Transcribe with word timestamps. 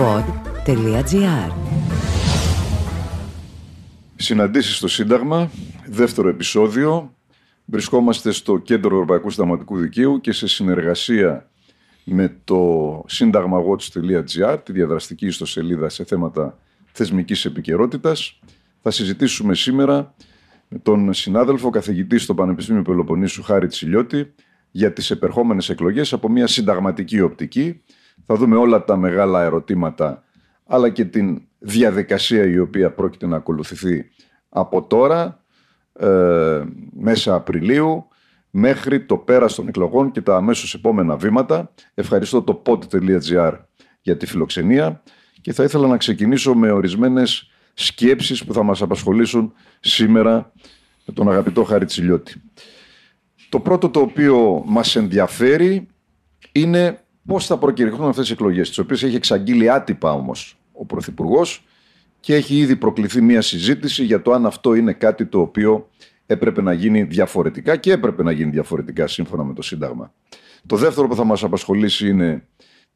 pod.gr 0.00 1.52
Συναντήσεις 4.16 4.76
στο 4.76 4.88
Σύνταγμα, 4.88 5.50
δεύτερο 5.86 6.28
επεισόδιο. 6.28 7.14
Βρισκόμαστε 7.64 8.30
στο 8.30 8.58
Κέντρο 8.58 8.94
Ευρωπαϊκού 8.94 9.30
Συνταγματικού 9.30 9.76
Δικαίου 9.76 10.20
και 10.20 10.32
σε 10.32 10.46
συνεργασία 10.48 11.50
με 12.04 12.36
το 12.44 13.04
σύνταγμawatch.gr, 13.08 14.58
τη 14.64 14.72
διαδραστική 14.72 15.26
ιστοσελίδα 15.26 15.88
σε 15.88 16.04
θέματα 16.04 16.58
θεσμικής 16.92 17.44
επικαιρότητας. 17.44 18.40
Θα 18.82 18.90
συζητήσουμε 18.90 19.54
σήμερα 19.54 20.14
με 20.68 20.78
τον 20.78 21.12
συνάδελφο 21.12 21.70
καθηγητή 21.70 22.18
στο 22.18 22.34
Πανεπιστήμιο 22.34 22.82
Πελοποννήσου 22.82 23.42
Χάρη 23.42 23.66
Τσιλιώτη 23.66 24.34
για 24.70 24.92
τις 24.92 25.10
επερχόμενες 25.10 25.68
εκλογές 25.68 26.12
από 26.12 26.28
μια 26.28 26.46
συνταγματική 26.46 27.20
οπτική. 27.20 27.80
Θα 28.26 28.34
δούμε 28.34 28.56
όλα 28.56 28.84
τα 28.84 28.96
μεγάλα 28.96 29.42
ερωτήματα 29.42 30.24
αλλά 30.66 30.88
και 30.88 31.04
την 31.04 31.42
διαδικασία 31.58 32.46
η 32.46 32.58
οποία 32.58 32.90
πρόκειται 32.90 33.26
να 33.26 33.36
ακολουθηθεί 33.36 34.04
από 34.48 34.82
τώρα 34.82 35.44
ε, 35.92 36.64
μέσα 36.92 37.34
Απριλίου 37.34 38.08
μέχρι 38.50 39.04
το 39.04 39.16
πέρας 39.16 39.54
των 39.54 39.68
εκλογών 39.68 40.10
και 40.10 40.20
τα 40.20 40.36
αμέσως 40.36 40.74
επόμενα 40.74 41.16
βήματα. 41.16 41.72
Ευχαριστώ 41.94 42.42
το 42.42 42.62
pod.gr 42.66 43.52
για 44.00 44.16
τη 44.16 44.26
φιλοξενία 44.26 45.02
και 45.40 45.52
θα 45.52 45.64
ήθελα 45.64 45.86
να 45.86 45.96
ξεκινήσω 45.96 46.54
με 46.54 46.70
ορισμένες 46.70 47.50
σκέψεις 47.74 48.44
που 48.44 48.52
θα 48.52 48.62
μας 48.62 48.82
απασχολήσουν 48.82 49.52
σήμερα 49.80 50.52
με 51.06 51.14
τον 51.14 51.30
αγαπητό 51.30 51.64
Χάρη 51.64 51.84
Τσιλιώτη. 51.84 52.42
Το 53.48 53.60
πρώτο 53.60 53.88
το 53.88 54.00
οποίο 54.00 54.62
μας 54.66 54.96
ενδιαφέρει 54.96 55.88
είναι 56.52 57.04
πώς 57.30 57.46
θα 57.46 57.58
προκηρυχθούν 57.58 58.08
αυτές 58.08 58.28
οι 58.28 58.32
εκλογές, 58.32 58.68
τις 58.68 58.78
οποίες 58.78 59.02
έχει 59.02 59.16
εξαγγείλει 59.16 59.70
άτυπα 59.70 60.12
όμως 60.12 60.58
ο 60.72 60.84
Πρωθυπουργός 60.84 61.64
και 62.20 62.34
έχει 62.34 62.56
ήδη 62.56 62.76
προκληθεί 62.76 63.20
μια 63.20 63.42
συζήτηση 63.42 64.04
για 64.04 64.22
το 64.22 64.32
αν 64.32 64.46
αυτό 64.46 64.74
είναι 64.74 64.92
κάτι 64.92 65.26
το 65.26 65.40
οποίο 65.40 65.88
έπρεπε 66.26 66.62
να 66.62 66.72
γίνει 66.72 67.02
διαφορετικά 67.02 67.76
και 67.76 67.92
έπρεπε 67.92 68.22
να 68.22 68.32
γίνει 68.32 68.50
διαφορετικά 68.50 69.06
σύμφωνα 69.06 69.44
με 69.44 69.54
το 69.54 69.62
Σύνταγμα. 69.62 70.12
Το 70.66 70.76
δεύτερο 70.76 71.08
που 71.08 71.14
θα 71.14 71.24
μας 71.24 71.42
απασχολήσει 71.42 72.08
είναι 72.08 72.46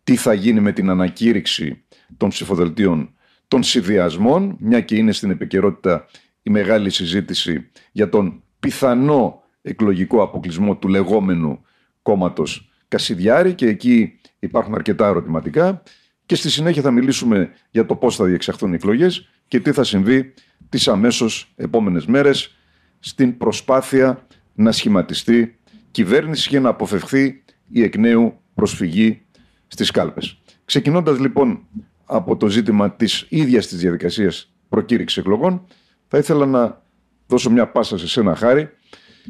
τι 0.05 0.17
θα 0.17 0.33
γίνει 0.33 0.61
με 0.61 0.73
την 0.73 0.91
ανακήρυξη 0.91 1.85
των 2.17 2.29
ψηφοδελτίων 2.29 3.15
των 3.49 3.63
συνδυασμών, 3.63 4.57
μια 4.59 4.81
και 4.81 4.97
είναι 4.97 5.13
στην 5.13 5.31
επικαιρότητα 5.31 6.07
η 6.43 6.51
μεγάλη 6.51 6.91
συζήτηση 6.91 7.71
για 7.93 8.09
τον 8.09 8.43
πιθανό 8.61 9.43
εκλογικό 9.63 10.23
αποκλεισμό 10.23 10.77
του 10.77 10.89
λεγόμενου 10.89 11.65
κόμματος 12.03 12.69
Κασιδιάρη 12.95 13.55
και 13.55 13.67
εκεί 13.67 14.19
υπάρχουν 14.39 14.75
αρκετά 14.75 15.07
ερωτηματικά 15.07 15.83
και 16.27 16.35
στη 16.35 16.51
συνέχεια 16.51 16.83
θα 16.83 16.91
μιλήσουμε 16.91 17.51
για 17.71 17.87
το 17.87 17.97
πώς 17.97 18.17
θα 18.17 18.25
διεξαχθούν 18.25 18.73
οι 18.73 18.75
εκλογές 18.75 19.29
και 19.49 19.61
τι 19.61 19.73
θα 19.73 19.85
συμβεί 19.85 20.35
τις 20.69 20.89
αμέσως 20.89 21.53
επόμενες 21.57 22.07
μέρες 22.07 22.57
στην 22.99 23.37
προσπάθεια 23.37 24.27
να 24.55 24.73
σχηματιστεί 24.73 25.59
κυβέρνηση 25.91 26.49
και 26.49 26.61
να 26.61 26.69
αποφευχθεί 26.69 27.43
η 27.69 27.83
εκ 27.83 27.97
νέου 27.97 28.41
προσφυγή 28.55 29.23
στις 29.67 29.91
κάλπες. 29.91 30.41
Ξεκινώντας 30.65 31.19
λοιπόν 31.19 31.67
από 32.05 32.37
το 32.37 32.49
ζήτημα 32.49 32.93
της 32.93 33.27
ίδιας 33.29 33.67
της 33.67 33.79
διαδικασίας 33.79 34.55
προκήρυξης 34.69 35.19
εκλογών, 35.19 35.67
θα 36.09 36.19
ήθελα 36.19 36.47
να 36.47 36.83
δώσω 37.27 37.51
μια 37.51 37.69
πάσα 37.69 37.99
σε 37.99 38.09
σένα 38.09 38.35
χάρη 38.35 38.71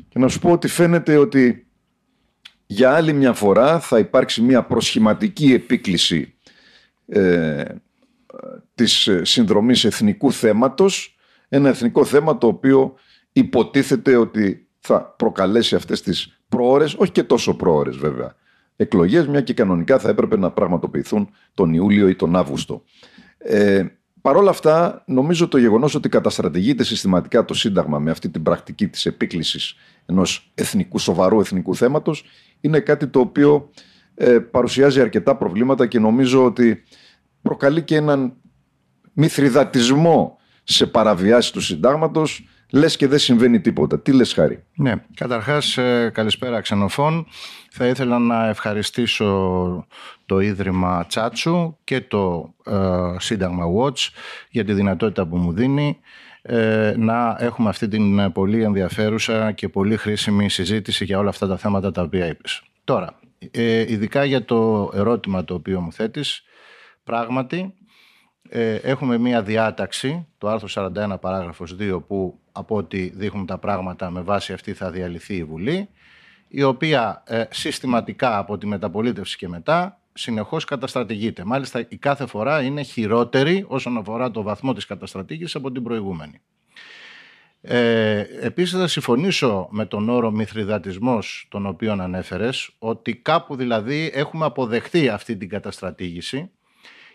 και 0.08 0.18
να 0.18 0.28
σου 0.28 0.38
πω 0.38 0.50
ότι 0.50 0.68
φαίνεται 0.68 1.16
ότι 1.16 1.66
για 2.66 2.94
άλλη 2.94 3.12
μια 3.12 3.32
φορά 3.32 3.80
θα 3.80 3.98
υπάρξει 3.98 4.42
μια 4.42 4.62
προσχηματική 4.62 5.52
επίκληση 5.52 6.34
ε, 7.06 7.64
της 8.74 9.10
συνδρομής 9.22 9.84
εθνικού 9.84 10.32
θέματος, 10.32 11.16
ένα 11.48 11.68
εθνικό 11.68 12.04
θέμα 12.04 12.38
το 12.38 12.46
οποίο 12.46 12.94
υποτίθεται 13.32 14.16
ότι 14.16 14.68
θα 14.78 15.14
προκαλέσει 15.18 15.74
αυτές 15.74 16.02
τις 16.02 16.40
πρόορες, 16.48 16.94
όχι 16.94 17.12
και 17.12 17.22
τόσο 17.22 17.56
πρόορες 17.56 17.96
βέβαια, 17.96 18.34
εκλογές, 18.76 19.26
μια 19.26 19.40
και 19.40 19.54
κανονικά 19.54 19.98
θα 19.98 20.08
έπρεπε 20.08 20.36
να 20.36 20.50
πραγματοποιηθούν 20.50 21.30
τον 21.54 21.72
Ιούλιο 21.74 22.08
ή 22.08 22.14
τον 22.14 22.36
Αύγουστο. 22.36 22.82
Ε, 23.38 23.84
Παρ' 24.24 24.36
όλα 24.36 24.50
αυτά, 24.50 25.02
νομίζω 25.06 25.48
το 25.48 25.58
γεγονός 25.58 25.94
ότι 25.94 26.08
καταστρατηγείται 26.08 26.84
συστηματικά 26.84 27.44
το 27.44 27.54
Σύνταγμα 27.54 27.98
με 27.98 28.10
αυτή 28.10 28.28
την 28.28 28.42
πρακτική 28.42 28.88
της 28.88 29.06
επίκλησης 29.06 29.74
ενός 30.06 30.50
εθνικού, 30.54 30.98
σοβαρού 30.98 31.40
εθνικού 31.40 31.74
θέματος 31.74 32.24
είναι 32.64 32.80
κάτι 32.80 33.06
το 33.06 33.20
οποίο 33.20 33.70
ε, 34.14 34.38
παρουσιάζει 34.38 35.00
αρκετά 35.00 35.36
προβλήματα 35.36 35.86
και 35.86 35.98
νομίζω 35.98 36.44
ότι 36.44 36.82
προκαλεί 37.42 37.82
και 37.82 37.96
έναν 37.96 38.32
μυθριδατισμό 39.12 40.38
σε 40.64 40.86
παραβιάσεις 40.86 41.50
του 41.50 41.60
συντάγματος, 41.60 42.48
λες 42.72 42.96
και 42.96 43.06
δεν 43.06 43.18
συμβαίνει 43.18 43.60
τίποτα. 43.60 44.00
Τι 44.00 44.12
λες, 44.12 44.32
Χάρη; 44.32 44.64
Ναι, 44.74 44.94
καταρχάς, 45.14 45.76
ε, 45.76 46.10
καλησπέρα 46.14 46.60
ξενοφών. 46.60 47.26
Θα 47.70 47.86
ήθελα 47.86 48.18
να 48.18 48.48
ευχαριστήσω 48.48 49.86
το 50.26 50.40
Ίδρυμα 50.40 51.06
Τσάτσου 51.06 51.76
και 51.84 52.00
το 52.00 52.54
ε, 52.64 53.16
Σύνταγμα 53.18 53.64
Watch 53.78 54.08
για 54.50 54.64
τη 54.64 54.72
δυνατότητα 54.72 55.26
που 55.26 55.36
μου 55.36 55.52
δίνει 55.52 55.88
ε, 55.88 56.33
να 56.96 57.36
έχουμε 57.38 57.68
αυτή 57.68 57.88
την 57.88 58.32
πολύ 58.32 58.62
ενδιαφέρουσα 58.62 59.52
και 59.52 59.68
πολύ 59.68 59.96
χρήσιμη 59.96 60.50
συζήτηση 60.50 61.04
για 61.04 61.18
όλα 61.18 61.28
αυτά 61.28 61.46
τα 61.46 61.56
θέματα 61.56 61.90
τα 61.90 62.02
οποία 62.02 62.26
είπες. 62.26 62.62
Τώρα, 62.84 63.18
ειδικά 63.86 64.24
για 64.24 64.44
το 64.44 64.90
ερώτημα 64.94 65.44
το 65.44 65.54
οποίο 65.54 65.80
μου 65.80 65.92
θέτεις, 65.92 66.44
Πράγματι, 67.04 67.74
ε, 68.48 68.74
έχουμε 68.74 69.18
μία 69.18 69.42
διάταξη, 69.42 70.26
το 70.38 70.48
άρθρο 70.48 70.68
41 70.68 71.20
παράγραφος 71.20 71.76
2, 71.78 72.02
που 72.06 72.40
από 72.52 72.76
ό,τι 72.76 73.08
δείχνουν 73.08 73.46
τα 73.46 73.58
πράγματα 73.58 74.10
με 74.10 74.20
βάση 74.20 74.52
αυτή 74.52 74.72
θα 74.72 74.90
διαλυθεί 74.90 75.34
η 75.34 75.44
Βουλή, 75.44 75.88
η 76.48 76.62
οποία 76.62 77.22
ε, 77.26 77.44
συστηματικά 77.50 78.38
από 78.38 78.58
τη 78.58 78.66
μεταπολίτευση 78.66 79.36
και 79.36 79.48
μετά 79.48 80.00
συνεχώς 80.14 80.64
καταστρατηγείται. 80.64 81.44
Μάλιστα 81.44 81.86
η 81.88 81.96
κάθε 81.96 82.26
φορά 82.26 82.62
είναι 82.62 82.82
χειρότερη 82.82 83.64
όσον 83.68 83.96
αφορά 83.96 84.30
το 84.30 84.42
βαθμό 84.42 84.72
της 84.72 84.86
καταστρατήγησης 84.86 85.54
από 85.54 85.72
την 85.72 85.82
προηγούμενη. 85.82 86.40
Ε, 87.60 88.24
επίσης 88.40 88.78
θα 88.78 88.86
συμφωνήσω 88.86 89.68
με 89.70 89.86
τον 89.86 90.08
όρο 90.08 90.30
μυθριδατισμός 90.30 91.46
τον 91.50 91.66
οποίο 91.66 91.92
ανέφερες 91.92 92.70
ότι 92.78 93.16
κάπου 93.16 93.56
δηλαδή 93.56 94.10
έχουμε 94.14 94.44
αποδεχτεί 94.44 95.08
αυτή 95.08 95.36
την 95.36 95.48
καταστρατήγηση 95.48 96.50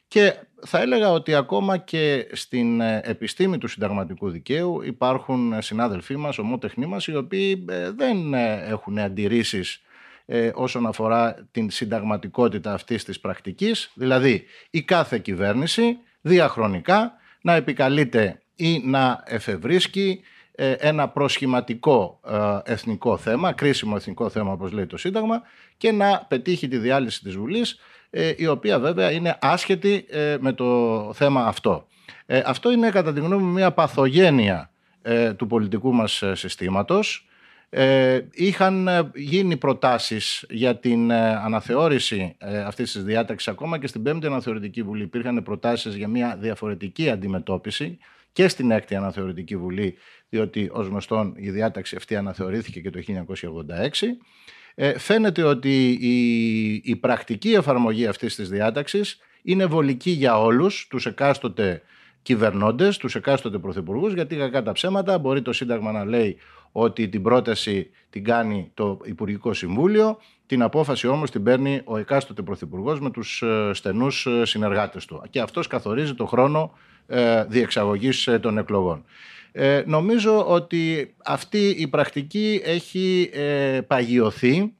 και 0.09 0.33
θα 0.65 0.81
έλεγα 0.81 1.11
ότι 1.11 1.35
ακόμα 1.35 1.77
και 1.77 2.27
στην 2.31 2.81
ε, 2.81 3.01
επιστήμη 3.03 3.57
του 3.57 3.67
συνταγματικού 3.67 4.29
δικαίου 4.29 4.81
υπάρχουν 4.83 5.61
συνάδελφοί 5.61 6.15
μας, 6.15 6.37
ομότεχνοί 6.37 6.85
μας, 6.85 7.07
οι 7.07 7.15
οποίοι 7.15 7.65
ε, 7.69 7.91
δεν 7.91 8.33
ε, 8.33 8.65
έχουν 8.67 8.99
αντιρρήσεις 8.99 9.81
όσον 10.53 10.87
αφορά 10.87 11.47
την 11.51 11.69
συνταγματικότητα 11.69 12.73
αυτής 12.73 13.03
της 13.03 13.19
πρακτικής. 13.19 13.91
Δηλαδή, 13.93 14.45
η 14.69 14.81
κάθε 14.81 15.17
κυβέρνηση 15.17 15.97
διαχρονικά 16.21 17.13
να 17.41 17.53
επικαλείται 17.53 18.41
ή 18.55 18.81
να 18.85 19.23
εφευρίσκει 19.25 20.21
ένα 20.77 21.07
προσχηματικό 21.07 22.19
εθνικό 22.63 23.17
θέμα, 23.17 23.53
κρίσιμο 23.53 23.93
εθνικό 23.95 24.29
θέμα 24.29 24.51
όπως 24.51 24.71
λέει 24.71 24.85
το 24.85 24.97
Σύνταγμα 24.97 25.41
και 25.77 25.91
να 25.91 26.25
πετύχει 26.27 26.67
τη 26.67 26.77
διάλυση 26.77 27.23
της 27.23 27.35
Βουλής 27.35 27.79
ε, 28.09 28.33
η 28.37 28.47
οποία 28.47 28.79
βέβαια 28.79 29.11
είναι 29.11 29.37
άσχετη 29.41 30.05
ε, 30.09 30.37
με 30.39 30.53
το 30.53 31.11
θέμα 31.13 31.45
αυτό. 31.45 31.87
Ε, 32.25 32.41
αυτό 32.45 32.71
είναι 32.71 32.89
κατά 32.89 33.13
τη 33.13 33.19
γνώμη 33.19 33.43
μου 33.43 33.51
μια 33.51 33.71
παθογένεια 33.71 34.71
του 35.37 35.47
πολιτικού 35.47 35.93
μας 35.93 36.23
συστήματος. 36.33 37.28
Είχαν 38.31 38.89
γίνει 39.15 39.57
προτάσεις 39.57 40.45
για 40.49 40.77
την 40.77 41.11
αναθεώρηση 41.13 42.35
αυτής 42.65 42.91
της 42.91 43.03
διάταξης 43.03 43.47
ακόμα 43.47 43.79
και 43.79 43.87
στην 43.87 44.03
πέμπτη 44.03 44.27
αναθεωρητική 44.27 44.81
βουλή. 44.83 45.03
Υπήρχαν 45.03 45.43
προτάσεις 45.43 45.95
για 45.95 46.07
μια 46.07 46.37
διαφορετική 46.39 47.09
αντιμετώπιση 47.09 47.97
και 48.31 48.47
στην 48.47 48.71
έκτη 48.71 48.95
αναθεωρητική 48.95 49.57
βουλή 49.57 49.97
διότι 50.29 50.69
ως 50.71 50.87
γνωστόν 50.87 51.33
η 51.37 51.49
διάταξη 51.49 51.95
αυτή 51.95 52.15
αναθεωρήθηκε 52.15 52.79
και 52.79 52.89
το 52.89 52.99
1986 53.07 54.07
ε, 54.75 54.97
φαίνεται 54.97 55.43
ότι 55.43 55.89
η, 55.89 56.73
η 56.83 56.95
πρακτική 56.95 57.53
εφαρμογή 57.53 58.07
αυτής 58.07 58.35
της 58.35 58.49
διάταξης 58.49 59.17
είναι 59.41 59.65
βολική 59.65 60.11
για 60.11 60.39
όλους 60.39 60.87
τους 60.89 61.05
εκάστοτε 61.05 61.81
κυβερνώντες, 62.21 62.97
τους 62.97 63.15
εκάστοτε 63.15 63.57
πρωθυπουργούς, 63.57 64.13
γιατί 64.13 64.35
κακά 64.35 64.63
τα 64.63 64.71
ψέματα 64.71 65.17
μπορεί 65.17 65.41
το 65.41 65.53
Σύνταγμα 65.53 65.91
να 65.91 66.05
λέει 66.05 66.37
ότι 66.71 67.09
την 67.09 67.21
πρόταση 67.21 67.89
την 68.09 68.23
κάνει 68.23 68.71
το 68.73 68.99
Υπουργικό 69.03 69.53
Συμβούλιο, 69.53 70.17
την 70.45 70.61
απόφαση 70.61 71.07
όμως 71.07 71.31
την 71.31 71.43
παίρνει 71.43 71.81
ο 71.83 71.97
εκάστοτε 71.97 72.41
πρωθυπουργός 72.41 72.99
με 72.99 73.11
τους 73.11 73.41
ε, 73.41 73.71
στενούς 73.73 74.25
ε, 74.25 74.45
συνεργάτες 74.45 75.05
του. 75.05 75.23
Και 75.29 75.39
αυτός 75.39 75.67
καθορίζει 75.67 76.13
το 76.13 76.25
χρόνο 76.25 76.71
διεξαγωγής 77.47 78.29
των 78.41 78.57
εκλογών. 78.57 79.05
Ε, 79.51 79.83
νομίζω 79.85 80.47
ότι 80.47 81.13
αυτή 81.25 81.69
η 81.69 81.87
πρακτική 81.87 82.61
έχει 82.63 83.29
ε, 83.33 83.79
παγιωθεί. 83.87 84.73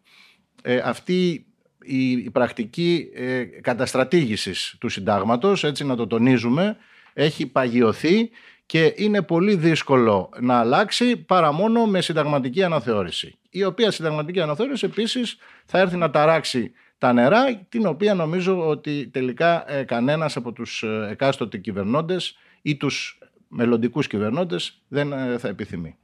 Ε, 0.61 0.77
αυτή 0.77 1.45
η, 1.83 2.29
πρακτική 2.29 3.09
ε, 3.13 3.43
καταστρατήγησης 3.43 4.75
του 4.79 4.89
συντάγματος, 4.89 5.63
έτσι 5.63 5.85
να 5.85 5.95
το 5.95 6.07
τονίζουμε, 6.07 6.77
έχει 7.13 7.45
παγιωθεί 7.45 8.29
και 8.69 8.93
είναι 8.95 9.21
πολύ 9.21 9.55
δύσκολο 9.55 10.29
να 10.39 10.59
αλλάξει 10.59 11.17
παρά 11.17 11.51
μόνο 11.51 11.85
με 11.85 12.01
συνταγματική 12.01 12.63
αναθεώρηση. 12.63 13.37
Η 13.49 13.63
οποία 13.63 13.91
συνταγματική 13.91 14.41
αναθεώρηση 14.41 14.85
επίσης 14.85 15.37
θα 15.65 15.79
έρθει 15.79 15.97
να 15.97 16.09
ταράξει 16.09 16.71
τα 16.97 17.13
νερά, 17.13 17.65
την 17.69 17.85
οποία 17.85 18.13
νομίζω 18.13 18.67
ότι 18.67 19.09
τελικά 19.13 19.71
ε, 19.71 19.83
κανένας 19.83 20.35
από 20.35 20.51
τους 20.51 20.83
ε, 20.83 21.07
εκάστοτε 21.11 21.57
κυβερνώντες 21.57 22.37
ή 22.61 22.75
τους 22.77 23.19
μελλοντικούς 23.47 24.07
κυβερνώντες 24.07 24.81
δεν 24.87 25.11
ε, 25.11 25.37
θα 25.37 25.47
επιθυμεί. 25.47 25.95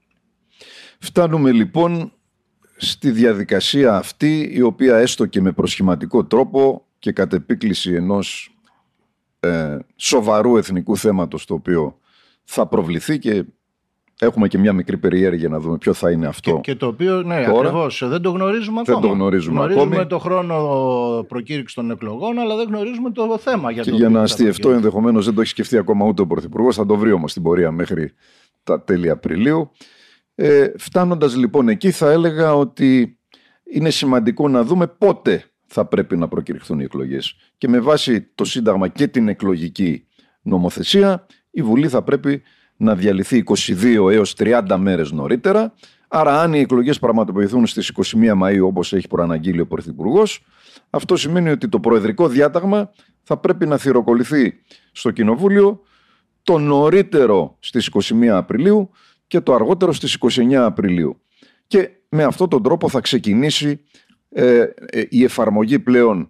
Φτάνουμε 0.99 1.51
λοιπόν 1.51 2.11
στη 2.75 3.11
διαδικασία 3.11 3.95
αυτή 3.95 4.49
η 4.53 4.61
οποία 4.61 4.97
έστω 4.97 5.25
και 5.25 5.41
με 5.41 5.51
προσχηματικό 5.51 6.25
τρόπο 6.25 6.85
και 6.99 7.11
κατ' 7.11 7.33
επίκληση 7.33 7.93
ενός 7.93 8.55
ε, 9.39 9.77
σοβαρού 9.95 10.57
εθνικού 10.57 10.97
θέματος 10.97 11.45
το 11.45 11.53
οποίο 11.53 11.99
θα 12.45 12.67
προβληθεί 12.67 13.19
και 13.19 13.45
έχουμε 14.19 14.47
και 14.47 14.57
μια 14.57 14.73
μικρή 14.73 14.97
περιέργεια 14.97 15.49
να 15.49 15.59
δούμε 15.59 15.77
ποιο 15.77 15.93
θα 15.93 16.11
είναι 16.11 16.27
αυτό. 16.27 16.51
Και, 16.51 16.71
και 16.71 16.75
το 16.75 16.87
οποίο, 16.87 17.21
ναι, 17.21 17.35
ακριβώς. 17.35 18.03
Δεν 18.07 18.21
το 18.21 18.29
γνωρίζουμε 18.29 18.79
ακόμα. 18.79 18.99
Δεν 18.99 19.09
το 19.09 19.15
γνωρίζουμε, 19.15 19.55
γνωρίζουμε 19.55 19.95
ακόμη. 19.95 20.07
το 20.07 20.19
χρόνο 20.19 21.25
προκήρυξης 21.27 21.75
των 21.75 21.91
εκλογών, 21.91 22.39
αλλά 22.39 22.55
δεν 22.55 22.67
γνωρίζουμε 22.67 23.11
το 23.11 23.37
θέμα. 23.37 23.71
Για 23.71 23.83
και 23.83 23.89
το 23.89 23.95
για 23.95 24.09
να 24.09 24.21
αστιευτώ, 24.21 24.71
ενδεχομένως 24.71 25.25
δεν 25.25 25.33
το 25.33 25.41
έχει 25.41 25.49
σκεφτεί 25.49 25.77
ακόμα 25.77 26.05
ούτε 26.05 26.21
ο 26.21 26.27
Πρωθυπουργός. 26.27 26.75
Θα 26.75 26.85
το 26.85 26.95
βρει 26.95 27.11
όμως 27.11 27.31
στην 27.31 27.43
πορεία 27.43 27.71
μέχρι 27.71 28.13
τα 28.63 28.81
τέλη 28.83 29.09
Απριλίου. 29.09 29.71
Ε, 30.35 30.67
φτάνοντας 30.77 31.35
λοιπόν 31.35 31.69
εκεί 31.69 31.91
θα 31.91 32.11
έλεγα 32.11 32.55
ότι 32.55 33.19
είναι 33.73 33.89
σημαντικό 33.89 34.47
να 34.47 34.63
δούμε 34.63 34.87
πότε 34.87 35.43
θα 35.65 35.85
πρέπει 35.85 36.17
να 36.17 36.27
προκηρυχθούν 36.27 36.79
οι 36.79 36.83
εκλογές. 36.83 37.35
Και 37.57 37.67
με 37.67 37.79
βάση 37.79 38.21
το 38.35 38.45
Σύνταγμα 38.45 38.87
και 38.87 39.07
την 39.07 39.27
εκλογική 39.27 40.07
νομοθεσία 40.41 41.25
η 41.55 41.61
Βουλή 41.61 41.87
θα 41.87 42.01
πρέπει 42.01 42.41
να 42.77 42.95
διαλυθεί 42.95 43.43
22 43.45 44.11
έως 44.11 44.35
30 44.37 44.75
μέρες 44.77 45.11
νωρίτερα. 45.11 45.73
Άρα 46.07 46.41
αν 46.41 46.53
οι 46.53 46.59
εκλογές 46.59 46.99
πραγματοποιηθούν 46.99 47.67
στις 47.67 47.91
21 48.15 48.33
Μαΐου 48.43 48.61
όπως 48.61 48.93
έχει 48.93 49.07
προαναγγείλει 49.07 49.61
ο 49.61 49.67
Πρωθυπουργός, 49.67 50.43
αυτό 50.89 51.15
σημαίνει 51.15 51.49
ότι 51.49 51.69
το 51.69 51.79
προεδρικό 51.79 52.27
διάταγμα 52.27 52.91
θα 53.23 53.37
πρέπει 53.37 53.65
να 53.65 53.77
θυροκοληθεί 53.77 54.53
στο 54.91 55.11
Κοινοβούλιο 55.11 55.81
το 56.43 56.57
νωρίτερο 56.57 57.55
στις 57.59 57.89
21 57.91 58.25
Απριλίου 58.25 58.89
και 59.27 59.39
το 59.39 59.53
αργότερο 59.53 59.93
στις 59.93 60.17
29 60.19 60.53
Απριλίου. 60.53 61.21
Και 61.67 61.89
με 62.09 62.23
αυτόν 62.23 62.49
τον 62.49 62.63
τρόπο 62.63 62.89
θα 62.89 62.99
ξεκινήσει 62.99 63.81
ε, 64.29 64.59
ε, 64.85 65.03
η 65.09 65.23
εφαρμογή 65.23 65.79
πλέον 65.79 66.29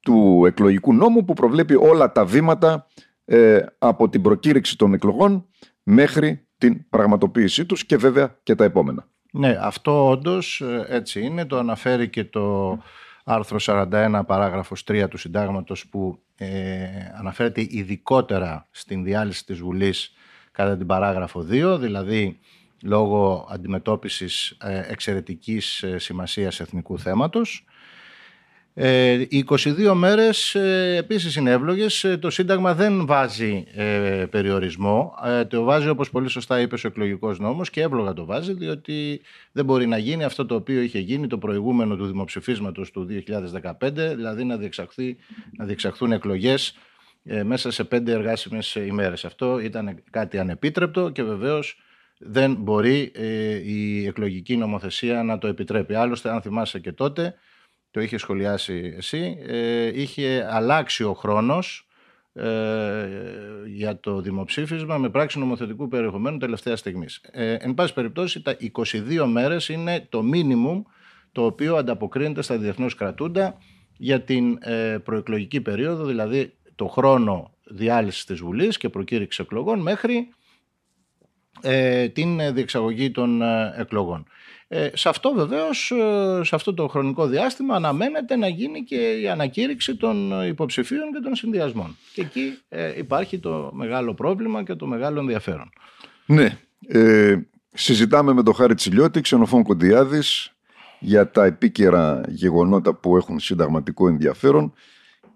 του 0.00 0.42
εκλογικού 0.46 0.94
νόμου 0.94 1.24
που 1.24 1.32
προβλέπει 1.32 1.74
όλα 1.74 2.12
τα 2.12 2.24
βήματα 2.24 2.86
ε, 3.28 3.60
από 3.78 4.08
την 4.08 4.22
προκήρυξη 4.22 4.76
των 4.76 4.94
εκλογών 4.94 5.46
μέχρι 5.82 6.46
την 6.58 6.88
πραγματοποίησή 6.88 7.66
τους 7.66 7.86
και 7.86 7.96
βέβαια 7.96 8.38
και 8.42 8.54
τα 8.54 8.64
επόμενα. 8.64 9.08
Ναι, 9.32 9.58
αυτό 9.60 10.08
όντως 10.08 10.62
έτσι 10.88 11.20
είναι. 11.20 11.44
Το 11.44 11.58
αναφέρει 11.58 12.08
και 12.08 12.24
το 12.24 12.78
άρθρο 13.24 13.58
41 13.60 14.22
παράγραφος 14.26 14.84
3 14.86 15.06
του 15.10 15.18
συντάγματος 15.18 15.86
που 15.86 16.22
ε, 16.36 16.86
αναφέρεται 17.18 17.66
ειδικότερα 17.70 18.68
στην 18.70 19.04
διάλυση 19.04 19.44
της 19.44 19.58
Βουλής 19.58 20.12
κατά 20.52 20.76
την 20.76 20.86
παράγραφο 20.86 21.46
2, 21.50 21.76
δηλαδή 21.80 22.38
λόγω 22.82 23.48
αντιμετώπισης 23.50 24.56
ε, 24.60 24.82
εξαιρετικής 24.88 25.82
ε, 25.82 25.98
σημασίας 25.98 26.60
εθνικού 26.60 26.98
θέματος. 26.98 27.64
Ε, 28.78 29.26
οι 29.28 29.44
22 29.48 29.92
μέρες 29.94 30.54
επίσης 30.96 31.36
είναι 31.36 31.50
εύλογες. 31.50 32.16
Το 32.20 32.30
Σύνταγμα 32.30 32.74
δεν 32.74 33.06
βάζει 33.06 33.64
περιορισμό. 34.30 35.14
Το 35.48 35.62
βάζει 35.62 35.88
όπως 35.88 36.10
πολύ 36.10 36.28
σωστά 36.28 36.60
είπες 36.60 36.84
ο 36.84 36.86
εκλογικός 36.86 37.38
νόμος 37.38 37.70
και 37.70 37.80
εύλογα 37.80 38.12
το 38.12 38.24
βάζει 38.24 38.52
διότι 38.52 39.20
δεν 39.52 39.64
μπορεί 39.64 39.86
να 39.86 39.98
γίνει 39.98 40.24
αυτό 40.24 40.46
το 40.46 40.54
οποίο 40.54 40.80
είχε 40.80 40.98
γίνει 40.98 41.26
το 41.26 41.38
προηγούμενο 41.38 41.96
του 41.96 42.06
δημοψηφίσματος 42.06 42.90
του 42.90 43.06
2015 43.26 43.72
δηλαδή 43.92 44.44
να, 44.44 44.56
διεξαχθεί, 44.56 45.16
να 45.56 45.64
διεξαχθούν 45.64 46.12
εκλογές 46.12 46.74
μέσα 47.44 47.70
σε 47.70 47.84
πέντε 47.84 48.12
εργάσιμες 48.12 48.74
ημέρες. 48.74 49.24
Αυτό 49.24 49.58
ήταν 49.58 50.02
κάτι 50.10 50.38
ανεπίτρεπτο 50.38 51.10
και 51.10 51.22
βεβαίως 51.22 51.80
δεν 52.18 52.54
μπορεί 52.54 53.12
ε, 53.14 53.54
η 53.54 54.06
εκλογική 54.06 54.56
νομοθεσία 54.56 55.22
να 55.22 55.38
το 55.38 55.46
επιτρέπει. 55.46 55.94
Άλλωστε, 55.94 56.30
αν 56.30 56.42
θυμάσαι 56.42 56.78
και 56.78 56.92
τότε, 56.92 57.34
το 57.96 58.02
είχε 58.02 58.16
σχολιάσει 58.18 58.94
εσύ, 58.96 59.38
ε, 59.46 60.00
είχε 60.00 60.46
αλλάξει 60.50 61.04
ο 61.04 61.14
χρόνος 61.14 61.88
ε, 62.32 63.08
για 63.66 64.00
το 64.00 64.20
δημοψήφισμα 64.20 64.98
με 64.98 65.10
πράξη 65.10 65.38
νομοθετικού 65.38 65.88
περιεχομένου 65.88 66.38
τελευταία 66.38 66.76
στιγμής. 66.76 67.20
Ε, 67.30 67.52
εν 67.52 67.74
πάση 67.74 67.92
περιπτώσει, 67.92 68.42
τα 68.42 68.56
22 68.76 69.24
μέρες 69.26 69.68
είναι 69.68 70.06
το 70.08 70.22
μίνιμουμ 70.22 70.82
το 71.32 71.44
οποίο 71.44 71.76
ανταποκρίνεται 71.76 72.42
στα 72.42 72.58
διεθνώς 72.58 72.94
κρατούντα 72.94 73.58
για 73.96 74.20
την 74.20 74.58
ε, 74.60 74.98
προεκλογική 75.04 75.60
περίοδο, 75.60 76.04
δηλαδή 76.04 76.52
το 76.74 76.86
χρόνο 76.86 77.54
διάλυσης 77.64 78.24
της 78.24 78.40
Βουλής 78.40 78.76
και 78.76 78.88
προκήρυξης 78.88 79.44
εκλογών 79.44 79.80
μέχρι 79.80 80.28
ε, 81.60 82.08
την 82.08 82.54
διεξαγωγή 82.54 83.10
των 83.10 83.42
ε, 83.42 83.74
εκλογών. 83.76 84.26
Ε, 84.68 84.88
σε 84.94 85.08
αυτό 85.08 85.32
βεβαίως, 85.32 85.90
ε, 85.90 86.40
σε 86.44 86.54
αυτό 86.54 86.74
το 86.74 86.88
χρονικό 86.88 87.26
διάστημα 87.26 87.74
αναμένεται 87.74 88.36
να 88.36 88.48
γίνει 88.48 88.84
και 88.84 89.20
η 89.20 89.28
ανακήρυξη 89.28 89.96
των 89.96 90.42
υποψηφίων 90.48 91.12
και 91.12 91.20
των 91.22 91.34
συνδυασμών. 91.34 91.96
Και 92.14 92.20
εκεί 92.20 92.58
υπάρχει 92.96 93.38
το 93.38 93.70
μεγάλο 93.72 94.14
πρόβλημα 94.14 94.62
και 94.62 94.74
το 94.74 94.86
μεγάλο 94.86 95.20
ενδιαφέρον. 95.20 95.70
Ναι. 96.26 96.58
Ε, 96.88 97.36
συζητάμε 97.72 98.32
με 98.32 98.42
τον 98.42 98.54
Χάρη 98.54 98.74
Τσιλιώτη, 98.74 99.20
ξενοφών 99.20 99.62
Κοντιάδης, 99.62 100.50
για 100.98 101.30
τα 101.30 101.44
επίκαιρα 101.44 102.20
γεγονότα 102.28 102.94
που 102.94 103.16
έχουν 103.16 103.38
συνταγματικό 103.38 104.08
ενδιαφέρον 104.08 104.72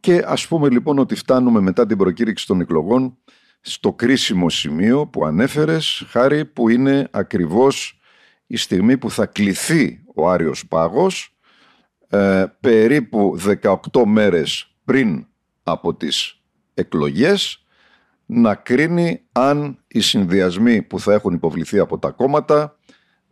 και 0.01 0.23
ας 0.27 0.47
πούμε 0.47 0.69
λοιπόν 0.69 0.99
ότι 0.99 1.15
φτάνουμε 1.15 1.61
μετά 1.61 1.87
την 1.87 1.97
προκήρυξη 1.97 2.47
των 2.47 2.61
εκλογών 2.61 3.17
στο 3.61 3.93
κρίσιμο 3.93 4.51
σημείο 4.51 5.07
που 5.07 5.25
ανέφερες, 5.25 6.05
Χάρη, 6.09 6.45
που 6.45 6.69
είναι 6.69 7.09
ακριβώς 7.11 8.00
η 8.51 8.57
στιγμή 8.57 8.99
που 8.99 9.11
θα 9.11 9.27
κληθεί 9.27 10.03
ο 10.15 10.29
Άριος 10.29 10.67
Πάγος 10.67 11.37
ε, 12.09 12.45
περίπου 12.61 13.39
18 13.63 13.77
μέρες 14.07 14.75
πριν 14.85 15.27
από 15.63 15.95
τις 15.95 16.41
εκλογές 16.75 17.65
να 18.27 18.55
κρίνει 18.55 19.23
αν 19.33 19.85
οι 19.87 20.01
συνδυασμοί 20.01 20.83
που 20.83 21.01
θα 21.01 21.13
έχουν 21.13 21.35
υποβληθεί 21.35 21.79
από 21.79 21.99
τα 21.99 22.11
κόμματα 22.11 22.79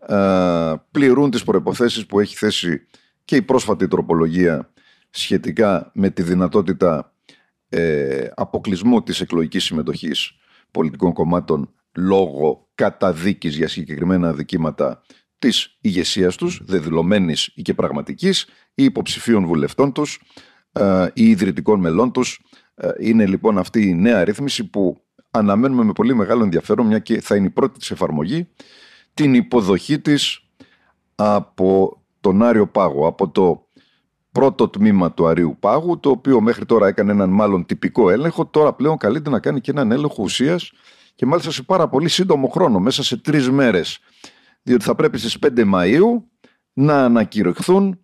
ε, 0.06 0.72
πληρούν 0.90 1.30
τις 1.30 1.44
προϋποθέσεις 1.44 2.06
που 2.06 2.20
έχει 2.20 2.36
θέσει 2.36 2.86
και 3.24 3.36
η 3.36 3.42
πρόσφατη 3.42 3.88
τροπολογία 3.88 4.72
σχετικά 5.10 5.90
με 5.94 6.10
τη 6.10 6.22
δυνατότητα 6.22 7.12
ε, 7.68 8.28
αποκλεισμού 8.34 9.02
της 9.02 9.20
εκλογικής 9.20 9.64
συμμετοχής 9.64 10.32
πολιτικών 10.70 11.12
κομμάτων 11.12 11.72
λόγω 11.96 12.67
καταδίκης 12.78 13.56
για 13.56 13.68
συγκεκριμένα 13.68 14.32
δικήματα 14.32 15.02
της 15.38 15.78
ηγεσίας 15.80 16.36
τους, 16.36 16.60
δεδηλωμένης 16.64 17.52
ή 17.54 17.62
και 17.62 17.74
πραγματικής, 17.74 18.46
ή 18.74 18.84
υποψηφίων 18.84 19.46
βουλευτών 19.46 19.92
τους 19.92 20.20
ε, 20.72 21.06
ή 21.14 21.28
ιδρυτικών 21.28 21.80
μελών 21.80 22.12
τους. 22.12 22.40
Ε, 22.74 22.88
είναι 22.98 23.26
λοιπόν 23.26 23.58
αυτή 23.58 23.88
η 23.88 23.94
νέα 23.94 24.24
ρύθμιση 24.24 24.64
που 24.64 25.02
αναμένουμε 25.30 25.84
με 25.84 25.92
πολύ 25.92 26.14
μεγάλο 26.14 26.42
ενδιαφέρον, 26.42 26.86
μια 26.86 26.98
και 26.98 27.20
θα 27.20 27.36
είναι 27.36 27.46
η 27.46 27.50
πρώτη 27.50 27.78
της 27.78 27.90
εφαρμογή, 27.90 28.48
την 29.14 29.34
υποδοχή 29.34 30.00
της 30.00 30.40
από 31.14 32.02
τον 32.20 32.42
Άριο 32.42 32.66
Πάγο, 32.66 33.06
από 33.06 33.28
το 33.28 33.66
πρώτο 34.32 34.68
τμήμα 34.68 35.12
του 35.12 35.26
Αρίου 35.26 35.56
Πάγου, 35.60 36.00
το 36.00 36.10
οποίο 36.10 36.40
μέχρι 36.40 36.66
τώρα 36.66 36.86
έκανε 36.86 37.12
έναν 37.12 37.30
μάλλον 37.30 37.66
τυπικό 37.66 38.10
έλεγχο, 38.10 38.46
τώρα 38.46 38.72
πλέον 38.72 38.96
καλείται 38.96 39.30
να 39.30 39.40
κάνει 39.40 39.60
και 39.60 39.70
έναν 39.70 39.92
έλεγχο 39.92 40.22
ουσίας 40.22 40.72
και 41.18 41.26
μάλιστα 41.26 41.50
σε 41.50 41.62
πάρα 41.62 41.88
πολύ 41.88 42.08
σύντομο 42.08 42.48
χρόνο, 42.48 42.78
μέσα 42.80 43.02
σε 43.02 43.16
τρεις 43.16 43.50
μέρες. 43.50 43.98
Διότι 44.62 44.84
θα 44.84 44.94
πρέπει 44.94 45.18
στις 45.18 45.38
5 45.38 45.64
Μαου 45.64 46.30
να 46.72 47.04
ανακηρυχθούν 47.04 48.00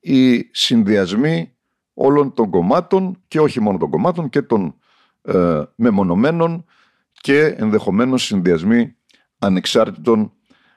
οι 0.00 0.48
συνδυασμοί 0.52 1.56
όλων 1.94 2.34
των 2.34 2.50
κομμάτων 2.50 3.22
και 3.28 3.40
όχι 3.40 3.60
μόνο 3.60 3.78
των 3.78 3.90
κομμάτων 3.90 4.28
και 4.28 4.42
των 4.42 4.78
ε, 5.22 5.62
μεμονωμένων 5.74 6.64
και 7.12 7.44
ενδεχομένως 7.44 8.24
συνδυασμοί 8.24 8.96
ανεξάρτητων 9.38 10.32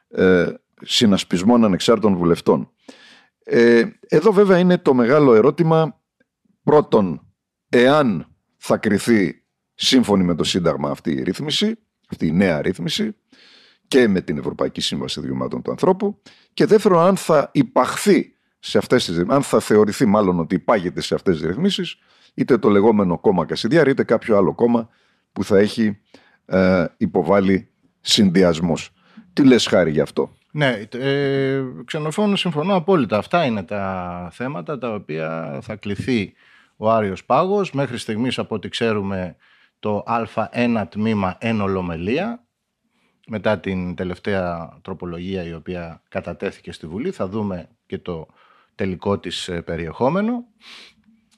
ε, 0.07 0.53
συνασπισμών 0.81 1.63
ανεξάρτητων 1.63 2.15
βουλευτών. 2.15 2.71
Ε, 3.43 3.83
εδώ 4.07 4.31
βέβαια 4.31 4.57
είναι 4.57 4.77
το 4.77 4.93
μεγάλο 4.93 5.33
ερώτημα 5.33 6.01
πρώτον 6.63 7.27
εάν 7.69 8.27
θα 8.57 8.77
κριθεί 8.77 9.36
σύμφωνη 9.77 10.23
με 10.23 10.35
το 10.35 10.43
Σύνταγμα 10.43 10.89
αυτή 10.89 11.11
η 11.11 11.23
ρύθμιση, 11.23 11.75
αυτή 12.09 12.27
η 12.27 12.31
νέα 12.31 12.61
ρύθμιση 12.61 13.15
και 13.87 14.07
με 14.07 14.21
την 14.21 14.37
Ευρωπαϊκή 14.37 14.81
Σύμβαση 14.81 15.19
Δικαιωμάτων 15.19 15.61
του 15.61 15.71
Ανθρώπου 15.71 16.21
και 16.53 16.65
δεύτερον 16.65 16.99
αν 16.99 17.15
θα 17.15 17.49
υπαχθεί 17.53 18.35
σε 18.59 18.77
αυτές 18.77 19.05
τις, 19.05 19.23
αν 19.27 19.41
θα 19.41 19.59
θεωρηθεί 19.59 20.05
μάλλον 20.05 20.39
ότι 20.39 20.55
υπάγεται 20.55 21.01
σε 21.01 21.15
αυτές 21.15 21.37
τις 21.37 21.47
ρυθμίσεις, 21.47 21.97
είτε 22.33 22.57
το 22.57 22.69
λεγόμενο 22.69 23.17
κόμμα 23.19 23.45
Κασιδιάρη, 23.45 23.91
είτε 23.91 24.03
κάποιο 24.03 24.37
άλλο 24.37 24.53
κόμμα 24.53 24.89
που 25.33 25.43
θα 25.43 25.57
έχει 25.57 25.99
ε, 26.45 26.85
υποβάλει 26.97 27.69
συνδυασμούς. 28.01 28.91
Τι 29.33 29.43
λες 29.43 29.67
χάρη 29.67 29.91
γι' 29.91 30.01
αυτό; 30.01 30.31
Ναι, 30.51 30.81
ε, 30.91 31.63
ξενοφώνω 31.85 32.35
συμφωνώ 32.35 32.75
απόλυτα. 32.75 33.17
Αυτά 33.17 33.45
είναι 33.45 33.63
τα 33.63 34.29
θέματα 34.31 34.77
τα 34.77 34.93
οποία 34.93 35.59
θα 35.61 35.75
κληθεί 35.75 36.33
ο 36.77 36.91
Άριος 36.91 37.25
Πάγος. 37.25 37.71
Μέχρι 37.71 37.97
στιγμής 37.97 38.39
από 38.39 38.55
ό,τι 38.55 38.69
ξέρουμε 38.69 39.35
το 39.79 40.03
Α1 40.07 40.83
τμήμα 40.89 41.37
εν 41.39 41.61
ολομελία 41.61 42.47
μετά 43.27 43.59
την 43.59 43.95
τελευταία 43.95 44.77
τροπολογία 44.81 45.43
η 45.43 45.53
οποία 45.53 46.01
κατατέθηκε 46.09 46.71
στη 46.71 46.87
Βουλή. 46.87 47.11
Θα 47.11 47.27
δούμε 47.27 47.69
και 47.85 47.97
το 47.97 48.27
τελικό 48.75 49.19
της 49.19 49.47
ε, 49.47 49.61
περιεχόμενο, 49.61 50.45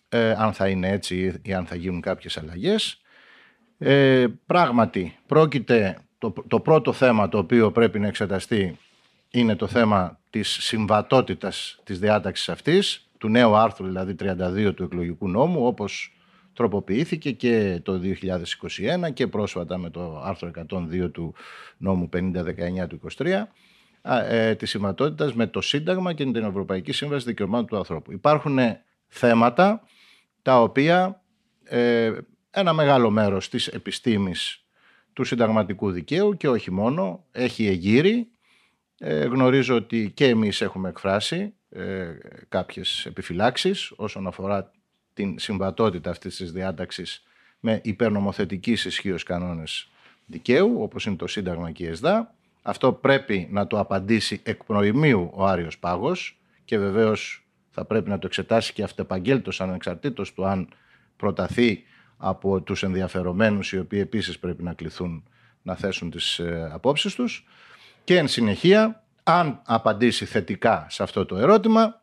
ε, 0.09 0.31
αν 0.31 0.53
θα 0.53 0.67
είναι 0.67 0.89
έτσι 0.89 1.39
ή 1.41 1.53
αν 1.53 1.65
θα 1.65 1.75
γίνουν 1.75 2.01
κάποιες 2.01 2.37
αλλαγές. 2.37 3.01
Ε, 3.77 4.27
πράγματι, 4.45 5.17
πρόκειται 5.25 5.97
το, 6.17 6.33
το 6.47 6.59
πρώτο 6.59 6.93
θέμα 6.93 7.29
το 7.29 7.37
οποίο 7.37 7.71
πρέπει 7.71 7.99
να 7.99 8.07
εξεταστεί 8.07 8.77
είναι 9.31 9.55
το 9.55 9.67
θέμα 9.67 10.19
της 10.29 10.49
συμβατότητας 10.49 11.79
της 11.83 11.99
διάταξης 11.99 12.49
αυτής, 12.49 13.09
του 13.17 13.29
νέου 13.29 13.55
άρθρου 13.55 13.85
δηλαδή 13.85 14.15
32 14.19 14.73
του 14.75 14.83
εκλογικού 14.83 15.29
νόμου, 15.29 15.65
όπως 15.65 16.18
τροποποιήθηκε 16.53 17.31
και 17.31 17.79
το 17.83 18.01
2021 19.07 19.13
και 19.13 19.27
πρόσφατα 19.27 19.77
με 19.77 19.89
το 19.89 20.21
άρθρο 20.23 20.51
102 20.69 21.11
του 21.11 21.33
νόμου 21.77 22.09
5019 22.13 22.87
του 22.89 22.99
23 23.17 23.43
ε, 24.01 24.55
της 24.55 24.69
συμβατότητας 24.69 25.33
με 25.33 25.47
το 25.47 25.61
Σύνταγμα 25.61 26.13
και 26.13 26.23
την 26.23 26.35
Ευρωπαϊκή 26.35 26.91
Σύμβαση 26.91 27.25
Δικαιωμάτων 27.25 27.67
του 27.67 27.77
Ανθρώπου. 27.77 28.11
Υπάρχουν 28.11 28.59
θέματα 29.07 29.83
τα 30.41 30.61
οποία 30.61 31.21
ε, 31.63 32.11
ένα 32.51 32.73
μεγάλο 32.73 33.09
μέρος 33.09 33.49
της 33.49 33.67
επιστήμης 33.67 34.63
του 35.13 35.23
συνταγματικού 35.23 35.91
δικαίου 35.91 36.37
και 36.37 36.49
όχι 36.49 36.71
μόνο 36.71 37.25
έχει 37.31 37.67
εγείρει. 37.67 38.27
Ε, 38.97 39.25
γνωρίζω 39.25 39.75
ότι 39.75 40.11
και 40.13 40.27
εμείς 40.27 40.61
έχουμε 40.61 40.89
εκφράσει 40.89 41.53
ε, 41.69 42.07
κάποιες 42.49 43.05
επιφυλάξεις 43.05 43.93
όσον 43.95 44.27
αφορά 44.27 44.71
την 45.19 45.39
συμβατότητα 45.39 46.09
αυτής 46.09 46.35
της 46.35 46.51
διάταξης 46.51 47.23
με 47.59 47.79
υπερνομοθετικής 47.83 48.85
ισχύως 48.85 49.23
κανόνες 49.23 49.89
δικαίου, 50.25 50.81
όπως 50.81 51.05
είναι 51.05 51.15
το 51.15 51.27
Σύνταγμα 51.27 51.71
και 51.71 51.83
η 51.83 51.87
ΕΣΔΑ. 51.87 52.33
Αυτό 52.61 52.93
πρέπει 52.93 53.47
να 53.51 53.67
το 53.67 53.79
απαντήσει 53.79 54.41
εκ 54.43 54.63
προημίου 54.63 55.31
ο 55.33 55.45
Άριος 55.45 55.77
Πάγος 55.77 56.39
και 56.65 56.77
βεβαίως 56.77 57.45
θα 57.69 57.85
πρέπει 57.85 58.09
να 58.09 58.19
το 58.19 58.27
εξετάσει 58.27 58.73
και 58.73 58.83
αυτεπαγγέλτος 58.83 59.61
ανεξαρτήτως 59.61 60.33
του 60.33 60.45
αν 60.45 60.69
προταθεί 61.17 61.83
από 62.17 62.61
τους 62.61 62.83
ενδιαφερομένους 62.83 63.71
οι 63.71 63.79
οποίοι 63.79 63.99
επίσης 64.01 64.39
πρέπει 64.39 64.63
να 64.63 64.73
κληθούν 64.73 65.23
να 65.61 65.75
θέσουν 65.75 66.09
τις 66.09 66.39
ε, 66.39 66.69
απόψεις 66.73 67.15
τους 67.15 67.47
και 68.03 68.17
εν 68.17 68.27
συνεχεία 68.27 69.03
αν 69.23 69.61
απαντήσει 69.65 70.25
θετικά 70.25 70.87
σε 70.89 71.03
αυτό 71.03 71.25
το 71.25 71.37
ερώτημα 71.37 72.01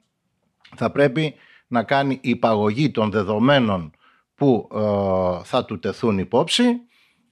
θα 0.76 0.90
πρέπει 0.90 1.34
να 1.66 1.82
κάνει 1.82 2.18
υπαγωγή 2.22 2.90
των 2.90 3.10
δεδομένων 3.10 3.90
που 4.34 4.68
ε, 4.74 4.78
θα 5.44 5.64
του 5.64 5.78
τεθούν 5.78 6.18
υπόψη 6.18 6.80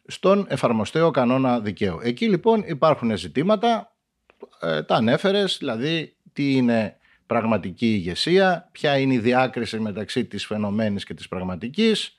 στον 0.06 0.46
εφαρμοστέο 0.48 1.10
κανόνα 1.10 1.60
δικαίου. 1.60 1.98
Εκεί 2.02 2.28
λοιπόν 2.28 2.62
υπάρχουν 2.66 3.16
ζητήματα, 3.16 3.96
ε, 4.60 4.82
τα 4.82 4.94
ανέφερες, 4.94 5.56
δηλαδή 5.58 6.16
τι 6.32 6.52
είναι 6.52 6.96
πραγματική 7.26 7.86
ηγεσία, 7.86 8.68
ποια 8.72 8.98
είναι 8.98 9.14
η 9.14 9.18
διάκριση 9.18 9.78
μεταξύ 9.78 10.24
της 10.24 10.46
φαινομένης 10.46 11.04
και 11.04 11.14
της 11.14 11.28
πραγματικής. 11.28 12.16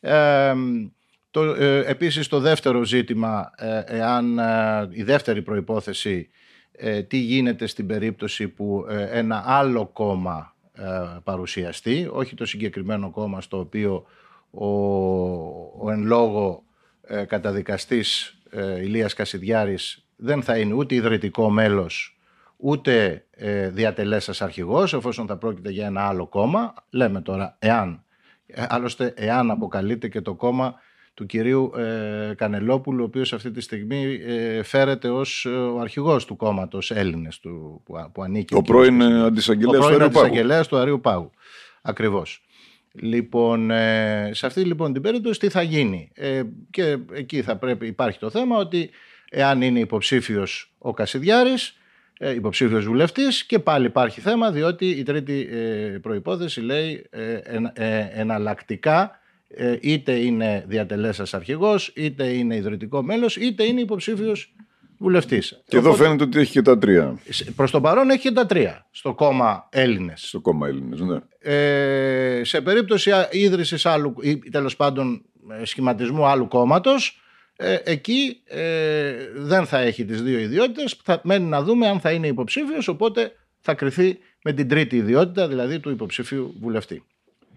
Ε, 0.00 0.54
το, 1.30 1.42
ε, 1.42 1.84
επίσης 1.86 2.28
το 2.28 2.40
δεύτερο 2.40 2.84
ζήτημα, 2.84 3.50
εάν 3.86 4.40
η 4.90 5.02
δεύτερη 5.02 5.42
προϋπόθεση, 5.42 6.28
τι 7.08 7.16
γίνεται 7.16 7.66
στην 7.66 7.86
περίπτωση 7.86 8.48
που 8.48 8.84
ένα 9.10 9.42
άλλο 9.46 9.86
κόμμα 9.86 10.56
ε, 10.57 10.57
παρουσιαστεί, 11.24 12.08
όχι 12.12 12.34
το 12.34 12.46
συγκεκριμένο 12.46 13.10
κόμμα 13.10 13.40
στο 13.40 13.58
οποίο 13.58 14.04
ο, 14.50 14.66
ο 15.84 15.90
εν 15.90 16.04
λόγω 16.04 16.62
ε, 17.02 17.24
καταδικαστής 17.24 18.38
ε, 18.50 18.80
Ηλίας 18.80 19.14
Κασιδιάρης 19.14 20.04
δεν 20.16 20.42
θα 20.42 20.58
είναι 20.58 20.72
ούτε 20.74 20.94
ιδρυτικό 20.94 21.50
μέλος 21.50 22.18
ούτε 22.56 23.24
ε, 23.30 23.68
διατελέσας 23.68 24.42
αρχηγός 24.42 24.94
εφόσον 24.94 25.26
θα 25.26 25.36
πρόκειται 25.36 25.70
για 25.70 25.86
ένα 25.86 26.06
άλλο 26.08 26.26
κόμμα. 26.26 26.74
Λέμε 26.90 27.20
τώρα 27.20 27.56
εάν 27.58 28.04
ε, 28.46 28.66
άλλωστε 28.68 29.12
εάν 29.16 29.50
αποκαλείται 29.50 30.08
και 30.08 30.20
το 30.20 30.34
κόμμα 30.34 30.74
του 31.18 31.26
κυρίου 31.26 31.72
ε, 31.76 32.34
Κανελόπουλου, 32.36 33.02
ο 33.02 33.04
οποίος 33.04 33.32
αυτή 33.32 33.50
τη 33.50 33.60
στιγμή 33.60 34.20
ε, 34.26 34.62
φέρεται 34.62 35.08
ως 35.08 35.44
ε, 35.44 35.48
ο 35.48 35.80
αρχηγός 35.80 36.24
του 36.24 36.36
κόμματος 36.36 36.90
Έλληνες 36.90 37.40
του, 37.40 37.82
που, 37.84 38.10
που 38.12 38.22
ανήκει. 38.22 38.54
Ο 38.54 38.62
πρώην 38.62 39.02
αντισαγγελέας 39.02 39.86
του 39.86 39.94
Αρίου 39.94 40.10
Πάγου. 40.10 40.66
του 40.68 40.76
Αρίου 40.76 41.00
Πάγου. 41.00 41.30
Ακριβώς. 41.82 42.42
Λοιπόν, 42.92 43.70
ε, 43.70 44.30
σε 44.32 44.46
αυτή 44.46 44.60
λοιπόν 44.60 44.92
την 44.92 45.02
περίπτωση 45.02 45.38
τι 45.40 45.48
θα 45.48 45.62
γίνει; 45.62 46.10
Ε, 46.14 46.42
και 46.70 46.98
εκεί 47.12 47.42
θα 47.42 47.56
πρέπει, 47.56 47.86
υπάρχει 47.86 48.18
το 48.18 48.30
θέμα 48.30 48.56
ότι 48.56 48.90
εάν 49.30 49.62
είναι 49.62 49.78
υποψήφιος 49.78 50.72
ο 50.78 50.92
Κασιδιάρης, 50.92 51.76
ε, 52.18 52.34
υποψήφιος 52.34 52.84
βουλευτής 52.84 53.44
και 53.44 53.58
πάλι 53.58 53.86
υπάρχει 53.86 54.20
θέμα 54.20 54.50
διότι 54.50 54.88
η 54.90 55.02
τρίτη 55.02 55.48
ε, 55.50 55.98
προϋπόθεση 56.02 56.60
λέει 56.60 57.06
ε, 57.10 57.40
εναλλακτικά 58.12 59.02
ε, 59.02 59.26
είτε 59.80 60.12
είναι 60.12 60.64
διατελέσας 60.66 61.34
αρχηγός, 61.34 61.92
είτε 61.94 62.26
είναι 62.26 62.56
ιδρυτικό 62.56 63.02
μέλος, 63.02 63.36
είτε 63.36 63.64
είναι 63.64 63.80
υποψήφιος 63.80 64.54
βουλευτής. 64.98 65.62
Και 65.68 65.76
εδώ 65.76 65.94
φαίνεται 65.94 66.24
ότι 66.24 66.38
έχει 66.38 66.52
και 66.52 66.62
τα 66.62 66.78
τρία. 66.78 67.18
Προς 67.56 67.70
το 67.70 67.80
παρόν 67.80 68.10
έχει 68.10 68.20
και 68.20 68.30
τα 68.30 68.46
τρία, 68.46 68.86
στο 68.90 69.14
κόμμα 69.14 69.68
Έλληνες. 69.72 70.22
Στο 70.26 70.40
κόμμα 70.40 70.68
Έλληνες, 70.68 71.00
ναι. 71.00 71.18
Ε, 71.38 72.44
σε 72.44 72.60
περίπτωση 72.60 73.10
ίδρυσης 73.30 73.86
άλλου, 73.86 74.14
ή 74.20 74.36
τέλος 74.36 74.76
πάντων 74.76 75.22
ε, 75.60 75.64
σχηματισμού 75.64 76.26
άλλου 76.26 76.48
κόμματος, 76.48 77.20
ε, 77.56 77.76
εκεί 77.84 78.42
ε, 78.44 79.12
δεν 79.34 79.66
θα 79.66 79.78
έχει 79.78 80.04
τις 80.04 80.22
δύο 80.22 80.38
ιδιότητες, 80.38 81.00
θα 81.04 81.20
μένει 81.24 81.44
να 81.44 81.62
δούμε 81.62 81.88
αν 81.88 82.00
θα 82.00 82.10
είναι 82.10 82.26
υποψήφιος, 82.26 82.88
οπότε 82.88 83.32
θα 83.60 83.74
κριθεί 83.74 84.18
με 84.42 84.52
την 84.52 84.68
τρίτη 84.68 84.96
ιδιότητα, 84.96 85.48
δηλαδή 85.48 85.80
του 85.80 85.90
υποψηφίου 85.90 86.54
βουλευτή. 86.60 87.04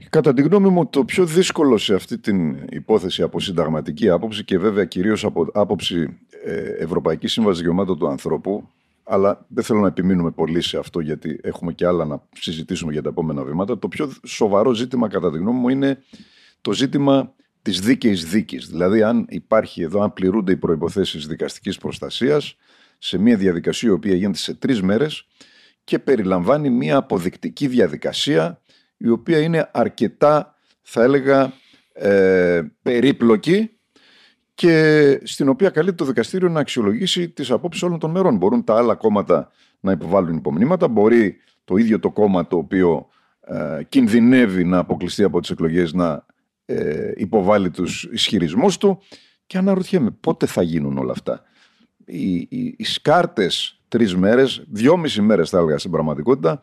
Κατά 0.10 0.34
τη 0.34 0.42
γνώμη 0.42 0.70
μου, 0.70 0.88
το 0.88 1.06
πιο 1.06 1.26
δύσκολο 1.26 1.78
σε 1.78 1.94
αυτή 1.94 2.18
την 2.18 2.56
υπόθεση 2.70 3.22
από 3.22 3.40
συνταγματική 3.40 4.10
άποψη 4.10 4.44
και 4.44 4.60
βέβαια 4.60 4.86
κυρίως 4.86 5.26
από 5.26 5.48
άποψη 5.54 6.18
ε, 6.46 6.84
Ευρωπαϊκής 6.84 7.32
Σύμβασης 7.32 7.60
Δικαιωμάτων 7.60 8.00
του 8.00 8.08
Ανθρώπου, 8.08 8.70
αλλά 9.04 9.46
δεν 9.48 9.64
θέλω 9.64 9.80
να 9.80 9.88
επιμείνουμε 9.88 10.32
πολύ 10.32 10.62
σε 10.62 10.78
αυτό 10.78 11.00
γιατί 11.00 11.40
έχουμε 11.44 11.74
και 11.74 11.86
άλλα 11.86 12.06
να 12.06 12.24
συζητήσουμε 12.32 12.92
για 12.92 13.02
τα 13.02 13.10
επόμενα 13.10 13.44
βήματα. 13.44 13.80
Το 13.80 13.88
πιο 13.88 14.12
σοβαρό 14.26 14.74
ζήτημα, 14.74 15.08
κατά 15.08 15.32
τη 15.32 15.38
γνώμη 15.38 15.60
μου, 15.60 15.70
είναι 15.70 16.04
το 16.62 16.74
ζήτημα 16.74 17.34
της 17.62 17.80
δίκαιης 17.80 18.26
δίκης. 18.26 18.68
Δηλαδή, 18.68 19.04
αν 19.04 19.26
υπάρχει 19.30 19.82
εδώ, 19.82 20.02
αν 20.02 20.14
πληρούνται 20.14 20.52
οι 20.52 20.58
προποθέσει 20.58 21.18
δικαστικής 21.18 21.78
προστασίας 21.78 22.56
σε 22.98 23.18
μια 23.18 23.38
διαδικασία 23.38 23.90
η 23.90 23.92
οποία 23.92 24.16
γίνεται 24.16 24.38
σε 24.38 24.54
τρεις 24.54 24.82
μέρες 24.82 25.28
και 25.84 26.00
περιλαμβάνει 26.00 26.70
μια 26.70 26.98
αποδεικτική 26.98 27.68
διαδικασία 27.68 28.61
η 29.04 29.10
οποία 29.10 29.40
είναι 29.40 29.70
αρκετά, 29.74 30.56
θα 30.82 31.04
έλεγα, 31.04 31.54
ε, 31.94 32.62
περίπλοκη 32.82 33.70
και 34.54 35.20
στην 35.24 35.50
οποία 35.50 35.70
καλείται 35.70 35.96
το 35.96 36.06
δικαστήριο 36.06 36.50
να 36.50 36.60
αξιολογήσει 36.60 37.30
τις 37.30 37.52
απόψεις 37.52 37.84
όλων 37.84 38.00
των 38.00 38.12
μερών. 38.12 38.36
Μπορούν 38.38 38.64
τα 38.64 38.78
άλλα 38.78 38.96
κόμματα 38.96 39.52
να 39.80 39.92
υποβάλουν 39.92 40.38
υπομνήματα, 40.38 40.88
μπορεί 40.88 41.38
το 41.64 41.76
ίδιο 41.76 42.00
το 42.00 42.12
κόμμα 42.12 42.48
το 42.48 42.58
οποίο 42.58 43.08
ε, 43.42 43.84
κινδυνεύει 43.90 44.64
να 44.64 44.78
αποκλειστεί 44.78 45.24
από 45.24 45.40
τις 45.40 45.50
εκλογές 45.50 45.94
να 45.94 46.26
ε, 46.66 47.12
υποβάλει 47.16 47.70
τους 47.70 48.10
ισχυρισμούς 48.12 48.78
του 48.78 49.02
και 49.46 49.58
αναρωτιέμαι 49.58 50.12
πότε 50.12 50.46
θα 50.46 50.62
γίνουν 50.62 50.98
όλα 50.98 51.12
αυτά; 51.12 51.42
Οι, 52.06 52.34
οι, 52.36 52.76
οι 52.78 52.84
σκάρτες 52.84 53.82
τρεις 53.88 54.16
μέρες, 54.16 54.64
δυόμιση 54.68 55.22
μέρες 55.22 55.50
θα 55.50 55.58
έλεγα 55.58 55.78
στην 55.78 55.92
πραγματικότητα, 55.92 56.62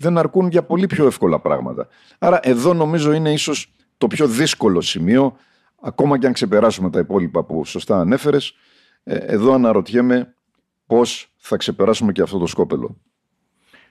δεν 0.00 0.18
αρκούν 0.18 0.48
για 0.48 0.62
πολύ 0.62 0.86
πιο 0.86 1.06
εύκολα 1.06 1.38
πράγματα. 1.40 1.88
Άρα 2.18 2.40
εδώ 2.42 2.74
νομίζω 2.74 3.12
είναι 3.12 3.32
ίσως 3.32 3.72
το 3.98 4.06
πιο 4.06 4.26
δύσκολο 4.26 4.80
σημείο, 4.80 5.36
ακόμα 5.80 6.18
και 6.18 6.26
αν 6.26 6.32
ξεπεράσουμε 6.32 6.90
τα 6.90 6.98
υπόλοιπα 6.98 7.44
που 7.44 7.64
σωστά 7.64 8.00
ανέφερες, 8.00 8.54
ε, 9.04 9.14
εδώ 9.16 9.52
αναρωτιέμαι 9.52 10.34
πώς 10.86 11.32
θα 11.36 11.56
ξεπεράσουμε 11.56 12.12
και 12.12 12.22
αυτό 12.22 12.38
το 12.38 12.46
σκόπελο. 12.46 12.96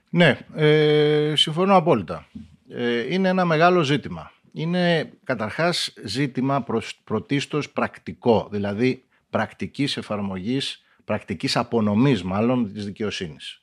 Ναι, 0.10 0.38
ε, 0.56 1.34
συμφωνώ 1.36 1.75
απόλυτα. 1.75 2.28
Ε, 2.70 3.13
είναι 3.13 3.30
ένα 3.30 3.46
μεγάλο 3.46 3.82
ζήτημα. 3.82 4.32
Είναι 4.51 5.12
καταρχάς 5.24 5.94
ζήτημα 6.04 6.62
προς, 6.62 7.01
πρωτίστως 7.04 7.70
πρακτικό, 7.70 8.48
δηλαδή 8.51 9.04
πρακτικής 9.30 9.98
εφαρμογής, 9.98 10.84
πρακτικής 11.06 11.58
απονομής 11.58 12.24
μάλλον 12.24 12.74
της 12.74 12.86
δικαιοσύνης. 12.86 13.59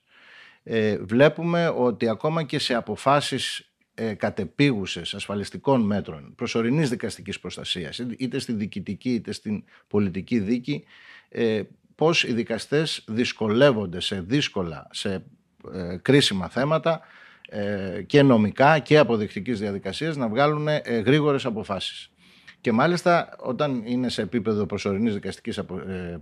Ε, 0.69 0.99
βλέπουμε 0.99 1.69
ότι 1.69 2.09
ακόμα 2.09 2.43
και 2.43 2.59
σε 2.59 2.75
αποφάσεις 2.75 3.71
ε, 3.95 4.15
κατεπίγουσες 4.15 5.15
ασφαλιστικών 5.15 5.81
μέτρων 5.81 6.33
προσωρινής 6.37 6.91
δικαστικής 6.91 7.41
προστασίας 7.41 7.99
είτε 7.99 8.39
στη 8.39 8.53
διοικητική 8.53 9.15
είτε 9.15 9.33
στην 9.33 9.65
πολιτική 9.89 10.39
δίκη 10.39 10.85
ε, 11.29 11.63
πώς 11.95 12.25
οι 12.25 12.33
δικαστές 12.33 13.05
δυσκολεύονται 13.07 14.01
σε 14.01 14.21
δύσκολα, 14.21 14.87
σε 14.91 15.25
ε, 15.73 15.97
κρίσιμα 16.03 16.49
θέματα 16.49 17.01
ε, 17.49 18.03
και 18.07 18.23
νομικά 18.23 18.79
και 18.79 18.99
αποδεικτικής 18.99 19.59
διαδικασίας 19.59 20.17
να 20.17 20.29
βγάλουν 20.29 20.69
ε, 20.69 20.81
γρήγορες 20.85 21.45
αποφάσεις. 21.45 22.11
Και 22.61 22.73
μάλιστα 22.73 23.37
όταν 23.39 23.83
είναι 23.87 24.09
σε 24.09 24.23
επίπεδο 24.23 24.67
προσωρινής 24.67 25.15
δικαστικής 25.15 25.61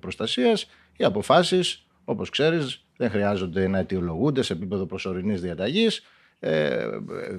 προστασίας 0.00 0.70
οι 0.96 1.04
αποφάσεις 1.04 1.86
όπως 2.04 2.30
ξέρεις 2.30 2.83
δεν 2.96 3.10
χρειάζονται 3.10 3.68
να 3.68 3.78
αιτιολογούνται 3.78 4.42
σε 4.42 4.52
επίπεδο 4.52 4.86
προσωρινής 4.86 5.40
διαταγής 5.40 6.02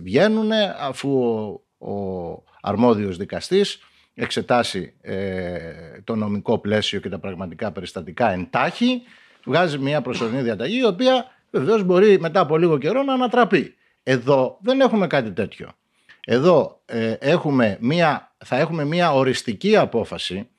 βγαίνουν 0.01 0.51
αφού 0.79 1.23
ο, 1.77 1.91
ο 1.91 2.43
αρμόδιος 2.61 3.17
δικαστής 3.17 3.79
εξετάσει 4.13 4.93
το 6.03 6.15
νομικό 6.15 6.57
πλαίσιο 6.57 6.99
και 6.99 7.09
τα 7.09 7.19
πραγματικά 7.19 7.71
περιστατικά 7.71 8.31
εντάχει 8.31 9.01
βγάζει 9.45 9.77
μια 9.77 10.01
προσωρινή 10.01 10.41
διαταγή 10.41 10.77
η 10.77 10.85
οποία 10.85 11.25
βεβαίως 11.51 11.83
μπορεί 11.83 12.19
μετά 12.19 12.39
από 12.39 12.57
λίγο 12.57 12.77
καιρό 12.77 13.03
να 13.03 13.13
ανατραπεί. 13.13 13.75
Εδώ 14.03 14.57
δεν 14.61 14.81
έχουμε 14.81 15.07
κάτι 15.07 15.31
τέτοιο. 15.31 15.71
Εδώ 16.25 16.81
ε, 16.85 17.11
έχουμε 17.19 17.77
μια, 17.79 18.35
θα 18.45 18.57
έχουμε 18.57 18.85
μια 18.85 19.13
οριστική 19.13 19.77
απόφαση 19.77 20.49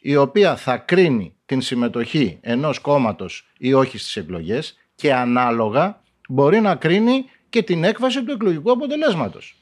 η 0.00 0.16
οποία 0.16 0.56
θα 0.56 0.76
κρίνει 0.76 1.33
την 1.46 1.60
συμμετοχή 1.60 2.38
ενός 2.40 2.78
κόμματος 2.78 3.46
ή 3.58 3.72
όχι 3.72 3.98
στις 3.98 4.16
εκλογές 4.16 4.76
και 4.94 5.14
ανάλογα 5.14 6.02
μπορεί 6.28 6.60
να 6.60 6.74
κρίνει 6.74 7.24
και 7.48 7.62
την 7.62 7.84
έκβαση 7.84 8.24
του 8.24 8.32
εκλογικού 8.32 8.70
αποτελέσματος. 8.70 9.56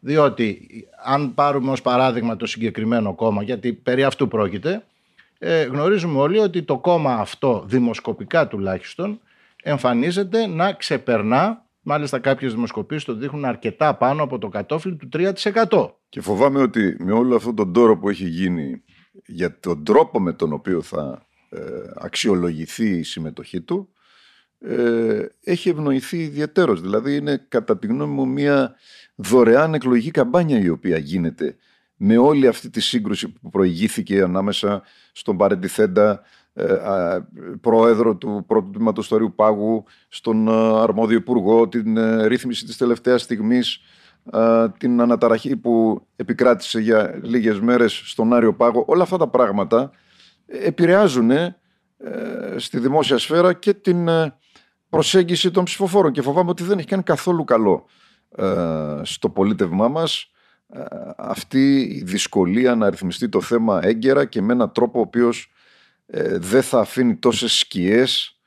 Διότι 0.00 0.68
αν 1.04 1.34
πάρουμε 1.34 1.70
ως 1.70 1.82
παράδειγμα 1.82 2.36
το 2.36 2.46
συγκεκριμένο 2.46 3.14
κόμμα, 3.14 3.42
γιατί 3.42 3.72
περί 3.72 4.04
αυτού 4.04 4.28
πρόκειται, 4.28 4.84
ε, 5.38 5.62
γνωρίζουμε 5.62 6.18
όλοι 6.18 6.38
ότι 6.38 6.62
το 6.62 6.78
κόμμα 6.78 7.14
αυτό, 7.14 7.64
δημοσκοπικά 7.66 8.48
τουλάχιστον, 8.48 9.20
εμφανίζεται 9.62 10.46
να 10.46 10.72
ξεπερνά, 10.72 11.64
μάλιστα 11.82 12.18
κάποιες 12.18 12.52
δημοσκοπήσεις 12.52 13.04
το 13.04 13.14
δείχνουν 13.14 13.44
αρκετά 13.44 13.94
πάνω 13.94 14.22
από 14.22 14.38
το 14.38 14.48
κατόφλι 14.48 14.96
του 14.96 15.08
3%. 15.08 15.90
Και 16.08 16.20
φοβάμαι 16.20 16.60
ότι 16.60 16.96
με 16.98 17.12
όλο 17.12 17.36
αυτόν 17.36 17.54
τον 17.54 17.72
τόρο 17.72 17.98
που 17.98 18.08
έχει 18.08 18.28
γίνει 18.28 18.82
για 19.26 19.58
τον 19.60 19.84
τρόπο 19.84 20.20
με 20.20 20.32
τον 20.32 20.52
οποίο 20.52 20.82
θα 20.82 21.22
ε, 21.22 21.27
αξιολογηθεί 21.94 22.88
η 22.88 23.02
συμμετοχή 23.02 23.60
του, 23.60 23.92
ε, 24.60 25.26
έχει 25.44 25.68
ευνοηθεί 25.68 26.18
ιδιαίτερος. 26.18 26.80
Δηλαδή 26.80 27.16
είναι 27.16 27.44
κατά 27.48 27.78
τη 27.78 27.86
γνώμη 27.86 28.14
μου 28.14 28.28
μια 28.28 28.74
δωρεάν 29.14 29.74
εκλογική 29.74 30.10
καμπάνια 30.10 30.58
η 30.58 30.68
οποία 30.68 30.98
γίνεται 30.98 31.56
με 31.96 32.16
όλη 32.16 32.46
αυτή 32.46 32.70
τη 32.70 32.80
σύγκρουση 32.80 33.28
που 33.28 33.50
προηγήθηκε 33.50 34.22
ανάμεσα 34.22 34.82
στον 35.12 35.36
παρεντιθέντα 35.36 36.22
ε, 36.54 37.18
πρόεδρο 37.60 38.16
του 38.16 38.44
πρώτου 38.46 38.70
τμήματος 38.70 39.08
του 39.08 39.32
Πάγου, 39.34 39.84
στον 40.08 40.48
ε, 40.48 40.80
αρμόδιο 40.80 41.16
υπουργό, 41.16 41.68
την 41.68 41.96
ε, 41.96 42.26
ρύθμιση 42.26 42.64
της 42.64 42.76
τελευταίας 42.76 43.22
στιγμής, 43.22 43.80
την 44.78 45.00
αναταραχή 45.00 45.56
που 45.56 46.06
επικράτησε 46.16 46.80
για 46.80 47.20
λίγες 47.22 47.60
μέρες 47.60 48.02
στον 48.04 48.34
Άριο 48.34 48.54
Πάγο. 48.54 48.84
Όλα 48.86 49.02
αυτά 49.02 49.16
τα 49.16 49.28
πράγματα 49.28 49.90
επηρεάζουν 50.48 51.30
στη 52.56 52.78
δημόσια 52.78 53.18
σφαίρα 53.18 53.52
και 53.52 53.74
την 53.74 54.08
προσέγγιση 54.88 55.50
των 55.50 55.64
ψηφοφόρων. 55.64 56.12
Και 56.12 56.22
φοβάμαι 56.22 56.50
ότι 56.50 56.62
δεν 56.62 56.78
έχει 56.78 56.86
κάνει 56.86 57.02
καθόλου 57.02 57.44
καλό 57.44 57.86
στο 59.02 59.28
πολίτευμά 59.28 59.88
μας 59.88 60.30
αυτή 61.16 61.80
η 61.80 62.02
δυσκολία 62.02 62.74
να 62.74 62.90
ρυθμιστεί 62.90 63.28
το 63.28 63.40
θέμα 63.40 63.80
έγκαιρα 63.82 64.24
και 64.24 64.42
με 64.42 64.52
έναν 64.52 64.72
τρόπο 64.72 64.98
ο 64.98 65.02
οποίος 65.02 65.52
ε, 66.06 66.38
δεν 66.38 66.62
θα 66.62 66.80
αφήνει 66.80 67.16
τόσες 67.16 67.52
σκιές 67.52 68.38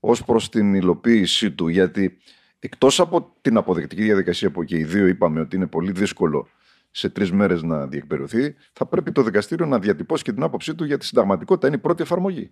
ως 0.00 0.24
προς 0.24 0.48
την 0.48 0.74
υλοποίησή 0.74 1.50
του. 1.50 1.68
Γιατί 1.68 2.18
εκτός 2.58 3.00
από 3.00 3.34
την 3.40 3.56
αποδεκτική 3.56 4.02
διαδικασία 4.02 4.50
που 4.50 4.64
και 4.64 4.76
οι 4.76 4.84
δύο 4.84 5.06
είπαμε 5.06 5.40
ότι 5.40 5.56
είναι 5.56 5.66
πολύ 5.66 5.92
δύσκολο 5.92 6.48
σε 6.90 7.08
τρεις 7.08 7.32
μέρες 7.32 7.62
να 7.62 7.86
διεκπαιρεωθεί, 7.86 8.54
θα 8.72 8.86
πρέπει 8.86 9.12
το 9.12 9.22
δικαστήριο 9.22 9.66
να 9.66 9.78
διατυπώσει 9.78 10.22
και 10.22 10.32
την 10.32 10.42
άποψή 10.42 10.74
του 10.74 10.84
για 10.84 10.98
τη 10.98 11.04
συνταγματικότητα. 11.04 11.66
Είναι 11.66 11.76
η 11.76 11.80
πρώτη 11.80 12.02
εφαρμογή. 12.02 12.50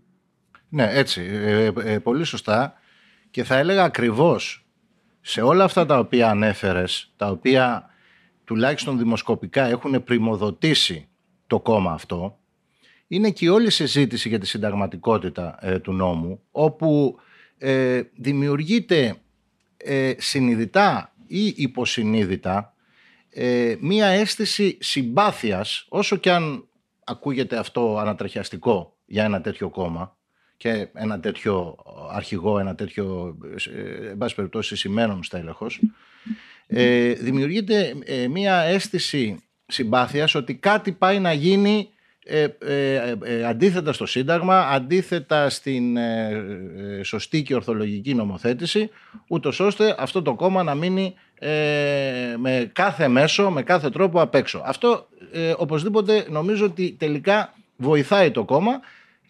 Ναι, 0.69 0.89
έτσι. 0.93 1.23
Ε, 1.31 1.73
ε, 1.85 1.99
πολύ 1.99 2.25
σωστά. 2.25 2.75
Και 3.31 3.45
θα 3.45 3.57
έλεγα 3.57 3.85
ακριβώς 3.85 4.67
σε 5.21 5.41
όλα 5.41 5.65
αυτά 5.65 5.87
τα 5.87 5.99
οποία 5.99 6.31
ανέφερες, 6.31 7.13
τα 7.17 7.31
οποία 7.31 7.91
τουλάχιστον 8.45 8.99
δημοσκοπικά 8.99 9.65
έχουν 9.65 10.05
πρημοδοτήσει 10.05 11.09
το 11.47 11.61
κόμμα 11.61 11.93
αυτό, 11.93 12.39
είναι 13.09 13.31
και 13.31 13.51
όλη 13.51 13.67
η 13.67 13.71
συζήτηση 13.71 14.29
για 14.29 14.39
τη 14.39 14.47
συνταγματικότητα 14.47 15.59
ε, 15.61 15.79
του 15.79 15.93
νόμου, 15.93 16.41
όπου 16.51 17.17
ε, 17.59 18.03
δημιουργείται 18.17 19.17
ε, 19.77 20.13
συνειδητά 20.19 21.15
ή 21.27 21.47
υποσυνείδητα 21.57 22.75
ε, 23.39 23.77
μία 23.81 24.07
αίσθηση 24.07 24.79
συμπάθειας, 24.81 25.87
όσο 25.89 26.17
και 26.17 26.31
αν 26.31 26.69
ακούγεται 27.05 27.57
αυτό 27.57 27.99
ανατρεχιαστικό 27.99 28.97
για 29.07 29.25
ένα 29.25 29.41
τέτοιο 29.41 29.69
κόμμα 29.69 30.17
και 30.57 30.89
ένα 30.93 31.21
τέτοιο 31.21 31.77
αρχηγό, 32.13 32.59
ένα 32.59 32.75
τέτοιο, 32.75 33.37
εν 34.11 34.17
πάση 34.17 34.35
περιπτώσει, 34.35 34.77
σημαίνον 34.77 35.23
στέλεχος, 35.23 35.81
δημιουργείται 37.21 37.95
μία 38.31 38.61
αίσθηση 38.61 39.39
συμπάθειας 39.67 40.35
ότι 40.35 40.55
κάτι 40.55 40.93
πάει 40.93 41.19
να 41.19 41.33
γίνει 41.33 41.91
ε, 42.29 42.47
ε, 42.59 43.15
ε, 43.23 43.45
αντίθετα 43.45 43.93
στο 43.93 44.07
Σύνταγμα, 44.07 44.61
αντίθετα 44.61 45.51
στην 45.51 45.97
σωστή 47.03 47.43
και 47.43 47.55
ορθολογική 47.55 48.15
νομοθέτηση, 48.15 48.91
ούτως 49.29 49.61
ώστε 49.61 49.97
αυτό 49.99 50.23
το 50.23 50.35
κόμμα 50.35 50.63
να 50.63 50.75
μείνει 50.75 51.15
με 52.37 52.71
κάθε 52.73 53.09
μέσο, 53.09 53.51
με 53.51 53.63
κάθε 53.63 53.91
τρόπο 53.91 54.21
απ' 54.21 54.35
έξω. 54.35 54.63
Αυτό 54.65 55.09
οπωσδήποτε 55.57 56.27
νομίζω 56.29 56.65
ότι 56.65 56.97
τελικά 56.99 57.55
βοηθάει 57.77 58.31
το 58.31 58.45
κόμμα. 58.45 58.81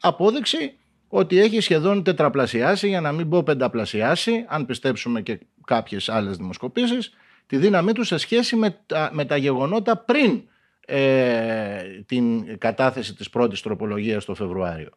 Απόδειξη 0.01 0.77
ότι 1.09 1.39
έχει 1.39 1.61
σχεδόν 1.61 2.03
τετραπλασιάσει, 2.03 2.89
για 2.89 3.01
να 3.01 3.13
μην 3.13 3.29
πω 3.29 3.43
πενταπλασιάσει, 3.43 4.45
αν 4.49 4.67
πιστέψουμε 4.67 5.21
και 5.21 5.39
κάποιες 5.65 6.09
άλλες 6.09 6.37
δημοσκοπήσεις, 6.37 7.13
τη 7.47 7.57
δύναμή 7.57 7.93
του 7.93 8.05
σε 8.05 8.17
σχέση 8.17 8.57
με 8.57 8.79
τα, 8.87 9.11
με 9.13 9.25
τα 9.25 9.37
γεγονότα 9.37 9.97
πριν 9.97 10.43
ε, 10.87 11.83
την 12.07 12.59
κατάθεση 12.59 13.15
της 13.15 13.31
πρώτης 13.31 13.61
τροπολογίας 13.61 14.25
το 14.25 14.35
Φεβρουάριο. 14.35 14.91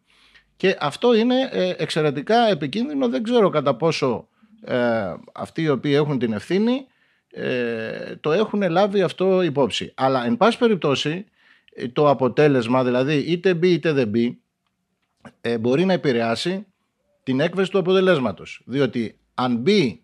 Και 0.58 0.78
αυτό 0.80 1.14
είναι 1.14 1.50
ε, 1.52 1.74
εξαιρετικά 1.78 2.48
επικίνδυνο. 2.50 3.10
Δεν 3.10 3.24
ξέρω 3.24 3.50
κατά 3.50 3.76
πόσο 3.76 4.28
ε, 4.66 5.14
αυτοί 5.34 5.62
οι 5.62 5.70
οποίοι 5.70 5.94
έχουν 5.96 6.20
την 6.20 6.34
ευθύνη 6.34 6.86
ε, 7.32 8.16
το 8.16 8.32
έχουν 8.32 8.70
λάβει 8.70 9.02
αυτό 9.02 9.42
υπόψη. 9.42 9.92
Αλλά 9.96 10.26
εν 10.26 10.38
πάση 10.38 10.58
περιπτώσει 10.58 11.26
το 11.94 12.10
αποτέλεσμα, 12.10 12.84
δηλαδή 12.84 13.16
είτε 13.16 13.54
μπει 13.54 13.70
είτε 13.70 13.92
δεν 13.92 14.08
μπει, 14.08 14.42
μπορεί 15.60 15.86
να 15.86 15.94
επηρεάσει 15.94 16.66
την 17.24 17.40
έκβαση 17.40 17.72
του 17.72 17.78
αποτελέσματος. 17.78 18.62
Διότι 18.66 19.20
αν 19.34 19.56
μπει 19.56 20.04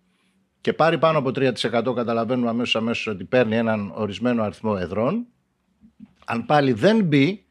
και 0.62 0.74
πάρει 0.74 0.98
πάνω 0.98 1.18
από 1.18 1.30
3% 1.30 1.52
καταλαβαίνουμε 1.96 2.50
αμέσως, 2.50 2.76
αμέσως 2.76 3.08
ότι 3.08 3.24
παίρνει 3.24 3.56
έναν 3.56 3.92
ορισμένο 3.96 4.44
αριθμό 4.44 4.78
εδρών 4.80 5.28
αν 6.26 6.46
πάλι 6.46 6.74
δεν 6.74 7.04
μπει, 7.04 7.46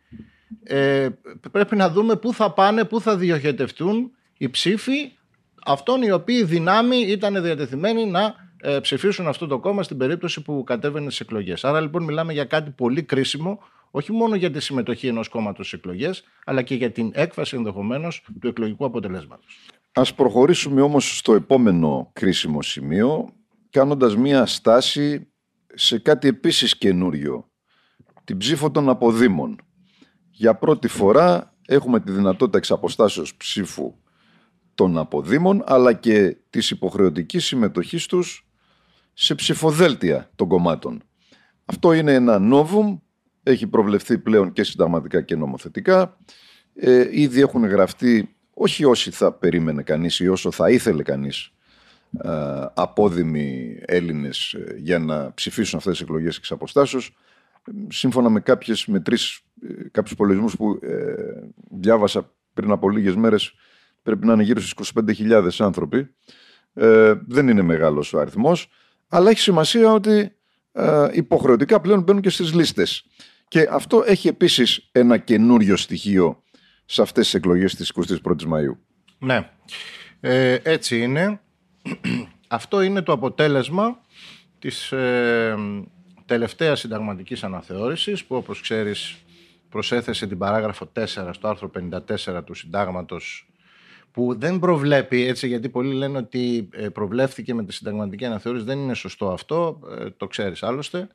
ε, 0.62 1.08
πρέπει 1.50 1.76
να 1.76 1.90
δούμε 1.90 2.16
πού 2.16 2.32
θα 2.32 2.52
πάνε, 2.52 2.84
πού 2.84 3.00
θα 3.00 3.16
διοχετευτούν 3.16 4.10
οι 4.36 4.50
ψήφοι 4.50 5.12
αυτών 5.64 6.02
οι 6.02 6.10
οποίοι 6.10 6.44
δυνάμοι 6.44 6.96
ήταν 6.96 7.42
διατεθειμένοι 7.42 8.06
να 8.06 8.34
ε, 8.66 8.80
ψηφίσουν 8.80 9.26
αυτό 9.26 9.46
το 9.46 9.58
κόμμα 9.58 9.82
στην 9.82 9.96
περίπτωση 9.96 10.42
που 10.42 10.64
κατέβαινε 10.64 11.06
στις 11.06 11.20
εκλογές. 11.20 11.64
Άρα 11.64 11.80
λοιπόν 11.80 12.04
μιλάμε 12.04 12.32
για 12.32 12.44
κάτι 12.44 12.70
πολύ 12.70 13.02
κρίσιμο, 13.02 13.62
όχι 13.90 14.12
μόνο 14.12 14.34
για 14.34 14.50
τη 14.50 14.60
συμμετοχή 14.60 15.06
ενός 15.06 15.28
κόμματος 15.28 15.66
στις 15.66 15.78
εκλογές, 15.78 16.24
αλλά 16.44 16.62
και 16.62 16.74
για 16.74 16.90
την 16.90 17.10
έκφαση 17.14 17.56
ενδεχομένως 17.56 18.24
του 18.40 18.48
εκλογικού 18.48 18.84
αποτελέσματος. 18.84 19.58
Α 19.92 20.02
προχωρήσουμε 20.16 20.80
όμως 20.80 21.18
στο 21.18 21.34
επόμενο 21.34 22.10
κρίσιμο 22.12 22.62
σημείο, 22.62 23.32
κάνοντας 23.70 24.16
μία 24.16 24.46
στάση 24.46 25.28
σε 25.74 25.98
κάτι 25.98 26.28
επίσης 26.28 26.76
καινούριο 26.76 27.48
την 28.24 28.38
ψήφο 28.38 28.70
των 28.70 28.88
αποδήμων. 28.88 29.60
Για 30.30 30.54
πρώτη 30.54 30.88
φορά 30.88 31.54
έχουμε 31.66 32.00
τη 32.00 32.12
δυνατότητα 32.12 32.58
εξ 32.58 32.70
αποστάσεως 32.70 33.36
ψήφου 33.36 33.94
των 34.74 34.98
αποδήμων 34.98 35.62
αλλά 35.66 35.92
και 35.92 36.36
της 36.50 36.70
υποχρεωτικής 36.70 37.44
συμμετοχής 37.44 38.06
τους 38.06 38.44
σε 39.14 39.34
ψηφοδέλτια 39.34 40.30
των 40.34 40.48
κομμάτων. 40.48 41.02
Αυτό 41.64 41.92
είναι 41.92 42.14
ένα 42.14 42.38
νόβουμ, 42.38 42.98
έχει 43.42 43.66
προβλεφθεί 43.66 44.18
πλέον 44.18 44.52
και 44.52 44.64
συνταγματικά 44.64 45.22
και 45.22 45.36
νομοθετικά. 45.36 46.16
Ε, 46.74 47.08
ήδη 47.10 47.40
έχουν 47.40 47.64
γραφτεί 47.64 48.36
όχι 48.54 48.84
όσοι 48.84 49.10
θα 49.10 49.32
περίμενε 49.32 49.82
κανείς 49.82 50.18
ή 50.18 50.28
όσο 50.28 50.50
θα 50.50 50.70
ήθελε 50.70 51.02
κανείς 51.02 51.48
απόδημοι 52.74 53.78
Έλληνες 53.84 54.56
για 54.76 54.98
να 54.98 55.34
ψηφίσουν 55.34 55.78
αυτές 55.78 55.92
τις 55.92 56.02
εκλογές 56.02 56.36
εξ 56.36 56.50
αποστάσεως 56.50 57.16
σύμφωνα 57.88 58.28
με 58.28 58.40
κάποιες 58.40 58.86
μετρήσεις, 58.86 59.40
κάποιους 59.90 60.12
υπολογισμούς 60.12 60.56
που 60.56 60.78
διάβασα 61.70 62.34
πριν 62.54 62.70
από 62.70 62.90
λίγες 62.90 63.14
μέρες 63.14 63.54
πρέπει 64.02 64.26
να 64.26 64.32
είναι 64.32 64.42
γύρω 64.42 64.60
στις 64.60 64.90
25.000 65.06 65.48
άνθρωποι 65.58 66.14
ε, 66.74 67.14
δεν 67.26 67.48
είναι 67.48 67.62
μεγάλος 67.62 68.12
ο 68.12 68.18
αριθμός 68.18 68.68
αλλά 69.08 69.30
έχει 69.30 69.40
σημασία 69.40 69.92
ότι 69.92 70.36
ε, 70.72 71.08
υποχρεωτικά 71.12 71.80
πλέον 71.80 72.02
μπαίνουν 72.02 72.22
και 72.22 72.30
στις 72.30 72.54
λίστες. 72.54 73.04
Και 73.48 73.68
αυτό 73.70 74.02
έχει 74.06 74.28
επίσης 74.28 74.88
ένα 74.92 75.18
καινούριο 75.18 75.76
στοιχείο 75.76 76.42
σε 76.84 77.02
αυτές 77.02 77.24
τις 77.24 77.34
εκλογές 77.34 77.74
της 77.74 77.92
21ης 77.94 78.48
Μαΐου. 78.52 78.76
Ναι, 79.18 79.50
ε, 80.20 80.58
έτσι 80.62 81.02
είναι. 81.02 81.40
Αυτό 82.48 82.80
είναι 82.80 83.02
το 83.02 83.12
αποτέλεσμα 83.12 84.00
της 84.58 84.92
ε, 84.92 85.56
τελευταίας 86.26 86.80
συνταγματικής 86.80 87.44
αναθεώρησης 87.44 88.24
που 88.24 88.36
όπως 88.36 88.60
ξέρεις 88.60 89.16
προσέθεσε 89.68 90.26
την 90.26 90.38
παράγραφο 90.38 90.92
4 90.96 91.04
στο 91.30 91.48
άρθρο 91.48 91.70
54 92.26 92.44
του 92.44 92.54
συντάγματος 92.54 93.48
που 94.14 94.38
δεν 94.38 94.58
προβλέπει 94.58 95.26
έτσι 95.26 95.46
γιατί 95.46 95.68
πολλοί 95.68 95.94
λένε 95.94 96.18
ότι 96.18 96.68
ε, 96.72 96.88
προβλέφθηκε 96.88 97.54
με 97.54 97.64
τη 97.64 97.72
συνταγματική 97.72 98.24
αναθεώρηση 98.24 98.64
δεν 98.64 98.78
είναι 98.78 98.94
σωστό 98.94 99.30
αυτό, 99.32 99.80
ε, 99.98 100.10
το 100.10 100.26
ξέρεις 100.26 100.62
άλλωστε. 100.62 101.08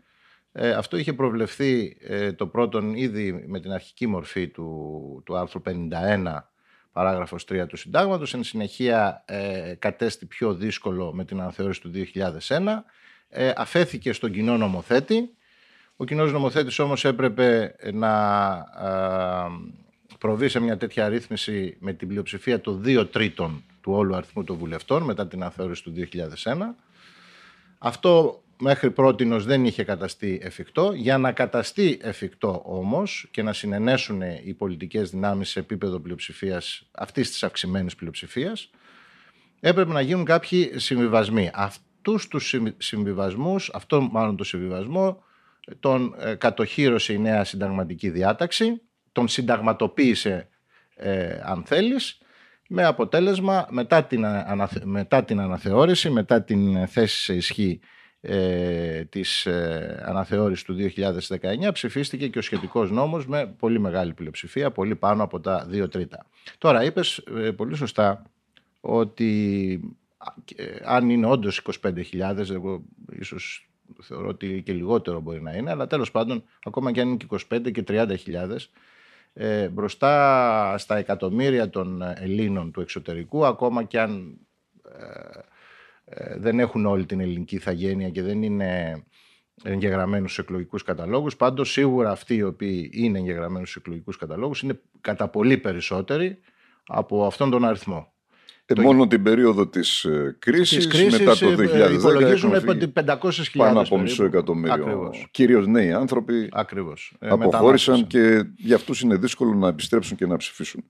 Ε, 0.51 0.71
αυτό 0.71 0.97
είχε 0.97 1.13
προβλεφθεί 1.13 1.97
το 2.35 2.47
πρώτον 2.47 2.93
ήδη 2.95 3.43
με 3.47 3.59
την 3.59 3.71
αρχική 3.71 4.07
μορφή 4.07 4.47
του, 4.47 5.21
του 5.25 5.37
άρθρου 5.37 5.61
51 5.65 6.37
παράγραφος 6.91 7.45
3 7.49 7.65
του 7.67 7.77
συντάγματος, 7.77 8.33
εν 8.33 8.43
συνεχεία 8.43 9.25
κατέστη 9.79 10.25
πιο 10.25 10.53
δύσκολο 10.53 11.13
με 11.13 11.25
την 11.25 11.41
αναθεώρηση 11.41 11.81
του 11.81 11.91
2001, 12.47 12.83
αφέθηκε 13.55 14.13
στον 14.13 14.31
κοινό 14.31 14.57
νομοθέτη. 14.57 15.29
Ο 15.95 16.05
κοινός 16.05 16.31
νομοθέτης 16.31 16.79
όμως 16.79 17.05
έπρεπε 17.05 17.75
να 17.93 18.09
προβεί 20.19 20.49
σε 20.49 20.59
μια 20.59 20.77
τέτοια 20.77 21.09
ρύθμιση 21.09 21.77
με 21.79 21.93
την 21.93 22.07
πλειοψηφία 22.07 22.61
των 22.61 22.83
2 22.85 23.07
τρίτων 23.11 23.63
του 23.81 23.91
όλου 23.91 24.15
αριθμού 24.15 24.43
των 24.43 24.57
βουλευτών 24.57 25.03
μετά 25.03 25.27
την 25.27 25.43
αθεώρηση 25.43 25.83
του 25.83 25.93
2001. 26.43 26.57
Αυτό 27.77 28.43
μέχρι 28.59 28.91
πρότινος 28.91 29.45
δεν 29.45 29.65
είχε 29.65 29.83
καταστεί 29.83 30.39
εφικτό. 30.41 30.91
Για 30.93 31.17
να 31.17 31.31
καταστεί 31.31 31.99
εφικτό 32.01 32.61
όμως 32.65 33.27
και 33.31 33.43
να 33.43 33.53
συνενέσουν 33.53 34.21
οι 34.45 34.53
πολιτικές 34.53 35.09
δυνάμεις 35.09 35.49
σε 35.49 35.59
επίπεδο 35.59 35.99
πλειοψηφίας 35.99 36.89
αυτής 36.91 37.29
της 37.31 37.43
αυξημένης 37.43 37.95
πλειοψηφίας 37.95 38.69
έπρεπε 39.59 39.91
να 39.91 40.01
γίνουν 40.01 40.25
κάποιοι 40.25 40.71
συμβιβασμοί. 40.75 41.51
Αυτούς 41.53 42.27
τους 42.27 42.55
συμβιβασμούς, 42.77 43.69
αυτό 43.73 44.01
μάλλον 44.01 44.35
το 44.35 44.43
συμβιβασμό 44.43 45.23
τον 45.79 46.15
ε, 46.19 46.35
κατοχύρωσε 46.35 47.13
η 47.13 47.17
νέα 47.17 47.43
συνταγματική 47.43 48.09
διάταξη 48.09 48.81
τον 49.19 49.27
συνταγματοποίησε 49.27 50.47
ε, 50.95 51.39
αν 51.43 51.63
θέλεις 51.65 52.17
με 52.67 52.85
αποτέλεσμα 52.85 53.67
μετά 53.69 54.03
την, 54.03 54.25
μετά 54.83 55.23
την 55.23 55.39
αναθεώρηση, 55.39 56.09
μετά 56.09 56.43
την 56.43 56.87
θέση 56.87 57.23
σε 57.23 57.33
ισχύ 57.33 57.79
ε, 58.21 59.03
της 59.03 59.45
ε, 59.45 60.03
αναθεώρησης 60.05 60.63
του 60.63 60.75
2019 60.95 61.69
ψηφίστηκε 61.73 62.27
και 62.27 62.37
ο 62.37 62.41
σχετικός 62.41 62.91
νόμος 62.91 63.27
με 63.27 63.55
πολύ 63.59 63.79
μεγάλη 63.79 64.13
πλειοψηφία, 64.13 64.71
πολύ 64.71 64.95
πάνω 64.95 65.23
από 65.23 65.39
τα 65.39 65.65
δύο 65.67 65.87
τρίτα. 65.87 66.25
Τώρα 66.57 66.83
είπες 66.83 67.17
ε, 67.37 67.51
πολύ 67.51 67.75
σωστά 67.75 68.23
ότι 68.81 69.79
αν 70.85 71.09
είναι 71.09 71.27
όντως 71.27 71.61
25.000, 71.83 72.49
εγώ 72.49 72.81
ίσως 73.19 73.69
θεωρώ 74.01 74.27
ότι 74.27 74.61
και 74.65 74.73
λιγότερο 74.73 75.19
μπορεί 75.19 75.41
να 75.41 75.55
είναι, 75.55 75.71
αλλά 75.71 75.87
τέλος 75.87 76.11
πάντων 76.11 76.43
ακόμα 76.63 76.91
και 76.91 77.01
αν 77.01 77.07
είναι 77.07 77.17
και 77.17 77.27
25 77.53 77.71
και 77.71 77.83
30.000 77.87 78.07
ε, 79.33 79.67
μπροστά 79.67 80.77
στα 80.77 80.97
εκατομμύρια 80.97 81.69
των 81.69 82.01
Ελλήνων 82.01 82.71
του 82.71 82.81
εξωτερικού, 82.81 83.45
ακόμα 83.45 83.83
και 83.83 83.99
αν 83.99 84.37
ε, 84.99 85.39
ε, 86.05 86.37
δεν 86.37 86.59
έχουν 86.59 86.85
όλη 86.85 87.05
την 87.05 87.19
ελληνική 87.19 87.55
ηθαγένεια 87.55 88.09
και 88.09 88.21
δεν 88.21 88.43
είναι 88.43 89.03
εγγεγραμμένους 89.63 90.31
στους 90.31 90.43
εκλογικούς 90.43 90.83
καταλόγους. 90.83 91.35
Πάντως 91.35 91.71
σίγουρα 91.71 92.11
αυτοί 92.11 92.35
οι 92.35 92.43
οποίοι 92.43 92.89
είναι 92.93 93.19
εγγεγραμμένους 93.19 93.69
στους 93.69 93.81
εκλογικούς 93.81 94.17
καταλόγους 94.17 94.61
είναι 94.61 94.79
κατά 95.01 95.27
πολύ 95.27 95.57
περισσότεροι 95.57 96.39
από 96.85 97.25
αυτόν 97.25 97.49
τον 97.49 97.65
αριθμό. 97.65 98.13
Ε, 98.77 98.81
μόνο 98.81 99.07
την 99.07 99.23
περίοδο 99.23 99.67
της 99.67 100.03
ε, 100.03 100.35
κρίσης, 100.39 100.87
μετά 101.11 101.37
το 101.37 101.47
2010 101.51 101.59
ε, 101.59 101.93
υπολογίζουν 101.93 102.51
500.000 103.05 103.29
πάνω 103.57 103.79
από 103.79 103.99
μισό 103.99 104.23
εκατομμύριο 104.23 104.73
Ακριβώς. 104.73 105.27
κυρίως 105.31 105.67
νέοι 105.67 105.91
άνθρωποι 105.91 106.49
Ακριβώς. 106.51 107.13
αποχώρησαν 107.19 108.07
και 108.07 108.43
για 108.57 108.75
αυτούς 108.75 109.01
είναι 109.01 109.15
δύσκολο 109.15 109.53
να 109.53 109.67
επιστρέψουν 109.67 110.17
και 110.17 110.25
να 110.25 110.37
ψηφίσουν. 110.37 110.83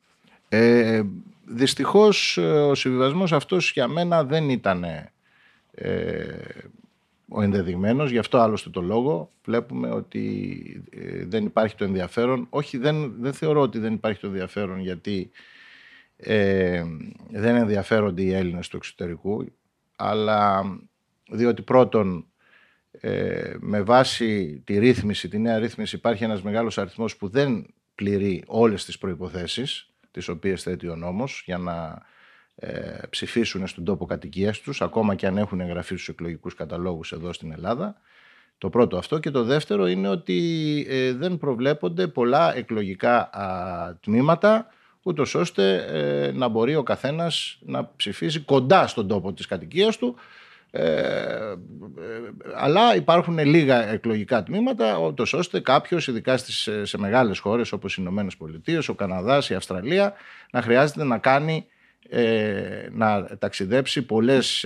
Ε, 0.50 1.02
δυστυχώς 1.46 2.38
ο 2.38 2.76
συμβιβασμός 2.76 3.34
αυτός 3.34 3.72
για 3.72 3.88
μένα 3.88 4.24
δεν 4.24 4.50
ήταν 4.50 4.84
ε, 5.72 6.26
ο 7.28 7.42
ενδεδειγμένος, 7.42 8.12
γι' 8.12 8.18
αυτό 8.18 8.38
άλλωστε 8.38 8.70
το 8.70 8.82
λόγο 8.82 9.30
βλέπουμε 9.46 9.90
ότι 9.90 10.84
δεν 11.28 11.46
υπάρχει 11.46 11.76
το 11.76 11.84
ενδιαφέρον. 11.84 12.48
Όχι, 12.50 12.78
δεν, 12.78 13.14
δεν 13.20 13.34
θεωρώ 13.34 13.62
ότι 13.62 13.80
δεν 13.80 13.94
υπάρχει 13.94 14.20
το 14.20 14.28
ενδιαφέρον 14.28 14.80
γιατί 14.80 15.32
ε, 16.22 16.84
δεν 17.30 17.56
ενδιαφέρονται 17.56 18.22
οι 18.22 18.34
Έλληνες 18.34 18.68
του 18.68 18.78
εξωτερικού, 18.78 19.46
αλλά 19.96 20.64
διότι 21.30 21.62
πρώτον 21.62 22.26
ε, 22.92 23.56
με 23.60 23.82
βάση 23.82 24.62
τη 24.66 24.80
ρύθμιση, 24.80 25.28
τη 25.28 25.40
νέα 25.40 25.60
ρύθμιση 25.60 25.96
υπάρχει 25.96 26.24
ένας 26.24 26.42
μεγάλος 26.42 26.78
αριθμός 26.78 27.18
που 27.18 27.30
δεν 27.30 27.74
πληρεί 27.96 28.44
όλες 28.48 28.86
τις 28.86 28.98
προϋποθέσεις 28.98 29.90
τις 30.12 30.28
οποίες 30.28 30.64
θέτει 30.64 30.88
ο 30.88 30.96
νόμος 30.96 31.42
για 31.46 31.58
να 31.58 32.02
ε, 32.56 33.00
ψηφίσουν 33.10 33.68
στον 33.68 33.84
τόπο 33.84 34.06
κατοικίας 34.06 34.60
τους 34.60 34.82
ακόμα 34.82 35.16
και 35.16 35.28
αν 35.28 35.38
έχουν 35.38 35.60
εγγραφεί 35.60 35.96
στους 35.96 36.10
εκλογικούς 36.10 36.56
καταλόγους 36.56 37.12
εδώ 37.12 37.34
στην 37.34 37.52
Ελλάδα. 37.52 37.96
Το 38.58 38.70
πρώτο 38.70 38.98
αυτό 38.98 39.20
και 39.20 39.32
το 39.32 39.44
δεύτερο 39.44 39.88
είναι 39.88 40.08
ότι 40.08 40.86
ε, 40.90 41.14
δεν 41.14 41.38
προβλέπονται 41.38 42.08
πολλά 42.08 42.56
εκλογικά 42.56 43.30
τμήματα 44.02 44.68
ούτως 45.04 45.36
ώστε 45.36 45.86
ε, 45.90 46.32
να 46.32 46.48
μπορεί 46.48 46.76
ο 46.76 46.84
καθένας 46.84 47.58
να 47.62 47.92
ψηφίσει 47.96 48.40
κοντά 48.40 48.88
στον 48.88 49.08
τόπο 49.08 49.34
της 49.34 49.46
κατοικίας 49.46 49.98
του 49.98 50.16
ε, 50.72 50.82
ε, 50.82 51.56
αλλά 52.56 52.96
υπάρχουν 52.96 53.38
λίγα 53.40 53.90
εκλογικά 53.90 54.44
τμήματα 54.44 54.98
ούτως 54.98 55.34
ώστε 55.34 55.60
κάποιος 55.60 56.08
ειδικά 56.08 56.38
στις, 56.38 56.70
σε 56.84 56.98
μεγάλες 56.98 57.40
χώρες 57.40 57.72
όπως 57.72 57.94
οι 57.94 57.98
Ηνωμένες 58.00 58.38
Πολιτείες, 58.38 58.90
ο 58.90 58.96
Καναδάς, 58.96 59.50
η 59.50 59.54
Αυστραλία 59.54 60.14
να 60.52 60.62
χρειάζεται 60.62 61.04
να 61.04 61.18
κάνει 61.18 61.66
να 62.92 63.38
ταξιδέψει 63.38 64.02
πολλές 64.02 64.66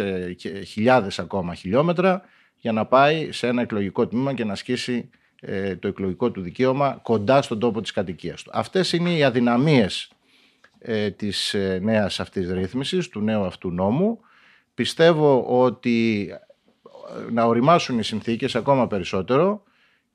χιλιάδες 0.65 1.19
ακόμα 1.19 1.53
χιλιόμετρα 1.53 2.21
για 2.57 2.71
να 2.71 2.85
πάει 2.85 3.31
σε 3.31 3.47
ένα 3.47 3.61
εκλογικό 3.61 4.07
τμήμα 4.07 4.33
και 4.33 4.43
να 4.43 4.51
ασκήσει 4.51 5.09
το 5.79 5.87
εκλογικό 5.87 6.31
του 6.31 6.41
δικαίωμα 6.41 6.99
κοντά 7.01 7.41
στον 7.41 7.59
τόπο 7.59 7.81
της 7.81 7.91
κατοικίας 7.91 8.43
του. 8.43 8.51
Αυτές 8.53 8.93
είναι 8.93 9.13
οι 9.13 9.23
αδυναμίες 9.23 10.09
ε, 10.85 11.11
της 11.11 11.53
ε, 11.53 11.79
νέας 11.81 12.19
αυτής 12.19 12.51
ρύθμισης, 12.51 13.09
του 13.09 13.21
νέου 13.21 13.43
αυτού 13.43 13.71
νόμου. 13.71 14.19
Πιστεύω 14.73 15.43
ότι 15.63 16.27
ε, 17.27 17.31
να 17.31 17.43
οριμάσουν 17.43 17.99
οι 17.99 18.03
συνθήκες 18.03 18.55
ακόμα 18.55 18.87
περισσότερο 18.87 19.63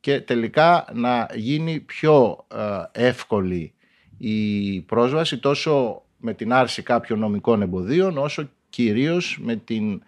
και 0.01 0.21
τελικά 0.21 0.87
να 0.93 1.29
γίνει 1.35 1.81
πιο 1.81 2.47
ε, 2.55 3.07
εύκολη 3.07 3.75
η 4.19 4.81
πρόσβαση 4.81 5.39
τόσο 5.39 6.03
με 6.17 6.35
την 6.35 6.53
άρση 6.53 6.83
κάποιων 6.83 7.19
νομικών 7.19 7.63
εμποδίων 7.63 8.19
όσο 8.19 8.51
κυρίως 8.69 9.39
με 9.43 9.57
την 9.57 10.03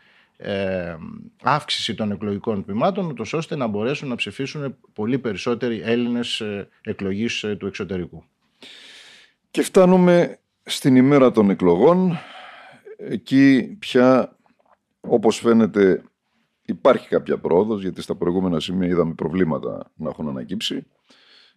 αύξηση 1.42 1.94
των 1.94 2.10
εκλογικών 2.12 2.64
τμήματων 2.64 3.14
ώστε 3.32 3.56
να 3.56 3.66
μπορέσουν 3.66 4.08
να 4.08 4.14
ψηφίσουν 4.14 4.76
πολύ 4.92 5.18
περισσότεροι 5.18 5.80
Έλληνες 5.84 6.42
εκλογής 6.82 7.44
του 7.58 7.66
εξωτερικού. 7.66 8.24
Και 9.50 9.62
φτάνουμε 9.62 10.40
στην 10.70 10.96
ημέρα 10.96 11.30
των 11.30 11.50
εκλογών, 11.50 12.18
εκεί 12.96 13.76
πια 13.78 14.36
όπως 15.00 15.38
φαίνεται 15.38 16.02
υπάρχει 16.62 17.08
κάποια 17.08 17.38
πρόοδος, 17.38 17.82
γιατί 17.82 18.02
στα 18.02 18.14
προηγούμενα 18.14 18.60
σημεία 18.60 18.88
είδαμε 18.88 19.14
προβλήματα 19.14 19.92
να 19.94 20.08
έχουν 20.08 20.28
ανακύψει 20.28 20.86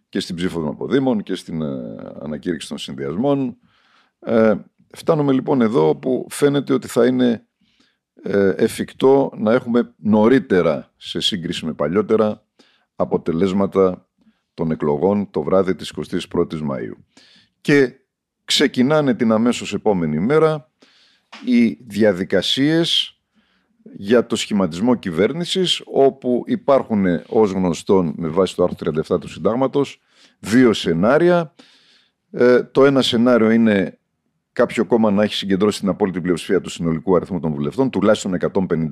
και 0.08 0.20
στην 0.20 0.36
ψήφο 0.36 0.60
των 0.60 0.68
αποδήμων 0.68 1.22
και 1.22 1.34
στην 1.34 1.62
ε, 1.62 1.96
ανακήρυξη 2.20 2.68
των 2.68 2.78
συνδυασμών. 2.78 3.56
Ε, 4.18 4.54
φτάνουμε 4.94 5.32
λοιπόν 5.32 5.60
εδώ 5.60 5.96
που 5.96 6.26
φαίνεται 6.30 6.72
ότι 6.72 6.88
θα 6.88 7.06
είναι 7.06 7.46
ε, 8.22 8.48
εφικτό 8.48 9.32
να 9.36 9.52
έχουμε 9.52 9.94
νωρίτερα 9.96 10.92
σε 10.96 11.20
σύγκριση 11.20 11.66
με 11.66 11.72
παλιότερα 11.72 12.46
αποτελέσματα 12.96 14.08
των 14.54 14.70
εκλογών 14.70 15.30
το 15.30 15.42
βράδυ 15.42 15.74
της 15.74 15.92
21ης 15.96 16.60
Μαΐου. 16.70 16.96
Και 17.60 18.03
ξεκινάνε 18.44 19.14
την 19.14 19.32
αμέσως 19.32 19.74
επόμενη 19.74 20.18
μέρα 20.18 20.70
οι 21.44 21.78
διαδικασίες 21.86 23.18
για 23.96 24.26
το 24.26 24.36
σχηματισμό 24.36 24.94
κυβέρνησης 24.94 25.82
όπου 25.84 26.42
υπάρχουν 26.46 27.04
ως 27.28 27.50
γνωστόν 27.50 28.14
με 28.16 28.28
βάση 28.28 28.54
το 28.54 28.64
άρθρο 28.64 28.92
37 29.16 29.20
του 29.20 29.28
συντάγματος 29.28 30.00
δύο 30.38 30.72
σενάρια. 30.72 31.54
Ε, 32.30 32.62
το 32.62 32.84
ένα 32.84 33.02
σενάριο 33.02 33.50
είναι 33.50 33.98
κάποιο 34.52 34.84
κόμμα 34.84 35.10
να 35.10 35.22
έχει 35.22 35.34
συγκεντρώσει 35.34 35.80
την 35.80 35.88
απόλυτη 35.88 36.20
πλειοψηφία 36.20 36.60
του 36.60 36.70
συνολικού 36.70 37.16
αριθμού 37.16 37.40
των 37.40 37.52
βουλευτών, 37.52 37.90
τουλάχιστον 37.90 38.36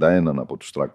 151 0.00 0.32
από 0.36 0.56
τους 0.56 0.70
300, 0.74 0.86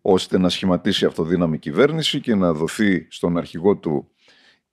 ώστε 0.00 0.38
να 0.38 0.48
σχηματίσει 0.48 1.04
αυτοδύναμη 1.04 1.58
κυβέρνηση 1.58 2.20
και 2.20 2.34
να 2.34 2.52
δοθεί 2.52 3.06
στον 3.10 3.38
αρχηγό 3.38 3.76
του 3.76 4.10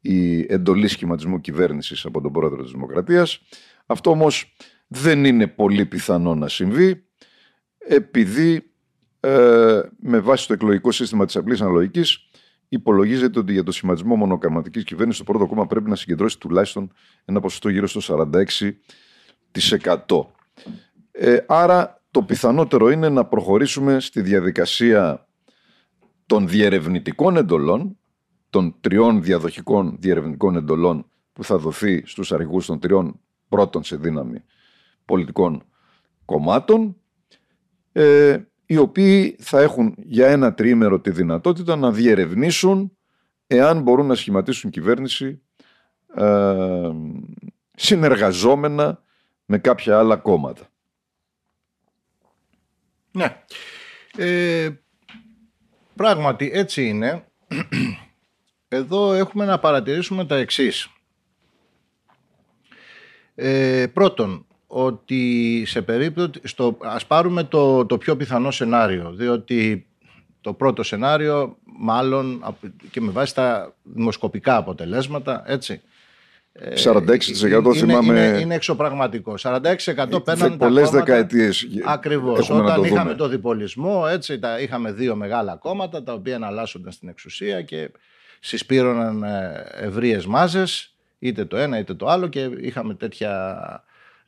η 0.06 0.46
εντολή 0.50 0.88
σχηματισμού 0.88 1.41
κυβέρνησης 1.41 2.06
από 2.06 2.22
τον 2.22 2.32
πρόεδρο 2.32 2.63
της 2.63 2.72
Δημοκρατίας. 2.72 3.41
Αυτό 3.86 4.10
όμως 4.10 4.56
δεν 4.88 5.26
είναι 5.26 5.48
πολύ 5.48 5.86
πιθανό 5.86 6.36
να 6.36 6.48
συμβεί 6.48 7.06
επειδή 7.78 8.72
ε, 9.20 9.82
με 10.00 10.20
βάση 10.20 10.48
το 10.48 10.54
εκλογικό 10.54 10.91
σύστημα 10.91 11.26
της 11.26 11.36
απλής 11.36 11.62
αναλογικής 11.62 12.30
υπολογίζεται 12.70 13.39
ότι 13.39 13.54
για 13.54 13.63
το 13.63 13.72
σχηματισμό 13.72 14.15
μονοκαμματικής 14.15 14.84
κυβέρνησης 14.84 15.24
το 15.24 15.32
πρώτο 15.32 15.48
κόμμα 15.48 15.68
πρέπει 15.68 15.89
να 15.89 15.96
συγκεντρώσει 15.96 16.39
τουλάχιστον 16.39 16.91
ένα 17.26 17.39
ποσοστό 17.39 17.70
γύρω 17.70 17.88
στο 17.88 18.30
46%. 20.08 20.26
Ε, 21.12 21.38
άρα 21.48 22.04
το 22.12 22.22
πιθανότερο 22.22 22.89
είναι 22.89 23.10
να 23.10 23.26
προχωρήσουμε 23.26 24.00
στη 24.00 24.22
διαδικασία 24.22 25.28
των 26.26 26.48
διερευνητικών 26.48 27.38
εντολών, 27.38 27.98
των 28.56 28.76
τριών 28.82 29.24
διαδοχικών 29.24 29.98
διερευνητικών 30.00 30.56
εντολών 30.56 31.06
που 31.34 31.44
θα 31.44 31.58
δοθεί 31.58 32.04
στους 32.06 32.32
αρχηγούς 32.32 32.65
των 32.65 32.80
τριών 32.80 33.20
πρώτων 33.50 33.84
σε 33.84 33.96
δύναμη 33.96 34.44
πολιτικών 35.06 35.63
κομμάτων, 36.26 36.96
ε, 37.91 38.39
οι 38.65 38.78
οποίοι 38.78 39.36
θα 39.39 39.62
έχουν 39.62 39.96
για 39.98 40.28
ένα 40.28 40.54
τρίμερο 40.54 41.00
τη 41.00 41.12
δυνατότητα 41.12 41.76
να 41.76 41.91
διερευνήσουν 41.91 42.98
εάν 43.48 43.82
μπορούν 43.82 44.06
να 44.06 44.15
σχηματίσουν 44.15 44.70
κυβέρνηση 44.70 45.41
ε, 46.15 46.91
συνεργαζόμενα 47.76 49.02
με 49.46 49.58
κάποια 49.58 49.98
άλλα 50.00 50.15
κόμματα. 50.15 50.68
Ναι. 53.12 53.41
Ε, 54.18 54.70
πράγματι 55.96 56.52
έτσι 56.54 56.88
είναι. 56.88 57.26
Εδώ 58.67 59.13
έχουμε 59.13 59.45
να 59.45 59.60
παρατηρήσουμε 59.60 60.25
τα 60.25 60.36
εξής. 60.36 60.89
Ε, 63.36 63.86
πρώτον, 63.93 64.45
ότι 64.67 65.63
σε 65.65 65.82
περίπτωση, 65.82 66.32
στο, 66.43 66.78
ας 66.82 67.06
πάρουμε 67.06 67.43
το, 67.43 67.86
το 67.86 67.97
πιο 67.97 68.15
πιθανό 68.15 68.51
σενάριο, 68.51 69.13
διότι 69.13 69.88
το 70.41 70.54
πρώτο 70.54 70.84
σενάριο 70.84 71.58
μάλλον 71.63 72.56
και 72.91 73.01
με 73.01 73.12
βάση 73.12 73.36
τα 73.36 73.75
δημοσκοπικά 73.84 74.56
αποτελέσματα, 74.56 75.43
έτσι, 75.45 75.82
46% 76.60 76.95
είναι, 77.41 77.73
θυμάμαι. 77.73 78.19
Είναι, 78.19 78.39
είναι 78.39 78.56
εξωπραγματικό. 78.56 79.34
46% 79.41 80.23
παίρνουν 80.23 80.58
πολλές 80.58 80.89
δεκαετίες. 80.89 81.67
Ακριβώς. 81.86 82.49
Όταν 82.49 82.75
το 82.75 82.84
είχαμε 82.84 83.13
το 83.13 83.28
διπολισμό, 83.28 84.06
έτσι, 84.10 84.39
τα, 84.39 84.60
είχαμε 84.60 84.91
δύο 84.91 85.15
μεγάλα 85.15 85.56
κόμματα 85.56 86.04
τα 86.04 86.13
οποία 86.13 86.36
εναλλάσσονταν 86.36 86.91
στην 86.91 87.10
εξουσία 87.10 87.62
και 87.62 87.89
συσπήρωναν 88.39 89.24
ε, 89.24 89.65
ευρείες 89.74 90.26
μάζες, 90.26 90.95
είτε 91.19 91.45
το 91.45 91.58
ένα 91.58 91.78
είτε 91.80 91.93
το 91.93 92.08
άλλο, 92.08 92.28
και 92.28 92.50
είχαμε 92.60 92.95
τέτοια 92.95 93.62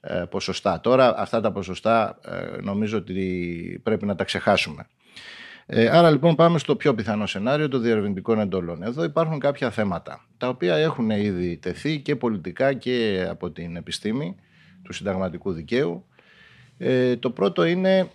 ε, 0.09 0.23
ποσοστά. 0.29 0.79
Τώρα 0.79 1.17
αυτά 1.17 1.41
τα 1.41 1.51
ποσοστά 1.51 2.19
ε, 2.25 2.61
νομίζω 2.61 2.97
ότι 2.97 3.81
πρέπει 3.83 4.05
να 4.05 4.15
τα 4.15 4.23
ξεχάσουμε. 4.23 4.87
Ε, 5.65 5.87
άρα 5.89 6.11
λοιπόν 6.11 6.35
πάμε 6.35 6.57
στο 6.57 6.75
πιο 6.75 6.95
πιθανό 6.95 7.25
σενάριο 7.25 7.67
των 7.67 7.81
διερευνητικών 7.81 8.39
εντολών. 8.39 8.83
Εδώ 8.83 9.03
υπάρχουν 9.03 9.39
κάποια 9.39 9.71
θέματα 9.71 10.25
τα 10.37 10.47
οποία 10.47 10.75
έχουν 10.75 11.09
ήδη 11.09 11.57
τεθεί 11.57 11.99
και 11.99 12.15
πολιτικά 12.15 12.73
και 12.73 13.27
από 13.29 13.51
την 13.51 13.75
επιστήμη 13.75 14.35
του 14.83 14.93
συνταγματικού 14.93 15.51
δικαίου. 15.51 16.05
το 17.19 17.31
πρώτο 17.31 17.63
είναι 17.63 18.11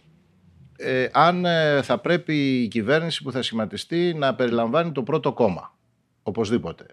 αν 1.12 1.44
θα 1.82 1.98
πρέπει 1.98 2.62
η 2.62 2.68
κυβέρνηση 2.68 3.22
που 3.22 3.32
θα 3.32 3.42
σχηματιστεί 3.42 4.14
να 4.14 4.34
περιλαμβάνει 4.34 4.92
το 4.92 5.02
πρώτο 5.02 5.32
κόμμα. 5.32 5.74
Οπωσδήποτε. 6.22 6.86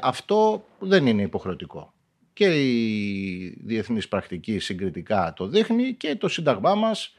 αυτό 0.00 0.64
δεν 0.78 1.06
είναι 1.06 1.22
υποχρεωτικό 1.22 1.94
και 2.36 2.44
η 2.44 3.58
διεθνής 3.64 4.08
πρακτική 4.08 4.58
συγκριτικά 4.58 5.32
το 5.36 5.46
δείχνει 5.46 5.94
και 5.94 6.16
το 6.16 6.28
Σύνταγμά 6.28 6.74
μας 6.74 7.16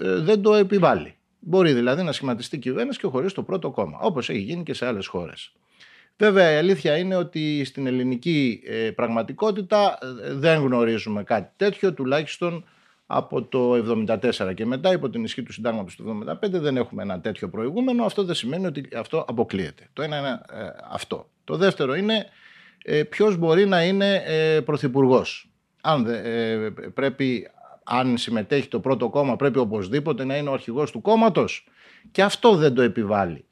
ε, 0.00 0.14
δεν 0.14 0.42
το 0.42 0.54
επιβάλλει. 0.54 1.14
Μπορεί 1.38 1.72
δηλαδή 1.72 2.02
να 2.02 2.12
σχηματιστεί 2.12 2.58
κυβέρνηση 2.58 2.98
και 2.98 3.06
χωρίς 3.06 3.32
το 3.32 3.42
πρώτο 3.42 3.70
κόμμα, 3.70 3.98
όπως 4.00 4.28
έχει 4.30 4.38
γίνει 4.38 4.62
και 4.62 4.74
σε 4.74 4.86
άλλες 4.86 5.06
χώρες. 5.06 5.52
Βέβαια 6.16 6.52
η 6.52 6.56
αλήθεια 6.56 6.96
είναι 6.96 7.16
ότι 7.16 7.64
στην 7.64 7.86
ελληνική 7.86 8.62
ε, 8.66 8.90
πραγματικότητα 8.90 9.98
ε, 10.02 10.34
δεν 10.34 10.60
γνωρίζουμε 10.60 11.22
κάτι 11.24 11.50
τέτοιο, 11.56 11.94
τουλάχιστον 11.94 12.64
από 13.12 13.42
το 13.42 13.72
1974 14.30 14.54
και 14.54 14.66
μετά 14.66 14.92
υπό 14.92 15.10
την 15.10 15.24
ισχύ 15.24 15.42
του 15.42 15.52
συντάγματος 15.52 15.96
του 15.96 16.24
1975 16.26 16.50
δεν 16.50 16.76
έχουμε 16.76 17.02
ένα 17.02 17.20
τέτοιο 17.20 17.48
προηγούμενο. 17.48 18.04
Αυτό 18.04 18.24
δεν 18.24 18.34
σημαίνει 18.34 18.66
ότι 18.66 18.88
αυτό 18.96 19.24
αποκλείεται. 19.28 19.88
Το 19.92 20.02
ένα 20.02 20.18
είναι 20.18 20.40
αυτό. 20.90 21.30
Το 21.44 21.56
δεύτερο 21.56 21.94
είναι 21.94 22.26
ε, 22.84 23.02
ποιος 23.02 23.36
μπορεί 23.36 23.66
να 23.66 23.82
είναι 23.82 24.22
ε, 24.26 24.60
πρωθυπουργός. 24.60 25.50
Αν, 25.80 26.06
ε, 26.06 26.70
πρέπει, 26.94 27.50
αν 27.84 28.16
συμμετέχει 28.16 28.68
το 28.68 28.80
πρώτο 28.80 29.08
κόμμα 29.08 29.36
πρέπει 29.36 29.58
οπωσδήποτε 29.58 30.24
να 30.24 30.36
είναι 30.36 30.48
ο 30.48 30.52
αρχηγός 30.52 30.90
του 30.90 31.00
κόμματος 31.00 31.68
και 32.10 32.22
αυτό 32.22 32.54
δεν 32.56 32.74
το 32.74 32.82
επιβάλλει 32.82 33.44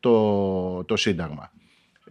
το, 0.00 0.84
το 0.84 0.96
Σύνταγμα. 0.96 1.52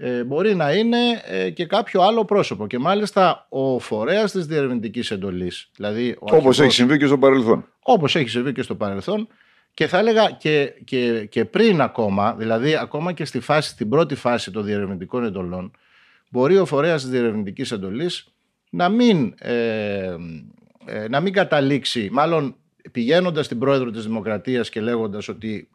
Ε, 0.02 0.24
μπορεί 0.24 0.56
να 0.56 0.74
είναι 0.74 0.98
ε, 1.26 1.50
και 1.50 1.66
κάποιο 1.66 2.02
άλλο 2.02 2.26
πρόσωπο 2.26 2.68
και 2.68 2.80
μάλιστα 2.80 3.46
ο 3.50 3.80
φορέας 3.80 4.32
της 4.32 4.46
διερευνητικής 4.46 5.12
εντολής. 5.12 5.70
Δηλαδή 5.76 6.16
όπως 6.20 6.60
έχει 6.60 6.72
συμβεί 6.72 6.98
και 6.98 7.06
στο 7.06 7.18
παρελθόν. 7.18 7.66
Όπως 7.80 8.16
έχει 8.16 8.30
συμβεί 8.30 8.54
και 8.54 8.62
στο 8.62 8.76
παρελθόν 8.76 9.28
και 9.74 9.88
θα 9.88 9.98
έλεγα 9.98 10.32
και, 10.32 10.74
και, 10.84 11.26
και 11.26 11.46
πριν 11.46 11.82
ακόμα, 11.82 12.34
δηλαδή 12.34 12.76
ακόμα 12.76 13.14
και 13.14 13.26
στη 13.26 13.40
φάση, 13.40 13.70
στην 13.70 13.90
πρώτη 13.90 14.16
φάση 14.16 14.52
των 14.52 14.64
διερευνητικών 14.64 15.24
εντολών, 15.24 15.72
μπορεί 16.30 16.58
ο 16.58 16.66
φορέας 16.66 17.02
της 17.02 17.12
διερευνητικής 17.12 17.72
εντολής 17.72 18.28
να 18.70 18.90
μην, 18.90 19.34
ε, 19.38 20.16
ε, 20.86 21.08
να 21.10 21.20
μην 21.20 21.34
καταλήξει, 21.34 22.10
μάλλον 22.12 22.56
πηγαίνοντας 22.92 23.46
στην 23.46 23.60
πρόεδρο 23.60 23.92
της 23.92 24.06
Δημοκρατίας 24.06 24.70
και 24.70 24.82
λέγοντας 24.82 25.28
ότι 25.28 25.70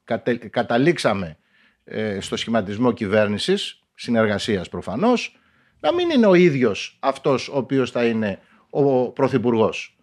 καταλήξαμε 0.51 1.37
ε, 1.85 2.21
στο 2.21 2.37
σχηματισμό 2.37 2.93
κυβέρνησης, 2.93 3.84
συνεργασίας 3.95 4.69
προφανώς, 4.69 5.39
να 5.81 5.93
μην 5.93 6.11
είναι 6.11 6.27
ο 6.27 6.35
ίδιος 6.35 6.97
αυτός 7.01 7.49
ο 7.49 7.57
οποίος 7.57 7.91
θα 7.91 8.05
είναι 8.05 8.39
ο 8.71 9.11
Πρωθυπουργός. 9.11 9.97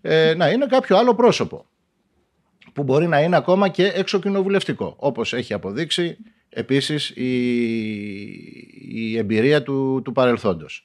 Ε, 0.00 0.34
να 0.34 0.50
είναι 0.50 0.66
κάποιο 0.66 0.96
άλλο 0.96 1.14
πρόσωπο 1.14 1.66
που 2.72 2.82
μπορεί 2.82 3.06
να 3.06 3.20
είναι 3.20 3.36
ακόμα 3.36 3.68
και 3.68 3.86
εξοκοινοβουλευτικό 3.86 4.94
όπως 4.98 5.32
έχει 5.32 5.52
αποδείξει 5.52 6.16
επίσης 6.48 7.10
η, 7.10 7.32
η 8.88 9.18
εμπειρία 9.18 9.62
του, 9.62 10.00
του 10.04 10.12
παρελθόντος. 10.12 10.84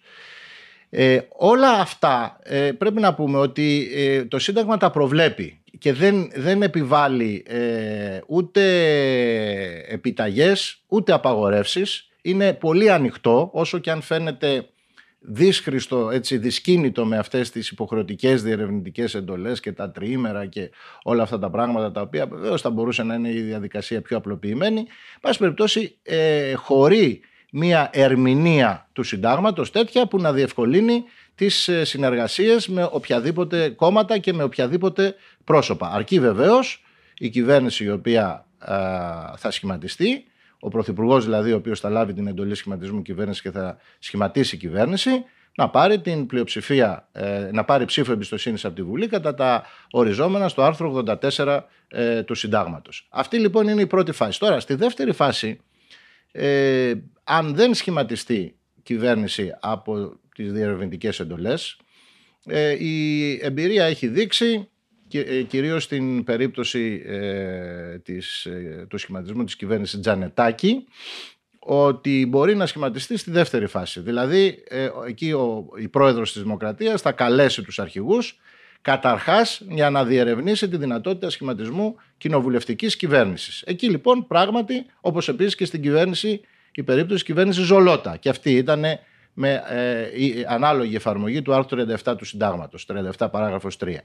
Ε, 0.89 1.19
όλα 1.37 1.69
αυτά 1.69 2.39
ε, 2.43 2.71
πρέπει 2.71 2.99
να 2.99 3.13
πούμε 3.13 3.37
ότι 3.37 3.89
ε, 3.95 4.25
το 4.25 4.39
Σύνταγμα 4.39 4.77
τα 4.77 4.91
προβλέπει 4.91 5.61
και 5.79 5.93
δεν, 5.93 6.31
δεν 6.35 6.61
επιβάλλει 6.61 7.43
ε, 7.47 8.19
ούτε 8.27 8.61
επιταγές 9.87 10.83
ούτε 10.87 11.13
απαγορεύσεις. 11.13 12.09
Είναι 12.27 12.53
πολύ 12.53 12.91
ανοιχτό 12.91 13.49
όσο 13.53 13.77
και 13.77 13.91
αν 13.91 14.01
φαίνεται 14.01 14.67
δύσχριστο, 15.19 16.09
έτσι, 16.09 16.37
δυσκίνητο 16.37 17.05
με 17.05 17.17
αυτές 17.17 17.51
τις 17.51 17.69
υποχρεωτικές 17.69 18.43
διερευνητικές 18.43 19.15
εντολές 19.15 19.59
και 19.59 19.71
τα 19.71 19.91
τριήμερα 19.91 20.45
και 20.45 20.71
όλα 21.03 21.23
αυτά 21.23 21.39
τα 21.39 21.49
πράγματα 21.49 21.91
τα 21.91 22.01
οποία 22.01 22.27
βεβαίως 22.27 22.61
θα 22.61 22.69
μπορούσε 22.69 23.03
να 23.03 23.13
είναι 23.13 23.29
η 23.29 23.41
διαδικασία 23.41 24.01
πιο 24.01 24.17
απλοποιημένη. 24.17 24.85
Πάση 25.21 25.39
περιπτώσει 25.39 25.97
ε, 26.03 26.53
χωρί 26.53 27.21
μια 27.51 27.89
ερμηνεία 27.93 28.89
του 28.93 29.03
συντάγματος 29.03 29.71
τέτοια 29.71 30.07
που 30.07 30.17
να 30.19 30.33
διευκολύνει 30.33 31.03
τις 31.35 31.67
ε, 31.67 31.83
συνεργασίες 31.83 32.67
με 32.67 32.89
οποιαδήποτε 32.91 33.69
κόμματα 33.69 34.17
και 34.17 34.33
με 34.33 34.43
οποιαδήποτε 34.43 35.15
πρόσωπα. 35.43 35.91
Αρκεί 35.93 36.19
βεβαίως 36.19 36.83
η 37.17 37.29
κυβέρνηση 37.29 37.83
η 37.83 37.89
οποία 37.89 38.45
ε, 38.65 38.73
θα 39.37 39.51
σχηματιστεί 39.51 40.25
ο 40.59 40.69
Πρωθυπουργός 40.69 41.23
δηλαδή, 41.23 41.51
ο 41.51 41.55
οποίος 41.55 41.79
θα 41.79 41.89
λάβει 41.89 42.13
την 42.13 42.27
εντολή 42.27 42.55
σχηματισμού 42.55 43.01
κυβέρνησης 43.01 43.41
και 43.41 43.51
θα 43.51 43.77
σχηματίσει 43.99 44.57
κυβέρνηση, 44.57 45.23
να 45.57 45.69
πάρει 45.69 45.99
την 45.99 46.25
πλειοψηφία, 46.25 47.07
ε, 47.11 47.49
να 47.51 47.63
πάρει 47.63 47.85
ψήφο 47.85 48.11
εμπιστοσύνης 48.11 48.65
από 48.65 48.75
τη 48.75 48.83
Βουλή 48.83 49.07
κατά 49.07 49.33
τα 49.33 49.63
οριζόμενα 49.91 50.47
στο 50.47 50.61
άρθρο 50.61 51.03
84 51.35 51.59
ε, 51.87 52.23
του 52.23 52.35
Συντάγματος. 52.35 53.07
Αυτή 53.09 53.37
λοιπόν 53.39 53.67
είναι 53.67 53.81
η 53.81 53.87
πρώτη 53.87 54.11
φάση. 54.11 54.39
Τώρα, 54.39 54.59
στη 54.59 54.73
δεύτερη 54.73 55.13
φάση, 55.13 55.59
ε, 56.31 56.93
αν 57.23 57.55
δεν 57.55 57.73
σχηματιστεί 57.73 58.55
κυβέρνηση 58.83 59.51
από 59.59 60.19
τις 60.35 60.51
διερευνητικές 60.51 61.19
εντολές, 61.19 61.77
η 62.79 63.31
εμπειρία 63.45 63.85
έχει 63.85 64.07
δείξει 64.07 64.69
και, 65.07 65.19
ε, 65.19 65.41
κυρίως 65.41 65.83
στην 65.83 66.23
περίπτωση 66.23 67.03
ε, 67.05 67.97
της, 67.97 68.45
ε, 68.45 68.85
του 68.89 68.97
σχηματισμού 68.97 69.43
της 69.43 69.55
κυβέρνησης 69.55 69.99
Τζανετάκη 69.99 70.87
ότι 71.69 72.25
μπορεί 72.29 72.55
να 72.55 72.65
σχηματιστεί 72.65 73.17
στη 73.17 73.31
δεύτερη 73.31 73.67
φάση. 73.67 73.99
Δηλαδή, 73.99 74.63
ε, 74.67 74.89
εκεί 75.07 75.31
ο, 75.31 75.67
η 75.77 75.87
πρόεδρος 75.87 76.31
της 76.31 76.41
Δημοκρατίας 76.41 77.01
θα 77.01 77.11
καλέσει 77.11 77.61
τους 77.61 77.79
αρχηγούς 77.79 78.39
καταρχάς 78.81 79.61
για 79.69 79.89
να 79.89 80.05
διερευνήσει 80.05 80.69
τη 80.69 80.77
δυνατότητα 80.77 81.29
σχηματισμού 81.29 81.95
κοινοβουλευτικής 82.17 82.95
κυβέρνησης. 82.95 83.61
Εκεί 83.65 83.89
λοιπόν 83.89 84.27
πράγματι, 84.27 84.85
όπως 85.01 85.27
επίσης 85.27 85.55
και 85.55 85.65
στην 85.65 85.81
κυβέρνηση, 85.81 86.41
η 86.71 86.83
περίπτωση 86.83 87.23
κυβέρνησης 87.23 87.63
Ζολότα. 87.63 88.17
Και 88.17 88.29
αυτή 88.29 88.51
ήταν 88.51 88.83
με 89.33 89.63
ε, 89.67 90.23
η 90.23 90.45
ανάλογη 90.47 90.95
εφαρμογή 90.95 91.41
του 91.41 91.53
άρθρου 91.53 91.85
37 92.03 92.17
του 92.17 92.25
Συντάγματος, 92.25 92.85
37 93.17 93.27
παράγραφος 93.31 93.77
3. 93.79 93.95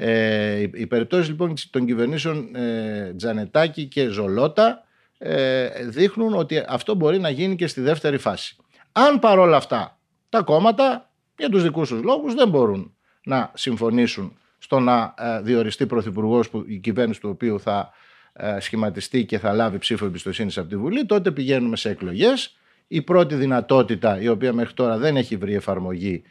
Ε, 0.00 0.60
οι 0.72 0.86
περιπτώσεις 0.86 1.28
λοιπόν 1.28 1.54
των 1.70 1.86
κυβερνήσεων 1.86 2.56
ε, 2.56 3.14
Τζανετάκη 3.16 3.84
και 3.84 4.08
Ζολότα 4.08 4.84
ε, 5.18 5.68
δείχνουν 5.84 6.34
ότι 6.34 6.64
αυτό 6.68 6.94
μπορεί 6.94 7.18
να 7.18 7.30
γίνει 7.30 7.56
και 7.56 7.66
στη 7.66 7.80
δεύτερη 7.80 8.18
φάση. 8.18 8.56
Αν 8.92 9.18
παρόλα 9.18 9.56
αυτά 9.56 9.98
τα 10.28 10.42
κόμματα 10.42 11.10
για 11.38 11.48
τους 11.48 11.62
δικούς 11.62 11.88
τους 11.88 12.02
λόγους 12.02 12.34
δεν 12.34 12.48
μπορούν 12.48 12.94
να 13.24 13.50
συμφωνήσουν 13.54 14.38
στο 14.58 14.80
να 14.80 15.14
ε, 15.18 15.40
διοριστεί 15.40 15.86
πρωθυπουργός 15.86 16.50
που 16.50 16.64
η 16.66 16.78
κυβέρνηση 16.78 17.20
του 17.20 17.28
οποίου 17.28 17.60
θα 17.60 17.90
ε, 18.32 18.56
σχηματιστεί 18.60 19.24
και 19.24 19.38
θα 19.38 19.52
λάβει 19.52 19.78
ψήφο 19.78 20.04
εμπιστοσύνης 20.04 20.58
από 20.58 20.68
τη 20.68 20.76
Βουλή, 20.76 21.06
τότε 21.06 21.30
πηγαίνουμε 21.30 21.76
σε 21.76 21.90
εκλογές. 21.90 22.56
Η 22.88 23.02
πρώτη 23.02 23.34
δυνατότητα, 23.34 24.20
η 24.20 24.28
οποία 24.28 24.52
μέχρι 24.52 24.74
τώρα 24.74 24.98
δεν 24.98 25.16
έχει 25.16 25.36
βρει 25.36 25.54
εφαρμογή 25.54 26.22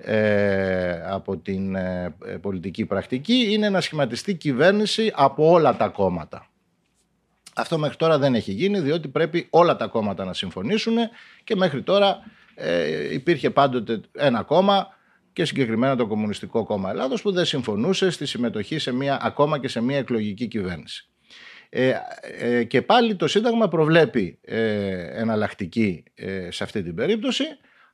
ε, 0.00 1.02
από 1.04 1.36
την 1.36 1.74
ε, 1.74 2.14
πολιτική 2.40 2.84
πρακτική, 2.84 3.46
είναι 3.50 3.68
να 3.70 3.80
σχηματιστεί 3.80 4.34
κυβέρνηση 4.34 5.12
από 5.14 5.50
όλα 5.50 5.76
τα 5.76 5.88
κόμματα. 5.88 6.46
Αυτό 7.54 7.78
μέχρι 7.78 7.96
τώρα 7.96 8.18
δεν 8.18 8.34
έχει 8.34 8.52
γίνει, 8.52 8.80
διότι 8.80 9.08
πρέπει 9.08 9.46
όλα 9.50 9.76
τα 9.76 9.86
κόμματα 9.86 10.24
να 10.24 10.32
συμφωνήσουν 10.32 10.96
και 11.44 11.56
μέχρι 11.56 11.82
τώρα 11.82 12.18
ε, 12.54 13.14
υπήρχε 13.14 13.50
πάντοτε 13.50 14.00
ένα 14.12 14.42
κόμμα 14.42 14.86
και 15.32 15.44
συγκεκριμένα 15.44 15.96
το 15.96 16.06
Κομμουνιστικό 16.06 16.64
Κόμμα 16.64 16.90
Ελλάδος 16.90 17.22
που 17.22 17.32
δεν 17.32 17.44
συμφωνούσε 17.44 18.10
στη 18.10 18.26
συμμετοχή 18.26 18.78
σε 18.78 18.92
μια, 18.92 19.18
ακόμα 19.22 19.58
και 19.58 19.68
σε 19.68 19.80
μια 19.80 19.98
εκλογική 19.98 20.46
κυβέρνηση. 20.46 21.08
Ε, 21.70 21.94
ε, 22.38 22.64
και 22.64 22.82
πάλι 22.82 23.16
το 23.16 23.26
Σύνταγμα 23.26 23.68
προβλέπει 23.68 24.38
ε, 24.42 25.20
εναλλακτική 25.20 26.04
ε, 26.14 26.50
σε 26.50 26.64
αυτή 26.64 26.82
την 26.82 26.94
περίπτωση. 26.94 27.44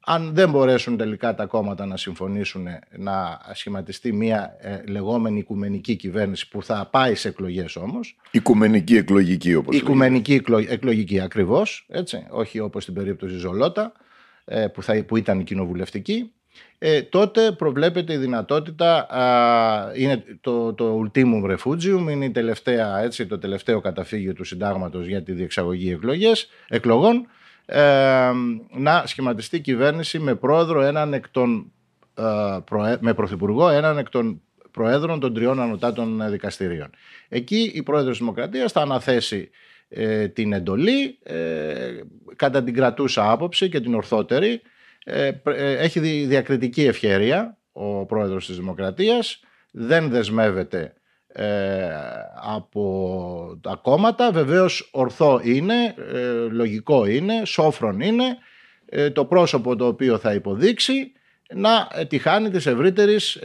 Αν 0.04 0.34
δεν 0.34 0.50
μπορέσουν 0.50 0.96
τελικά 0.96 1.34
τα 1.34 1.46
κόμματα 1.46 1.86
να 1.86 1.96
συμφωνήσουν 1.96 2.66
να 2.96 3.40
σχηματιστεί 3.52 4.12
μια 4.12 4.56
ε, 4.60 4.82
λεγόμενη 4.88 5.38
οικουμενική 5.38 5.96
κυβέρνηση 5.96 6.48
που 6.48 6.62
θα 6.62 6.88
πάει 6.90 7.14
σε 7.14 7.28
εκλογές 7.28 7.76
όμως. 7.76 8.16
Οικουμενική 8.30 8.96
εκλογική 8.96 9.54
όπως 9.54 9.76
Οικουμενική 9.76 10.42
εκλογική 10.68 11.20
ακριβώς, 11.20 11.86
έτσι, 11.88 12.26
όχι 12.30 12.60
όπως 12.60 12.82
στην 12.82 12.94
περίπτωση 12.94 13.36
Ζολότα 13.36 13.92
ε, 14.44 14.66
που, 14.66 14.82
θα, 14.82 15.04
που 15.04 15.16
ήταν 15.16 15.44
κοινοβουλευτική. 15.44 16.32
Ε, 16.78 17.02
τότε 17.02 17.52
προβλέπεται 17.52 18.12
η 18.12 18.16
δυνατότητα, 18.16 19.06
είναι 19.96 20.24
το, 20.40 20.74
το 20.74 21.04
ultimum 21.04 21.56
refugium, 21.56 22.10
είναι 22.10 22.24
η 22.24 22.30
τελευταία, 22.30 22.98
έτσι, 22.98 23.26
το 23.26 23.38
τελευταίο 23.38 23.80
καταφύγιο 23.80 24.32
του 24.32 24.44
συντάγματος 24.44 25.06
για 25.06 25.22
τη 25.22 25.32
διεξαγωγή 25.32 25.90
εκλογές, 25.90 26.48
εκλογών, 26.68 27.26
ε, 27.66 28.30
να 28.70 29.02
σχηματιστεί 29.06 29.60
κυβέρνηση 29.60 30.18
με 30.18 30.34
πρόεδρο 30.34 30.80
έναν 30.82 31.12
εκ 31.12 31.28
των, 31.28 31.72
ε, 32.14 32.96
με 33.00 33.14
πρωθυπουργό 33.14 33.68
έναν 33.68 33.98
εκ 33.98 34.08
των 34.08 34.40
προέδρων 34.70 35.20
των 35.20 35.34
τριών 35.34 35.60
ανωτάτων 35.60 36.30
δικαστηρίων. 36.30 36.90
Εκεί 37.28 37.70
η 37.74 37.82
πρόεδρος 37.82 38.10
της 38.10 38.18
Δημοκρατίας 38.18 38.72
θα 38.72 38.80
αναθέσει 38.80 39.50
ε, 39.88 40.28
την 40.28 40.52
εντολή 40.52 41.18
κατά 42.36 42.62
την 42.62 42.74
κρατούσα 42.74 43.30
άποψη 43.30 43.68
και 43.68 43.80
την 43.80 43.94
ορθότερη 43.94 44.60
ε, 45.04 45.32
ε, 45.44 45.76
έχει 45.76 46.00
διακριτική 46.26 46.82
ευχέρεια 46.84 47.58
ο 47.72 48.06
πρόεδρος 48.06 48.46
της 48.46 48.56
Δημοκρατίας, 48.56 49.40
δεν 49.70 50.08
δεσμεύεται 50.08 50.78
ε, 50.80 50.94
από 52.52 53.58
τα 53.60 53.80
κόμματα, 53.82 54.30
βεβαίως 54.30 54.88
ορθό 54.92 55.40
είναι, 55.44 55.94
λογικό 56.50 57.06
είναι, 57.06 57.42
σόφρον 57.44 58.00
είναι, 58.00 58.24
το 59.12 59.24
πρόσωπο 59.24 59.76
το 59.76 59.86
οποίο 59.86 60.18
θα 60.18 60.34
υποδείξει 60.34 61.12
να 61.54 61.88
τη 62.08 62.18
χάνει 62.18 62.50
της 62.50 62.66
ευρύτερης 62.66 63.38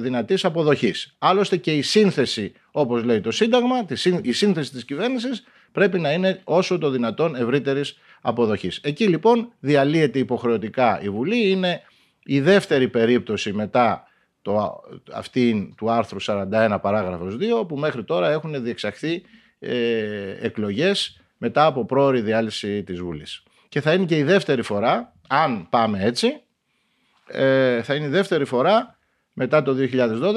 δυνατής 0.00 0.44
αποδοχής. 0.44 1.14
Άλλωστε 1.18 1.56
και 1.56 1.72
η 1.72 1.82
σύνθεση, 1.82 2.52
όπως 2.70 3.04
λέει 3.04 3.20
το 3.20 3.30
Σύνταγμα, 3.30 3.86
η 4.22 4.32
σύνθεση 4.32 4.72
της 4.72 4.84
κυβέρνησης 4.84 5.44
πρέπει 5.72 5.98
να 5.98 6.12
είναι 6.12 6.40
όσο 6.44 6.78
το 6.78 6.90
δυνατόν 6.90 7.34
ευρύτερης 7.34 7.98
αποδοχής. 8.20 8.80
Εκεί 8.82 9.06
λοιπόν 9.06 9.52
διαλύεται 9.60 10.18
υποχρεωτικά 10.18 11.00
η 11.02 11.08
Βουλή, 11.08 11.50
είναι 11.50 11.82
η 12.24 12.40
δεύτερη 12.40 12.88
περίπτωση 12.88 13.52
μετά 13.52 14.06
το, 14.42 14.80
αυτή 15.12 15.74
του 15.76 15.90
άρθρου 15.90 16.22
41 16.22 16.78
παράγραφος 16.82 17.36
2 17.60 17.68
που 17.68 17.76
μέχρι 17.76 18.04
τώρα 18.04 18.30
έχουν 18.30 18.62
διεξαχθεί 18.62 19.22
ε, 19.58 20.36
εκλογές 20.40 21.20
μετά 21.36 21.66
από 21.66 21.84
πρόορη 21.84 22.20
διάλυση 22.20 22.82
της 22.82 23.00
Βουλής. 23.00 23.42
Και 23.68 23.80
θα 23.80 23.92
είναι 23.92 24.04
και 24.04 24.16
η 24.16 24.22
δεύτερη 24.22 24.62
φορά, 24.62 25.12
αν 25.28 25.66
πάμε 25.70 26.04
έτσι, 26.04 26.42
ε, 27.26 27.82
θα 27.82 27.94
είναι 27.94 28.06
η 28.06 28.08
δεύτερη 28.08 28.44
φορά 28.44 28.98
μετά 29.32 29.62
το 29.62 29.74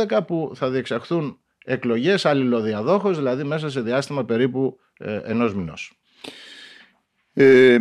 2012 0.10 0.20
που 0.28 0.52
θα 0.56 0.70
διεξαχθούν 0.70 1.40
εκλογές 1.66 2.26
αλληλοδιαδόχως, 2.26 3.18
δηλαδή 3.18 3.44
μέσα 3.44 3.70
σε 3.70 3.82
διάστημα 3.82 4.26
περίπου 4.26 4.80
ε, 4.98 5.20
ενός 5.24 5.56
μηνός. 5.56 6.00
Ε, 7.34 7.78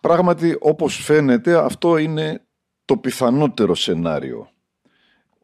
πράγματι, 0.00 0.56
όπως 0.60 0.96
φαίνεται, 0.96 1.64
αυτό 1.64 1.96
είναι 1.96 2.46
το 2.84 2.96
πιθανότερο 2.96 3.74
σενάριο. 3.74 4.48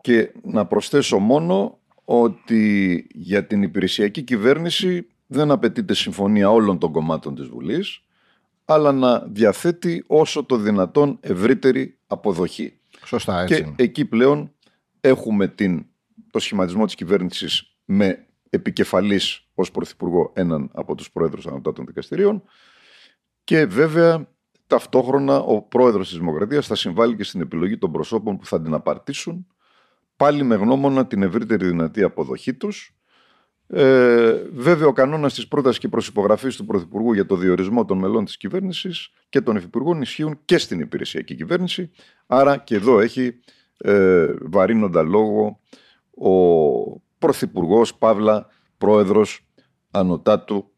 Και 0.00 0.32
να 0.42 0.66
προσθέσω 0.66 1.18
μόνο 1.18 1.78
ότι 2.04 3.06
για 3.14 3.46
την 3.46 3.62
υπηρεσιακή 3.62 4.22
κυβέρνηση 4.22 5.06
δεν 5.26 5.50
απαιτείται 5.50 5.94
συμφωνία 5.94 6.50
όλων 6.50 6.78
των 6.78 6.92
κομμάτων 6.92 7.34
της 7.34 7.46
Βουλής, 7.46 8.02
αλλά 8.64 8.92
να 8.92 9.18
διαθέτει 9.18 10.04
όσο 10.06 10.44
το 10.44 10.56
δυνατόν 10.56 11.18
ευρύτερη 11.20 11.98
αποδοχή. 12.06 12.78
Σωστά, 13.04 13.40
έτσι. 13.40 13.62
Και 13.76 13.82
εκεί 13.82 14.04
πλέον 14.04 14.52
έχουμε 15.00 15.48
την, 15.48 15.86
το 16.30 16.38
σχηματισμό 16.38 16.84
της 16.84 16.94
κυβέρνησης 16.94 17.76
με 17.84 18.26
επικεφαλής 18.50 19.46
ως 19.54 19.70
Πρωθυπουργό 19.70 20.32
έναν 20.34 20.70
από 20.72 20.94
τους 20.94 21.10
Πρόεδρους 21.10 21.46
Ανωτάτων 21.46 21.86
Δικαστηρίων 21.86 22.42
και 23.44 23.66
βέβαια 23.66 24.28
ταυτόχρονα 24.66 25.38
ο 25.38 25.62
πρόεδρος 25.62 26.08
της 26.08 26.18
Δημοκρατίας 26.18 26.66
θα 26.66 26.74
συμβάλλει 26.74 27.16
και 27.16 27.24
στην 27.24 27.40
επιλογή 27.40 27.78
των 27.78 27.92
προσώπων 27.92 28.36
που 28.38 28.46
θα 28.46 28.62
την 28.62 28.74
απαρτήσουν 28.74 29.46
πάλι 30.20 30.42
με 30.42 30.54
γνώμονα 30.54 31.06
την 31.06 31.22
ευρύτερη 31.22 31.66
δυνατή 31.66 32.02
αποδοχή 32.02 32.54
τους. 32.54 32.94
Ε, 33.66 34.32
βέβαια, 34.52 34.86
ο 34.86 34.92
κανόνας 34.92 35.34
της 35.34 35.48
πρότασης 35.48 35.78
και 35.78 35.88
προσυπογραφής 35.88 36.56
του 36.56 36.64
Πρωθυπουργού 36.64 37.12
για 37.12 37.26
το 37.26 37.36
διορισμό 37.36 37.84
των 37.84 37.98
μελών 37.98 38.24
της 38.24 38.36
κυβέρνησης 38.36 39.12
και 39.28 39.40
των 39.40 39.56
υφυπουργών 39.56 40.02
ισχύουν 40.02 40.38
και 40.44 40.58
στην 40.58 40.80
υπηρεσιακή 40.80 41.34
κυβέρνηση. 41.34 41.90
Άρα 42.26 42.56
και 42.56 42.74
εδώ 42.74 43.00
έχει 43.00 43.40
ε, 43.76 44.26
βαρύνοντα 44.40 45.02
λόγο 45.02 45.60
ο 46.10 46.32
Πρωθυπουργός 47.18 47.94
Παύλα 47.94 48.46
Πρόεδρος 48.78 49.46
Ανωτάτου 49.90 50.70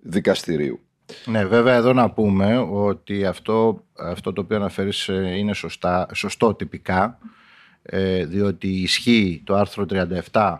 Δικαστηρίου. 0.00 0.80
Ναι, 1.26 1.44
βέβαια 1.44 1.74
εδώ 1.74 1.92
να 1.92 2.10
πούμε 2.10 2.58
ότι 2.58 3.26
αυτό, 3.26 3.84
αυτό 3.92 4.32
το 4.32 4.40
οποίο 4.40 4.56
αναφέρεις 4.56 5.08
ε, 5.08 5.34
είναι 5.36 5.54
σωστά, 5.54 6.06
σωστό 6.14 6.54
τυπικά, 6.54 7.18
ε, 7.82 8.24
διότι 8.24 8.68
ισχύει 8.68 9.42
το 9.44 9.54
άρθρο 9.54 9.86
37 10.32 10.56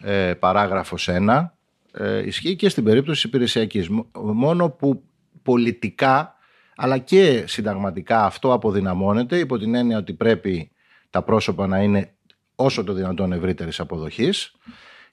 ε, 0.00 0.34
παράγραφος 0.34 1.08
1, 1.10 1.48
ε, 1.92 2.26
ισχύει 2.26 2.56
και 2.56 2.68
στην 2.68 2.84
περίπτωση 2.84 3.26
υπηρεσιακής. 3.26 3.88
Μόνο 4.12 4.70
που 4.70 5.02
πολιτικά 5.42 6.36
αλλά 6.76 6.98
και 6.98 7.44
συνταγματικά 7.46 8.24
αυτό 8.24 8.52
αποδυναμώνεται 8.52 9.38
υπό 9.38 9.58
την 9.58 9.74
έννοια 9.74 9.98
ότι 9.98 10.12
πρέπει 10.12 10.70
τα 11.10 11.22
πρόσωπα 11.22 11.66
να 11.66 11.82
είναι 11.82 12.12
όσο 12.54 12.84
το 12.84 12.92
δυνατόν 12.92 13.32
ευρύτερης 13.32 13.80
αποδοχής 13.80 14.54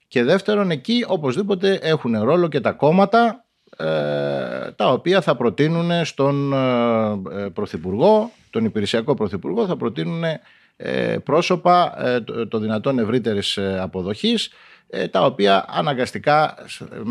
και 0.08 0.24
δεύτερον 0.24 0.70
εκεί 0.70 1.04
οπωσδήποτε 1.08 1.78
έχουν 1.82 2.22
ρόλο 2.22 2.48
και 2.48 2.60
τα 2.60 2.72
κόμματα 2.72 3.44
ε, 3.76 4.70
τα 4.76 4.92
οποία 4.92 5.20
θα 5.20 5.36
προτείνουν 5.36 6.04
στον 6.04 6.52
ε, 6.52 7.50
Πρωθυπουργό, 7.50 8.30
τον 8.50 8.64
υπηρεσιακό 8.64 9.14
Πρωθυπουργό, 9.14 9.66
θα 9.66 9.76
προτείνουν 9.76 10.24
ε, 10.24 10.40
πρόσωπα 11.24 11.94
το 12.48 12.58
δυνατόν 12.58 12.98
ευρύτερης 12.98 13.58
αποδοχής, 13.58 14.50
τα 15.10 15.24
οποία 15.24 15.64
αναγκαστικά 15.68 16.54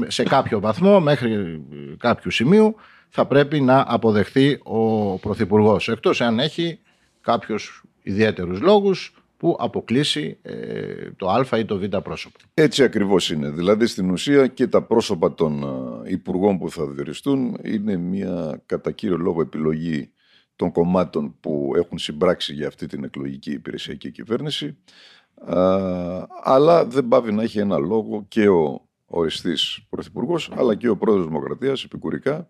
σε 0.08 0.24
κάποιο 0.24 0.60
βαθμό, 0.60 1.00
μέχρι 1.00 1.62
κάποιου 1.98 2.32
σημείου, 2.32 2.76
θα 3.10 3.26
πρέπει 3.26 3.62
να 3.62 3.86
αποδεχθεί 3.88 4.60
ο 4.64 5.18
Πρωθυπουργός. 5.18 5.90
Εκτός 5.90 6.22
αν 6.22 6.40
έχει 6.40 6.80
κάποιους 7.22 7.84
ιδιαίτερους 8.04 8.62
λόγους, 8.62 9.14
που 9.40 9.58
αποκλείσει 9.60 10.38
ε, 10.42 10.54
το 11.16 11.30
α 11.30 11.58
ή 11.58 11.66
το 11.66 11.78
β 11.78 11.84
πρόσωπο. 12.04 12.38
Έτσι 12.54 12.84
ακριβώς 12.84 13.32
είναι. 13.32 13.50
Δηλαδή 13.50 13.86
στην 13.86 14.10
ουσία 14.10 14.48
και 14.48 14.68
τα 14.68 14.82
πρόσωπα 14.82 15.34
των 15.34 15.64
ε, 16.06 16.12
υπουργών 16.12 16.58
που 16.58 16.72
θα 16.72 16.86
διοριστούν 16.86 17.58
είναι 17.64 17.98
μια 17.98 18.62
κατά 18.66 18.92
κύριο 18.92 19.18
λόγο 19.18 19.42
επιλογή 19.42 20.10
των 20.60 20.72
κομμάτων 20.72 21.36
που 21.40 21.72
έχουν 21.76 21.98
συμπράξει 21.98 22.54
για 22.54 22.68
αυτή 22.68 22.86
την 22.86 23.04
εκλογική 23.04 23.52
υπηρεσιακή 23.52 24.12
κυβέρνηση 24.12 24.78
αλλά 26.44 26.86
δεν 26.86 27.08
πάβει 27.08 27.32
να 27.32 27.44
έχει 27.44 27.60
ένα 27.60 27.78
λόγο 27.78 28.26
και 28.28 28.50
ο 28.50 28.82
οριστής 29.06 29.80
πρωθυπουργός, 29.90 30.52
αλλά 30.56 30.76
και 30.76 30.90
ο 30.90 30.98
πρόεδρος 30.98 31.26
Δημοκρατίας 31.26 31.84
επικουρικά 31.84 32.50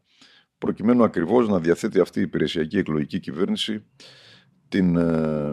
προκειμένου 0.58 1.04
ακριβώς 1.04 1.48
να 1.48 1.60
διαθέτει 1.60 2.00
αυτή 2.00 2.20
η 2.20 2.22
υπηρεσιακή 2.22 2.78
εκλογική 2.78 3.20
κυβέρνηση 3.20 3.86
την, 4.70 4.96
ε, 4.96 5.52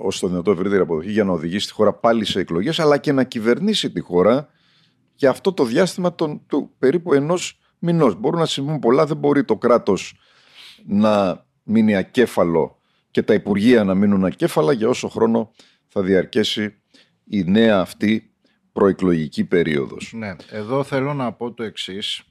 ως 0.00 0.18
το 0.18 0.28
δυνατό 0.28 0.50
ευρύτερη 0.50 0.80
αποδοχή 0.80 1.10
για 1.10 1.24
να 1.24 1.32
οδηγήσει 1.32 1.66
τη 1.66 1.72
χώρα 1.72 1.92
πάλι 1.92 2.24
σε 2.24 2.40
εκλογές 2.40 2.78
αλλά 2.78 2.98
και 2.98 3.12
να 3.12 3.24
κυβερνήσει 3.24 3.90
τη 3.90 4.00
χώρα 4.00 4.48
για 5.14 5.30
αυτό 5.30 5.52
το 5.52 5.64
διάστημα 5.64 6.14
των, 6.14 6.42
του 6.46 6.70
περίπου 6.78 7.12
ενός 7.12 7.60
μηνός. 7.78 8.20
Μπορούν 8.20 8.38
να 8.38 8.46
συμβούν 8.46 8.78
πολλά, 8.78 9.06
δεν 9.06 9.16
μπορεί 9.16 9.44
το 9.44 9.56
κράτος 9.56 10.14
να 10.86 11.44
μείνει 11.62 11.96
ακέφαλο 11.96 12.78
και 13.10 13.22
τα 13.22 13.34
Υπουργεία 13.34 13.84
να 13.84 13.94
μείνουν 13.94 14.24
ακέφαλα 14.24 14.72
για 14.72 14.88
όσο 14.88 15.08
χρόνο 15.08 15.50
θα 15.88 16.02
διαρκέσει 16.02 16.74
η 17.24 17.44
νέα 17.44 17.80
αυτή 17.80 18.30
προεκλογική 18.72 19.44
περίοδος. 19.44 20.12
Ναι, 20.14 20.36
εδώ 20.50 20.82
θέλω 20.82 21.14
να 21.14 21.32
πω 21.32 21.52
το 21.52 21.62
εξής, 21.62 22.22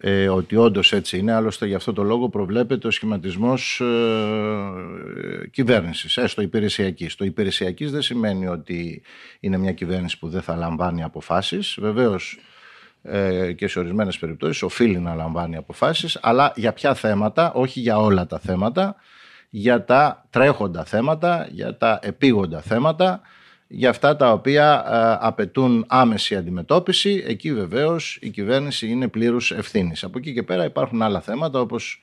ε, 0.00 0.28
ότι 0.28 0.56
όντως 0.56 0.92
έτσι 0.92 1.18
είναι, 1.18 1.32
άλλωστε 1.32 1.66
για 1.66 1.76
αυτό 1.76 1.92
το 1.92 2.02
λόγο 2.02 2.28
προβλέπεται 2.28 2.86
ο 2.86 2.90
σχηματισμός 2.90 3.80
ε, 3.80 5.48
κυβέρνησης, 5.50 6.16
έστω 6.16 6.42
υπηρεσιακής. 6.42 7.14
Το 7.14 7.24
υπηρεσιακής 7.24 7.90
δεν 7.90 8.02
σημαίνει 8.02 8.46
ότι 8.46 9.02
είναι 9.40 9.56
μια 9.56 9.72
κυβέρνηση 9.72 10.18
που 10.18 10.28
δεν 10.28 10.42
θα 10.42 10.56
λαμβάνει 10.56 11.02
αποφάσεις. 11.02 11.76
Βεβαίως 11.80 12.38
ε, 13.02 13.52
και 13.52 13.68
σε 13.68 13.78
ορισμένες 13.78 14.18
περιπτώσεις 14.18 14.62
οφείλει 14.62 14.98
να 14.98 15.14
λαμβάνει 15.14 15.56
αποφάσεις, 15.56 16.18
αλλά 16.22 16.52
για 16.56 16.72
ποια 16.72 16.94
θέματα, 16.94 17.52
όχι 17.52 17.80
για 17.80 17.98
όλα 17.98 18.26
τα 18.26 18.38
θέματα, 18.38 18.96
για 19.50 19.84
τα 19.84 20.26
τρέχοντα 20.30 20.84
θέματα, 20.84 21.48
για 21.50 21.76
τα 21.76 21.98
επίγοντα 22.02 22.60
θέματα, 22.60 23.20
για 23.68 23.90
αυτά 23.90 24.16
τα 24.16 24.32
οποία 24.32 24.84
ε, 24.86 25.26
απαιτούν 25.26 25.84
άμεση 25.88 26.36
αντιμετώπιση. 26.36 27.24
Εκεί 27.26 27.54
βεβαίως 27.54 28.18
η 28.20 28.30
κυβέρνηση 28.30 28.88
είναι 28.88 29.08
πλήρους 29.08 29.50
ευθύνης. 29.50 30.04
Από 30.04 30.18
εκεί 30.18 30.32
και 30.32 30.42
πέρα 30.42 30.64
υπάρχουν 30.64 31.02
άλλα 31.02 31.20
θέματα 31.20 31.60
όπως 31.60 32.00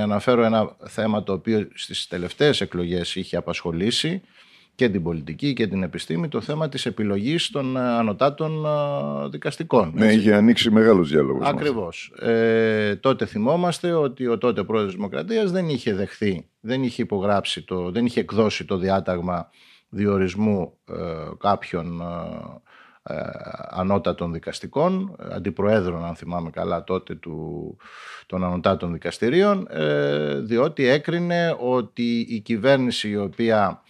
αναφέρω 0.00 0.44
ένα 0.44 0.76
θέμα 0.84 1.22
το 1.22 1.32
οποίο 1.32 1.68
στις 1.74 2.06
τελευταίες 2.08 2.60
εκλογές 2.60 3.14
είχε 3.14 3.36
απασχολήσει 3.36 4.22
και 4.74 4.88
την 4.88 5.02
πολιτική 5.02 5.52
και 5.52 5.66
την 5.66 5.82
επιστήμη 5.82 6.28
το 6.28 6.40
θέμα 6.40 6.68
της 6.68 6.86
επιλογής 6.86 7.50
των 7.50 7.76
ε, 7.76 7.80
ανωτάτων 7.80 8.64
ε, 8.66 9.28
δικαστικών. 9.28 9.92
Ναι, 9.94 10.12
είχε 10.12 10.34
ανοίξει 10.34 10.70
μεγάλος 10.70 11.08
διάλογος. 11.08 11.48
Ακριβώς. 11.48 12.12
Ε, 12.18 12.96
τότε 12.96 13.26
θυμόμαστε 13.26 13.92
ότι 13.92 14.26
ο 14.26 14.38
τότε 14.38 14.64
πρόεδρος 14.64 14.92
της 14.92 15.00
Δημοκρατίας 15.00 15.50
δεν 15.50 15.68
είχε 15.68 15.94
δεχθεί, 15.94 16.48
δεν 16.60 16.82
είχε 16.82 17.02
υπογράψει, 17.02 17.62
το, 17.62 17.90
δεν 17.90 18.06
είχε 18.06 18.20
εκδώσει 18.20 18.64
το 18.64 18.76
διάταγμα 18.76 19.50
διορισμού 19.88 20.78
ε, 20.84 20.94
κάποιων 21.38 22.00
ε, 23.02 23.14
ανώτατων 23.68 24.32
δικαστικών, 24.32 25.16
αντιπροέδρων 25.18 26.04
αν 26.04 26.14
θυμάμαι 26.14 26.50
καλά 26.50 26.84
τότε 26.84 27.14
του, 27.14 27.76
των 28.26 28.44
ανωτάτων 28.44 28.92
δικαστηρίων, 28.92 29.68
διότι 30.40 30.86
έκρινε 30.86 31.56
ότι 31.60 32.26
η 32.28 32.40
κυβέρνηση 32.40 33.08
η 33.08 33.16
οποία 33.16 33.82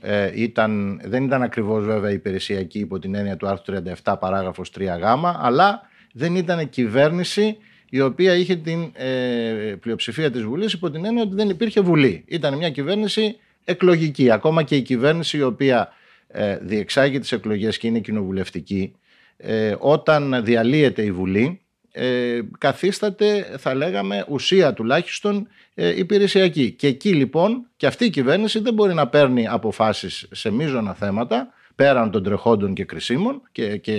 ε, 0.00 0.30
ήταν, 0.34 1.00
δεν 1.04 1.24
ήταν 1.24 1.42
ακριβώς 1.42 1.84
βέβαια 1.84 2.10
υπηρεσιακή 2.10 2.78
υπό 2.78 2.98
την 2.98 3.14
έννοια 3.14 3.36
του 3.36 3.46
άρθρου 3.46 3.74
37 4.04 4.14
παράγραφος 4.20 4.72
3 4.78 4.82
γ, 4.82 5.04
αλλά 5.40 5.82
δεν 6.12 6.34
ήταν 6.34 6.68
κυβέρνηση 6.68 7.56
η 7.90 8.00
οποία 8.00 8.34
είχε 8.34 8.56
την 8.56 8.90
ε, 8.92 9.74
πλειοψηφία 9.80 10.30
της 10.30 10.42
Βουλής 10.42 10.72
υπό 10.72 10.90
την 10.90 11.04
έννοια 11.04 11.22
ότι 11.22 11.34
δεν 11.34 11.48
υπήρχε 11.48 11.80
Βουλή. 11.80 12.24
Ήταν 12.26 12.56
μια 12.56 12.70
κυβέρνηση 12.70 13.36
εκλογική. 13.64 14.30
Ακόμα 14.30 14.62
και 14.62 14.76
η 14.76 14.82
κυβέρνηση 14.82 15.36
η 15.36 15.42
οποία 15.42 15.92
ε, 16.28 16.58
διεξάγει 16.60 17.18
τις 17.18 17.32
εκλογές 17.32 17.78
και 17.78 17.86
είναι 17.86 17.98
κοινοβουλευτική, 17.98 18.94
ε, 19.36 19.74
όταν 19.78 20.44
διαλύεται 20.44 21.02
η 21.02 21.12
Βουλή, 21.12 21.60
ε, 21.92 22.40
καθίσταται 22.58 23.56
θα 23.58 23.74
λέγαμε 23.74 24.24
ουσία 24.28 24.72
τουλάχιστον 24.72 25.48
ε, 25.74 25.98
υπηρεσιακή. 25.98 26.70
Και 26.70 26.86
εκεί 26.86 27.12
λοιπόν 27.12 27.66
και 27.76 27.86
αυτή 27.86 28.04
η 28.04 28.10
κυβέρνηση 28.10 28.58
δεν 28.58 28.74
μπορεί 28.74 28.94
να 28.94 29.08
παίρνει 29.08 29.48
αποφάσεις 29.48 30.26
σε 30.30 30.50
μείζωνα 30.50 30.94
θέματα 30.94 31.52
πέραν 31.80 32.10
των 32.10 32.22
τρεχόντων 32.22 32.74
και 32.74 32.84
κρισίμων 32.84 33.42
και, 33.52 33.76
και 33.76 33.94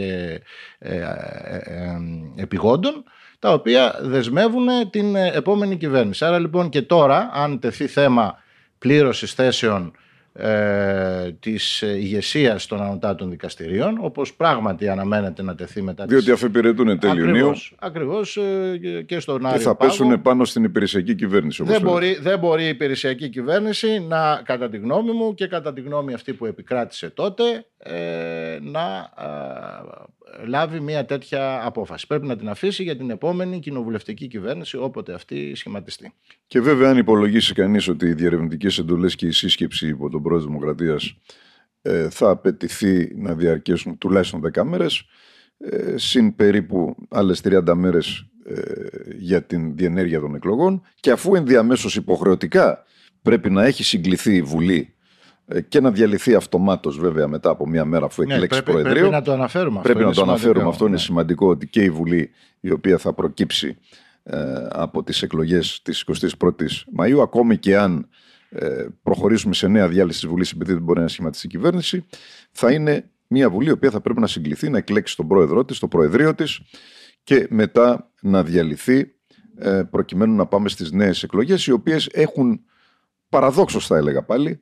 ε, 0.80 0.96
ε, 0.96 0.98
ε, 0.98 1.98
επιγόντων 2.36 3.04
τα 3.40 3.54
οποία 3.54 3.96
δεσμεύουν 4.02 4.68
την 4.90 5.16
επόμενη 5.16 5.78
κυβέρνηση. 5.78 6.26
Άρα 6.26 6.40
λοιπόν 6.40 6.70
και 6.70 6.82
τώρα 6.82 7.30
αν 7.34 7.60
τεθεί 7.60 7.88
θέμα 7.88 8.44
πλήρωσης 8.78 9.34
θέσεων 9.34 9.94
ε, 10.34 11.32
της 11.40 11.82
ηγεσίας 11.82 12.66
των 12.66 12.82
ανωτάτων 12.82 13.30
δικαστηρίων 13.30 13.98
όπως 14.02 14.34
πράγματι 14.34 14.90
αναμένεται 14.90 15.42
να 15.42 15.56
τεθεί 15.56 15.82
μετά 15.82 16.06
Διότι 16.06 16.32
αφιπηρετούν 16.32 17.00
τέλειο 17.00 17.30
Ακριβώς, 17.30 17.76
ακριβώς 17.80 18.38
ε, 18.38 19.04
και 19.06 19.20
στον 19.20 19.46
Άριο 19.46 19.58
Και 19.58 19.64
θα 19.64 19.76
πέσουν 19.76 20.22
πάνω 20.22 20.46
στην 20.46 20.64
υπηρεσιακή 20.64 21.16
κυβέρνηση. 21.16 21.64
δεν, 21.64 21.82
μπορεί, 21.82 22.18
δεν 22.22 22.40
μπορεί 22.40 22.64
η 22.64 22.68
υπηρεσιακή 22.68 23.30
κυβέρνηση 23.30 24.00
να, 24.00 24.42
κατά 24.46 24.70
τη 24.70 24.78
γνώμη 24.78 25.12
μου 25.12 25.34
και 25.34 25.48
κατά 25.48 25.74
τη 25.74 25.82
γνώμη 25.82 26.14
αυτή 26.14 26.34
που 26.34 26.46
επικράτησε 26.46 27.10
τότε, 27.10 27.66
ε, 27.78 28.60
να 28.62 29.10
λάβει 30.46 30.80
μια 30.80 31.06
τέτοια 31.06 31.66
απόφαση. 31.66 32.08
Πρέπει 32.08 32.28
να 32.28 32.36
την 32.36 32.50
αφήσει 32.50 32.84
για 32.84 32.98
την 32.98 33.10
επόμενη 33.10 33.60
κοινοβουλευτική 33.60 34.28
κυβέρνηση, 34.28 34.78
όποτε 34.78 35.14
αυτή 35.14 35.56
σχηματιστεί. 35.56 36.14
Και 36.48 36.62
βέβαια, 36.62 36.90
αν 36.90 36.98
υπολογίσει 36.98 37.54
κανείς 37.54 37.88
ότι 37.88 38.06
οι 38.06 38.14
διερευνητικές 38.14 38.78
εντολές 38.78 39.16
και 39.16 39.26
η 39.28 39.32
σύσκεψη 39.32 39.88
υπό 39.88 40.10
τον 40.10 40.22
πρόεδρο 40.22 40.48
Δημοκρατίας 40.48 41.16
ε, 41.82 42.10
θα 42.10 42.30
απαιτηθεί 42.30 43.16
να 43.16 43.34
διαρκέσουν 43.34 43.98
τουλάχιστον 43.98 44.42
10 44.54 44.64
μέρες, 44.64 45.06
ε, 45.58 45.98
συν 45.98 46.36
περίπου 46.36 46.96
άλλες 47.10 47.42
30 47.44 47.74
μέρες 47.74 48.26
ε, 48.46 48.62
για 49.18 49.44
την 49.44 49.76
διενέργεια 49.76 50.20
των 50.20 50.36
εκλογών, 50.36 50.82
και 51.00 51.12
αφού 51.12 51.36
ενδιαμέσως 51.36 51.96
υποχρεωτικά 51.96 52.84
πρέπει 53.22 53.50
να 53.50 53.64
έχει 53.64 53.84
συγκληθεί 53.84 54.36
η 54.36 54.42
Βουλή 54.42 54.78
ε, 54.78 55.01
και 55.68 55.80
να 55.80 55.92
διαλυθεί 55.92 56.36
αυτομάτως 56.36 57.00
βέβαια 57.00 57.28
μετά 57.28 57.50
από 57.50 57.68
μία 57.68 57.86
μέρα 57.86 58.06
αφού 58.06 58.24
ναι, 58.24 58.34
εκλέξει 58.34 58.64
πρέπει, 58.64 58.80
Προεδρείο. 58.80 59.02
Πρέπει 59.02 59.16
να 59.16 59.22
το 59.22 59.32
αναφέρουμε 59.32 59.80
αυτό. 59.80 59.94
Πρέπει 59.94 60.06
να 60.06 60.14
το 60.14 60.22
αναφέρουμε 60.22 60.70
αυτό. 60.70 60.86
Είναι 60.86 60.94
ναι. 60.94 61.00
σημαντικό 61.00 61.48
ότι 61.48 61.68
και 61.68 61.84
η 61.84 61.90
Βουλή, 61.90 62.30
η 62.60 62.72
οποία 62.72 62.98
θα 62.98 63.14
προκύψει 63.14 63.78
ε, 64.24 64.68
από 64.70 65.04
τις 65.04 65.22
εκλογές 65.22 65.82
της 65.84 66.06
21η 66.40 66.66
Μαου, 66.92 67.22
ακόμη 67.22 67.58
και 67.58 67.78
αν 67.78 68.08
ε, 68.50 68.86
προχωρήσουμε 69.04 69.54
σε 69.54 69.68
νέα 69.68 69.88
διάλυση 69.88 70.20
της 70.20 70.30
Βουλής, 70.30 70.52
επειδή 70.52 70.74
δεν 70.74 70.82
μπορεί 70.82 71.00
να 71.00 71.08
σχηματίσει 71.08 71.48
η 71.48 71.50
κυβέρνηση, 71.50 72.06
θα 72.52 72.72
είναι 72.72 73.10
μια 73.28 73.50
Βουλή 73.50 73.68
η 73.68 73.72
οποία 73.72 73.92
θα 73.92 74.02
πρέπει 74.02 74.20
να 74.20 74.28
συγκληθεί, 74.28 74.70
να 74.70 74.78
εκλέξει 74.78 75.16
τον 75.16 75.28
πρόεδρό 75.28 75.66
της, 75.66 75.80
το 75.80 75.88
Προεδρείο 75.88 76.36
της 76.36 76.62
και 77.24 77.48
μετά 77.50 78.12
να 78.22 78.44
διαλυθεί 78.44 79.12
ε, 79.58 79.84
προκειμένου 79.92 80.36
να 80.36 80.46
πάμε 80.46 80.70
στις 80.70 80.92
νέες 80.92 81.24
εκλογές 81.24 81.66
οι 81.66 81.72
οποίες 81.72 82.10
έχουν 82.12 82.62
παραδόξως 83.30 83.88
θα 83.88 83.98
έλεγα 83.98 84.24
πάλι 84.24 84.62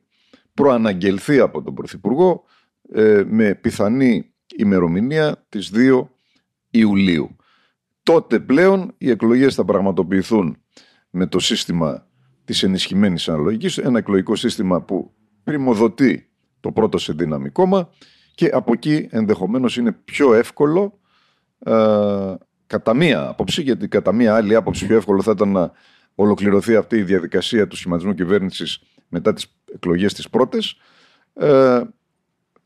προαναγγελθεί 0.60 1.38
από 1.38 1.62
τον 1.62 1.74
Πρωθυπουργό 1.74 2.44
ε, 2.92 3.22
με 3.26 3.54
πιθανή 3.54 4.32
ημερομηνία 4.56 5.44
της 5.48 5.72
2 5.74 6.06
Ιουλίου. 6.70 7.36
Τότε 8.02 8.40
πλέον 8.40 8.94
οι 8.98 9.10
εκλογές 9.10 9.54
θα 9.54 9.64
πραγματοποιηθούν 9.64 10.56
με 11.10 11.26
το 11.26 11.38
σύστημα 11.38 12.06
της 12.44 12.62
ενισχυμένης 12.62 13.28
αναλογικής, 13.28 13.78
ένα 13.78 13.98
εκλογικό 13.98 14.36
σύστημα 14.36 14.82
που 14.82 15.12
πρημοδοτεί 15.44 16.28
το 16.60 16.72
πρώτο 16.72 16.98
σε 16.98 17.12
δύναμη 17.12 17.50
κόμμα 17.50 17.88
και 18.34 18.50
από 18.52 18.72
εκεί 18.72 19.08
ενδεχομένως 19.10 19.76
είναι 19.76 19.92
πιο 19.92 20.34
εύκολο 20.34 20.98
ε, 21.58 22.34
κατά 22.66 22.94
μία 22.94 23.28
άποψη, 23.28 23.62
γιατί 23.62 23.88
κατά 23.88 24.12
μία 24.12 24.34
άλλη 24.34 24.54
άποψη 24.54 24.86
πιο 24.86 24.96
εύκολο 24.96 25.22
θα 25.22 25.30
ήταν 25.30 25.48
να 25.48 25.72
ολοκληρωθεί 26.14 26.76
αυτή 26.76 26.96
η 26.96 27.02
διαδικασία 27.02 27.66
του 27.66 27.76
σχηματισμού 27.76 28.14
κυβέρνησης 28.14 28.82
μετά 29.08 29.32
τις 29.32 29.59
εκλογές 29.74 30.14
τις 30.14 30.28
πρώτες, 30.30 30.76
ε, 31.34 31.80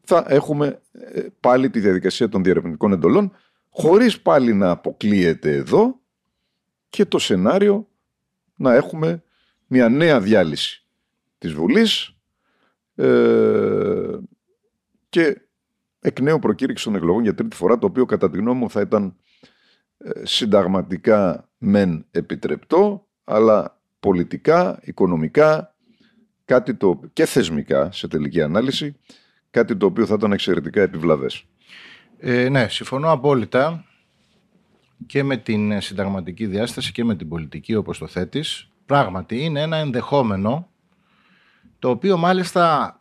θα 0.05 0.25
έχουμε 0.29 0.81
ε, 0.93 1.27
πάλι 1.41 1.71
τη 1.71 1.81
διαδικασία 1.81 2.29
των 2.29 2.43
διερευνητικών 2.43 2.93
εντολών, 2.93 3.33
χωρίς 3.71 4.21
πάλι 4.21 4.55
να 4.55 4.71
αποκλείεται 4.71 5.53
εδώ 5.53 6.01
και 6.89 7.05
το 7.05 7.19
σενάριο 7.19 7.89
να 8.57 8.75
έχουμε 8.75 9.23
μια 9.67 9.89
νέα 9.89 10.21
διάλυση 10.21 10.85
της 11.39 11.53
Βουλής 11.53 12.17
ε, 12.95 14.19
και 15.09 15.41
εκ 16.01 16.21
νέου 16.21 16.39
προκήρυξη 16.39 16.85
των 16.85 16.95
εκλογών 16.95 17.23
για 17.23 17.35
τρίτη 17.35 17.57
φορά, 17.57 17.79
το 17.79 17.87
οποίο 17.87 18.05
κατά 18.05 18.31
τη 18.31 18.39
γνώμη 18.39 18.59
μου 18.59 18.71
θα 18.71 18.81
ήταν 18.81 19.17
συνταγματικά 20.23 21.49
μεν 21.59 22.07
επιτρεπτό, 22.11 23.07
αλλά 23.25 23.81
πολιτικά, 24.01 24.79
οικονομικά 24.83 25.74
κάτι 26.45 26.75
το, 26.75 27.01
και 27.13 27.27
θεσμικά 27.27 27.93
σε 27.93 28.09
τελική 28.09 28.43
ανάλυση, 28.43 28.97
κάτι 29.51 29.77
το 29.77 29.87
οποίο 29.87 30.07
θα 30.07 30.15
ήταν 30.15 30.33
εξαιρετικά 30.33 30.83
επιβλαβές. 30.83 31.45
Ε, 32.19 32.49
ναι, 32.49 32.69
συμφωνώ 32.69 33.11
απόλυτα 33.11 33.85
και 35.07 35.23
με 35.23 35.37
την 35.37 35.81
συνταγματική 35.81 36.47
διάσταση 36.47 36.93
και 36.93 37.05
με 37.05 37.17
την 37.17 37.29
πολιτική 37.29 37.75
όπως 37.75 37.99
το 37.99 38.07
θέτεις. 38.07 38.69
Πράγματι 38.87 39.45
είναι 39.45 39.61
ένα 39.61 39.77
ενδεχόμενο 39.77 40.69
το 41.79 41.91
οποίο 41.91 42.17
μάλιστα 42.17 42.99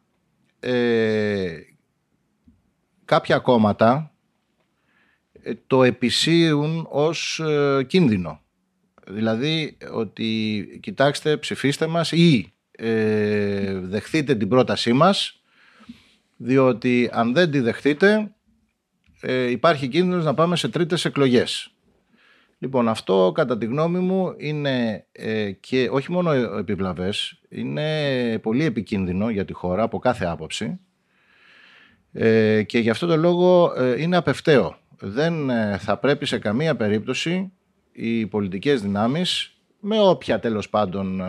ε, 0.59 1.57
κάποια 3.05 3.39
κόμματα 3.39 4.11
ε, 5.43 5.53
το 5.67 5.83
επισύουν 5.83 6.87
ως 6.89 7.39
ε, 7.39 7.83
κίνδυνο. 7.87 8.41
Δηλαδή 9.07 9.77
ότι 9.93 10.67
κοιτάξτε 10.81 11.37
ψηφίστε 11.37 11.87
μας 11.87 12.11
ή 12.11 12.53
ε, 12.83 13.79
δεχτείτε 13.79 14.35
την 14.35 14.47
πρότασή 14.47 14.93
μας 14.93 15.41
διότι 16.37 17.09
αν 17.11 17.33
δεν 17.33 17.51
τη 17.51 17.59
δεχτείτε 17.59 18.31
ε, 19.21 19.49
υπάρχει 19.49 19.87
κίνδυνος 19.87 20.25
να 20.25 20.33
πάμε 20.33 20.55
σε 20.55 20.69
τρίτες 20.69 21.05
εκλογές. 21.05 21.73
Λοιπόν, 22.63 22.87
αυτό 22.89 23.31
κατά 23.35 23.57
τη 23.57 23.65
γνώμη 23.65 23.99
μου 23.99 24.33
είναι 24.37 25.05
ε, 25.11 25.51
και 25.51 25.89
όχι 25.91 26.11
μόνο 26.11 26.31
επιβλαβές, 26.31 27.41
είναι 27.49 28.39
πολύ 28.39 28.63
επικίνδυνο 28.63 29.29
για 29.29 29.45
τη 29.45 29.53
χώρα 29.53 29.83
από 29.83 29.99
κάθε 29.99 30.25
άποψη 30.25 30.79
ε, 32.11 32.63
και 32.63 32.79
γι' 32.79 32.89
αυτό 32.89 33.07
το 33.07 33.17
λόγο 33.17 33.73
ε, 33.77 34.01
είναι 34.01 34.17
απευταίο. 34.17 34.77
Δεν 34.99 35.49
θα 35.77 35.97
πρέπει 35.97 36.25
σε 36.25 36.37
καμία 36.39 36.75
περίπτωση 36.75 37.51
οι 37.91 38.25
πολιτικές 38.25 38.81
δυνάμεις 38.81 39.57
με 39.79 39.99
όποια 39.99 40.39
τέλος 40.39 40.69
πάντων 40.69 41.21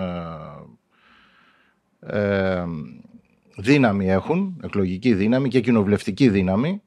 δύναμη 3.56 4.10
έχουν, 4.10 4.60
εκλογική 4.64 5.14
δύναμη 5.14 5.48
και 5.48 5.60
κοινοβουλευτική 5.60 6.28
δύναμη, 6.28 6.82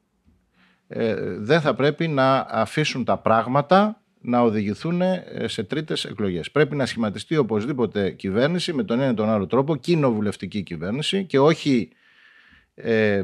δεν 1.37 1.61
θα 1.61 1.75
πρέπει 1.75 2.07
να 2.07 2.45
αφήσουν 2.49 3.03
τα 3.03 3.17
πράγματα 3.17 4.01
να 4.21 4.41
οδηγηθούν 4.41 5.01
ε, 5.01 5.23
σε 5.45 5.63
τρίτες 5.63 6.05
εκλογές. 6.05 6.51
Πρέπει 6.51 6.75
να 6.75 6.85
σχηματιστεί 6.85 7.37
οπωσδήποτε 7.37 8.11
κυβέρνηση 8.11 8.73
με 8.73 8.83
τον 8.83 8.99
ένα 8.99 9.11
ή 9.11 9.13
τον 9.13 9.29
άλλο 9.29 9.47
τρόπο, 9.47 9.75
κοινοβουλευτική 9.75 10.63
κυβέρνηση 10.63 11.25
και 11.25 11.39
όχι 11.39 11.89
ε, 12.75 13.23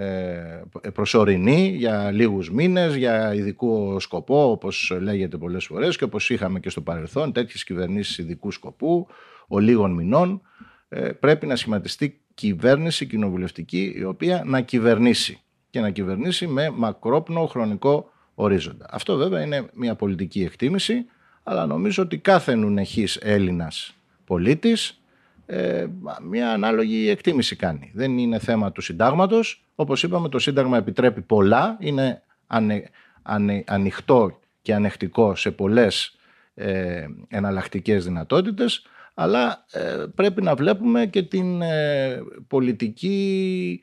ε, 0.00 0.90
προσωρινή 0.92 1.74
για 1.76 2.10
λίγους 2.10 2.50
μήνες, 2.50 2.94
για 2.94 3.34
ειδικό 3.34 4.00
σκοπό 4.00 4.50
όπως 4.50 4.96
λέγεται 5.00 5.36
πολλές 5.36 5.64
φορές 5.64 5.96
και 5.96 6.04
όπως 6.04 6.30
είχαμε 6.30 6.60
και 6.60 6.70
στο 6.70 6.80
παρελθόν 6.80 7.32
τέτοιες 7.32 7.64
κυβερνήσεις 7.64 8.18
ειδικού 8.18 8.50
σκοπού, 8.50 9.06
ο 9.48 9.58
λίγων 9.58 9.92
μηνών 9.92 10.30
ε, 10.32 10.71
πρέπει 11.20 11.46
να 11.46 11.56
σχηματιστεί 11.56 12.20
κυβέρνηση 12.34 13.06
κοινοβουλευτική 13.06 13.94
η 13.96 14.04
οποία 14.04 14.42
να 14.46 14.60
κυβερνήσει 14.60 15.40
και 15.70 15.80
να 15.80 15.90
κυβερνήσει 15.90 16.46
με 16.46 16.70
μακρόπνο 16.70 17.46
χρονικό 17.46 18.10
ορίζοντα. 18.34 18.86
Αυτό 18.90 19.16
βέβαια 19.16 19.42
είναι 19.42 19.66
μια 19.74 19.94
πολιτική 19.94 20.42
εκτίμηση, 20.42 21.06
αλλά 21.42 21.66
νομίζω 21.66 22.02
ότι 22.02 22.18
κάθε 22.18 22.54
νουνεχής 22.54 23.16
Έλληνας 23.16 23.94
πολίτης 24.24 25.02
ε, 25.46 25.86
μια 26.22 26.52
ανάλογη 26.52 27.08
εκτίμηση 27.08 27.56
κάνει. 27.56 27.90
Δεν 27.94 28.18
είναι 28.18 28.38
θέμα 28.38 28.72
του 28.72 28.80
συντάγματος. 28.80 29.64
Όπως 29.74 30.02
είπαμε 30.02 30.28
το 30.28 30.38
σύνταγμα 30.38 30.76
επιτρέπει 30.76 31.20
πολλά, 31.20 31.76
είναι 31.80 32.22
ανε, 32.46 32.90
ανε, 33.22 33.64
ανοιχτό 33.66 34.40
και 34.62 34.74
ανεκτικό 34.74 35.34
σε 35.34 35.50
πολλές 35.50 36.16
ε, 36.54 37.06
εναλλακτικές 37.28 38.04
δυνατότητες, 38.04 38.86
αλλά 39.14 39.64
ε, 39.72 40.04
πρέπει 40.14 40.42
να 40.42 40.54
βλέπουμε 40.54 41.06
και 41.06 41.22
την 41.22 41.62
ε, 41.62 42.22
πολιτική 42.46 43.80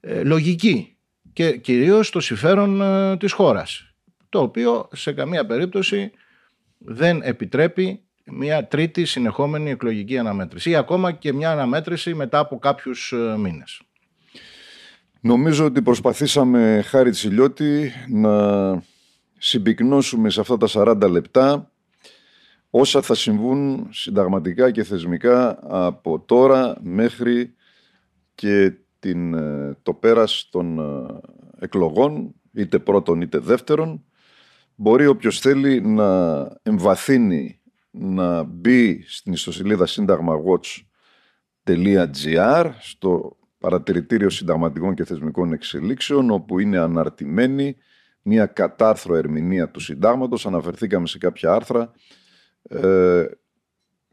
ε, 0.00 0.22
λογική 0.22 0.96
και 1.32 1.56
κυρίως 1.56 2.10
το 2.10 2.20
συμφέρον 2.20 2.80
ε, 2.80 3.16
της 3.16 3.32
χώρας, 3.32 3.94
το 4.28 4.40
οποίο 4.40 4.88
σε 4.92 5.12
καμία 5.12 5.46
περίπτωση 5.46 6.10
δεν 6.78 7.20
επιτρέπει 7.22 8.02
μια 8.24 8.66
τρίτη 8.66 9.04
συνεχόμενη 9.04 9.70
εκλογική 9.70 10.18
αναμέτρηση 10.18 10.70
ή 10.70 10.76
ακόμα 10.76 11.12
και 11.12 11.32
μια 11.32 11.50
αναμέτρηση 11.50 12.14
μετά 12.14 12.38
από 12.38 12.58
κάποιους 12.58 13.12
ε, 13.12 13.36
μήνες. 13.38 13.80
Νομίζω 15.20 15.64
ότι 15.64 15.82
προσπαθήσαμε 15.82 16.82
χάρη 16.86 17.10
Τσιλιώτη 17.10 17.92
να 18.08 18.82
συμπυκνώσουμε 19.38 20.30
σε 20.30 20.40
αυτά 20.40 20.56
τα 20.56 20.68
40 20.72 21.10
λεπτά 21.10 21.71
όσα 22.74 23.02
θα 23.02 23.14
συμβούν 23.14 23.88
συνταγματικά 23.90 24.70
και 24.70 24.84
θεσμικά 24.84 25.58
από 25.62 26.20
τώρα 26.20 26.76
μέχρι 26.80 27.54
και 28.34 28.72
την, 28.98 29.34
ε, 29.34 29.76
το 29.82 29.94
πέρας 29.94 30.48
των 30.50 30.78
ε, 30.78 31.06
εκλογών, 31.58 32.34
είτε 32.52 32.78
πρώτον 32.78 33.20
είτε 33.20 33.38
δεύτερον, 33.38 34.04
μπορεί 34.74 35.06
όποιος 35.06 35.40
θέλει 35.40 35.80
να 35.80 36.42
εμβαθύνει, 36.62 37.60
να 37.90 38.42
μπει 38.42 39.04
στην 39.06 39.32
ιστοσελίδα 39.32 39.86
σύνταγμawatch.gr 39.86 42.70
στο 42.80 43.36
παρατηρητήριο 43.58 44.30
συνταγματικών 44.30 44.94
και 44.94 45.04
θεσμικών 45.04 45.52
εξελίξεων, 45.52 46.30
όπου 46.30 46.58
είναι 46.58 46.78
αναρτημένη 46.78 47.76
μια 48.22 48.46
κατάρθρο 48.46 49.14
ερμηνεία 49.14 49.70
του 49.70 49.80
συντάγματος. 49.80 50.46
Αναφερθήκαμε 50.46 51.06
σε 51.06 51.18
κάποια 51.18 51.52
άρθρα. 51.52 51.92
Ε, 52.68 53.24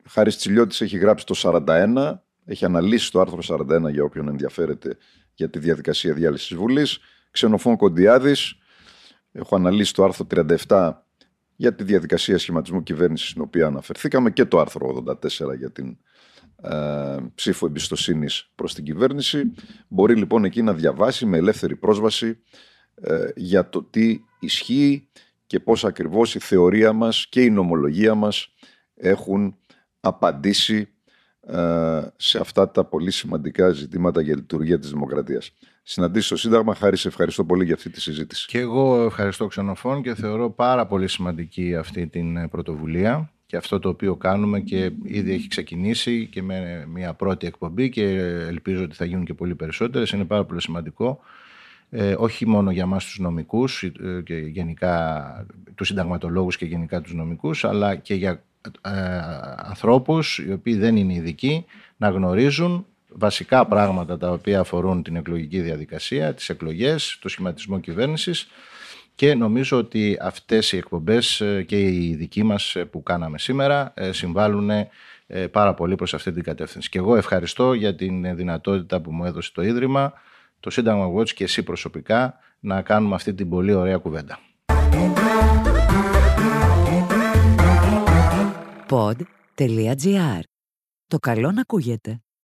Χάρης 0.05 0.37
Τσιλιώτης 0.37 0.81
έχει 0.81 0.97
γράψει 0.97 1.25
το 1.25 1.35
41, 1.37 2.13
έχει 2.45 2.65
αναλύσει 2.65 3.11
το 3.11 3.19
άρθρο 3.19 3.39
41 3.41 3.91
για 3.91 4.03
όποιον 4.03 4.27
ενδιαφέρεται 4.27 4.97
για 5.33 5.49
τη 5.49 5.59
διαδικασία 5.59 6.13
διάλυσης 6.13 6.55
Βουλής. 6.55 6.99
Ξενοφών 7.31 7.77
Κοντιάδης, 7.77 8.55
έχω 9.31 9.55
αναλύσει 9.55 9.93
το 9.93 10.03
άρθρο 10.03 10.27
37 10.67 10.91
για 11.55 11.75
τη 11.75 11.83
διαδικασία 11.83 12.37
σχηματισμού 12.37 12.83
κυβέρνησης 12.83 13.29
στην 13.29 13.41
οποία 13.41 13.65
αναφερθήκαμε 13.65 14.31
και 14.31 14.45
το 14.45 14.59
άρθρο 14.59 15.03
84 15.07 15.57
για 15.57 15.71
την 15.71 15.97
ε, 16.61 17.17
ψήφο 17.35 17.65
εμπιστοσύνης 17.65 18.51
προς 18.55 18.73
την 18.73 18.83
κυβέρνηση. 18.83 19.53
Μπορεί 19.87 20.15
λοιπόν 20.15 20.43
εκεί 20.43 20.61
να 20.61 20.73
διαβάσει 20.73 21.25
με 21.25 21.37
ελεύθερη 21.37 21.75
πρόσβαση 21.75 22.39
ε, 22.95 23.29
για 23.35 23.69
το 23.69 23.83
τι 23.83 24.19
ισχύει 24.39 25.09
και 25.49 25.59
πώς 25.59 25.85
ακριβώς 25.85 26.35
η 26.35 26.39
θεωρία 26.39 26.93
μας 26.93 27.27
και 27.29 27.41
η 27.41 27.49
νομολογία 27.49 28.15
μας 28.15 28.53
έχουν 28.95 29.55
απαντήσει 29.99 30.87
ε, 31.47 32.01
σε 32.15 32.39
αυτά 32.39 32.71
τα 32.71 32.85
πολύ 32.85 33.11
σημαντικά 33.11 33.69
ζητήματα 33.69 34.21
για 34.21 34.35
λειτουργία 34.35 34.79
της 34.79 34.89
δημοκρατίας. 34.89 35.51
Συναντήσεις 35.83 36.27
στο 36.27 36.37
Σύνταγμα. 36.37 36.75
Χάρη, 36.75 36.97
σε 36.97 37.07
ευχαριστώ 37.07 37.45
πολύ 37.45 37.65
για 37.65 37.73
αυτή 37.73 37.89
τη 37.89 38.01
συζήτηση. 38.01 38.47
Και 38.47 38.59
εγώ 38.59 39.03
ευχαριστώ 39.05 39.47
Ξενοφών 39.47 40.01
και 40.01 40.15
θεωρώ 40.15 40.49
πάρα 40.51 40.85
πολύ 40.85 41.07
σημαντική 41.07 41.75
αυτή 41.75 42.07
την 42.07 42.37
ε, 42.37 42.47
πρωτοβουλία 42.47 43.31
και 43.45 43.57
αυτό 43.57 43.79
το 43.79 43.89
οποίο 43.89 44.15
κάνουμε 44.15 44.59
και 44.59 44.91
ήδη 45.03 45.33
έχει 45.33 45.47
ξεκινήσει 45.47 46.27
και 46.27 46.41
με 46.41 46.85
μια 46.87 47.13
πρώτη 47.13 47.47
εκπομπή 47.47 47.89
και 47.89 48.03
ελπίζω 48.47 48.83
ότι 48.83 48.95
θα 48.95 49.05
γίνουν 49.05 49.25
και 49.25 49.33
πολύ 49.33 49.55
περισσότερες. 49.55 50.11
Είναι 50.11 50.25
πάρα 50.25 50.45
πολύ 50.45 50.61
σημαντικό. 50.61 51.19
Ε, 51.91 52.15
όχι 52.17 52.47
μόνο 52.47 52.71
για 52.71 52.85
μας 52.85 53.05
τους 53.05 53.19
νομικούς 53.19 53.91
και 54.23 54.35
γενικά 54.35 55.45
τους 55.75 55.87
συνταγματολόγους 55.87 56.57
και 56.57 56.65
γενικά 56.65 57.01
τους 57.01 57.13
νομικούς 57.13 57.63
αλλά 57.65 57.95
και 57.95 58.13
για 58.13 58.43
ε, 58.61 58.89
ανθρώπους 59.55 60.37
οι 60.37 60.51
οποίοι 60.51 60.75
δεν 60.75 60.95
είναι 60.95 61.13
ειδικοί 61.13 61.65
να 61.97 62.09
γνωρίζουν 62.09 62.85
βασικά 63.07 63.65
πράγματα 63.65 64.17
τα 64.17 64.31
οποία 64.31 64.59
αφορούν 64.59 65.03
την 65.03 65.15
εκλογική 65.15 65.59
διαδικασία, 65.59 66.33
τις 66.33 66.49
εκλογές, 66.49 67.17
το 67.21 67.29
σχηματισμό 67.29 67.79
κυβέρνησης 67.79 68.47
και 69.15 69.35
νομίζω 69.35 69.77
ότι 69.77 70.17
αυτές 70.21 70.71
οι 70.71 70.77
εκπομπές 70.77 71.41
ε, 71.41 71.63
και 71.63 71.79
οι 71.79 72.15
δικοί 72.15 72.43
μας 72.43 72.75
ε, 72.75 72.85
που 72.85 73.03
κάναμε 73.03 73.37
σήμερα 73.39 73.93
συμβάλλουν 74.09 74.69
πάρα 75.51 75.73
πολύ 75.73 75.95
προς 75.95 76.13
αυτή 76.13 76.31
την 76.31 76.43
κατεύθυνση. 76.43 76.89
Και 76.89 76.97
εγώ 76.97 77.15
ευχαριστώ 77.15 77.73
για 77.73 77.95
την 77.95 78.35
δυνατότητα 78.35 79.01
που 79.01 79.11
μου 79.11 79.25
έδωσε 79.25 79.51
το 79.53 79.61
Ίδρυμα, 79.61 80.13
το 80.59 80.69
Σύνταγμα 80.69 81.13
Watch 81.13 81.29
και 81.29 81.43
εσύ 81.43 81.63
προσωπικά 81.63 82.39
να 82.59 82.81
κάνουμε 82.81 83.15
αυτή 83.15 83.33
την 83.33 83.49
πολύ 83.49 83.73
ωραία 83.73 83.97
κουβέντα. 83.97 84.39
pod.gr. 88.89 90.39
Το 91.07 91.17
καλό 91.17 91.51
να 91.51 91.61
ακούγεται. 91.61 92.21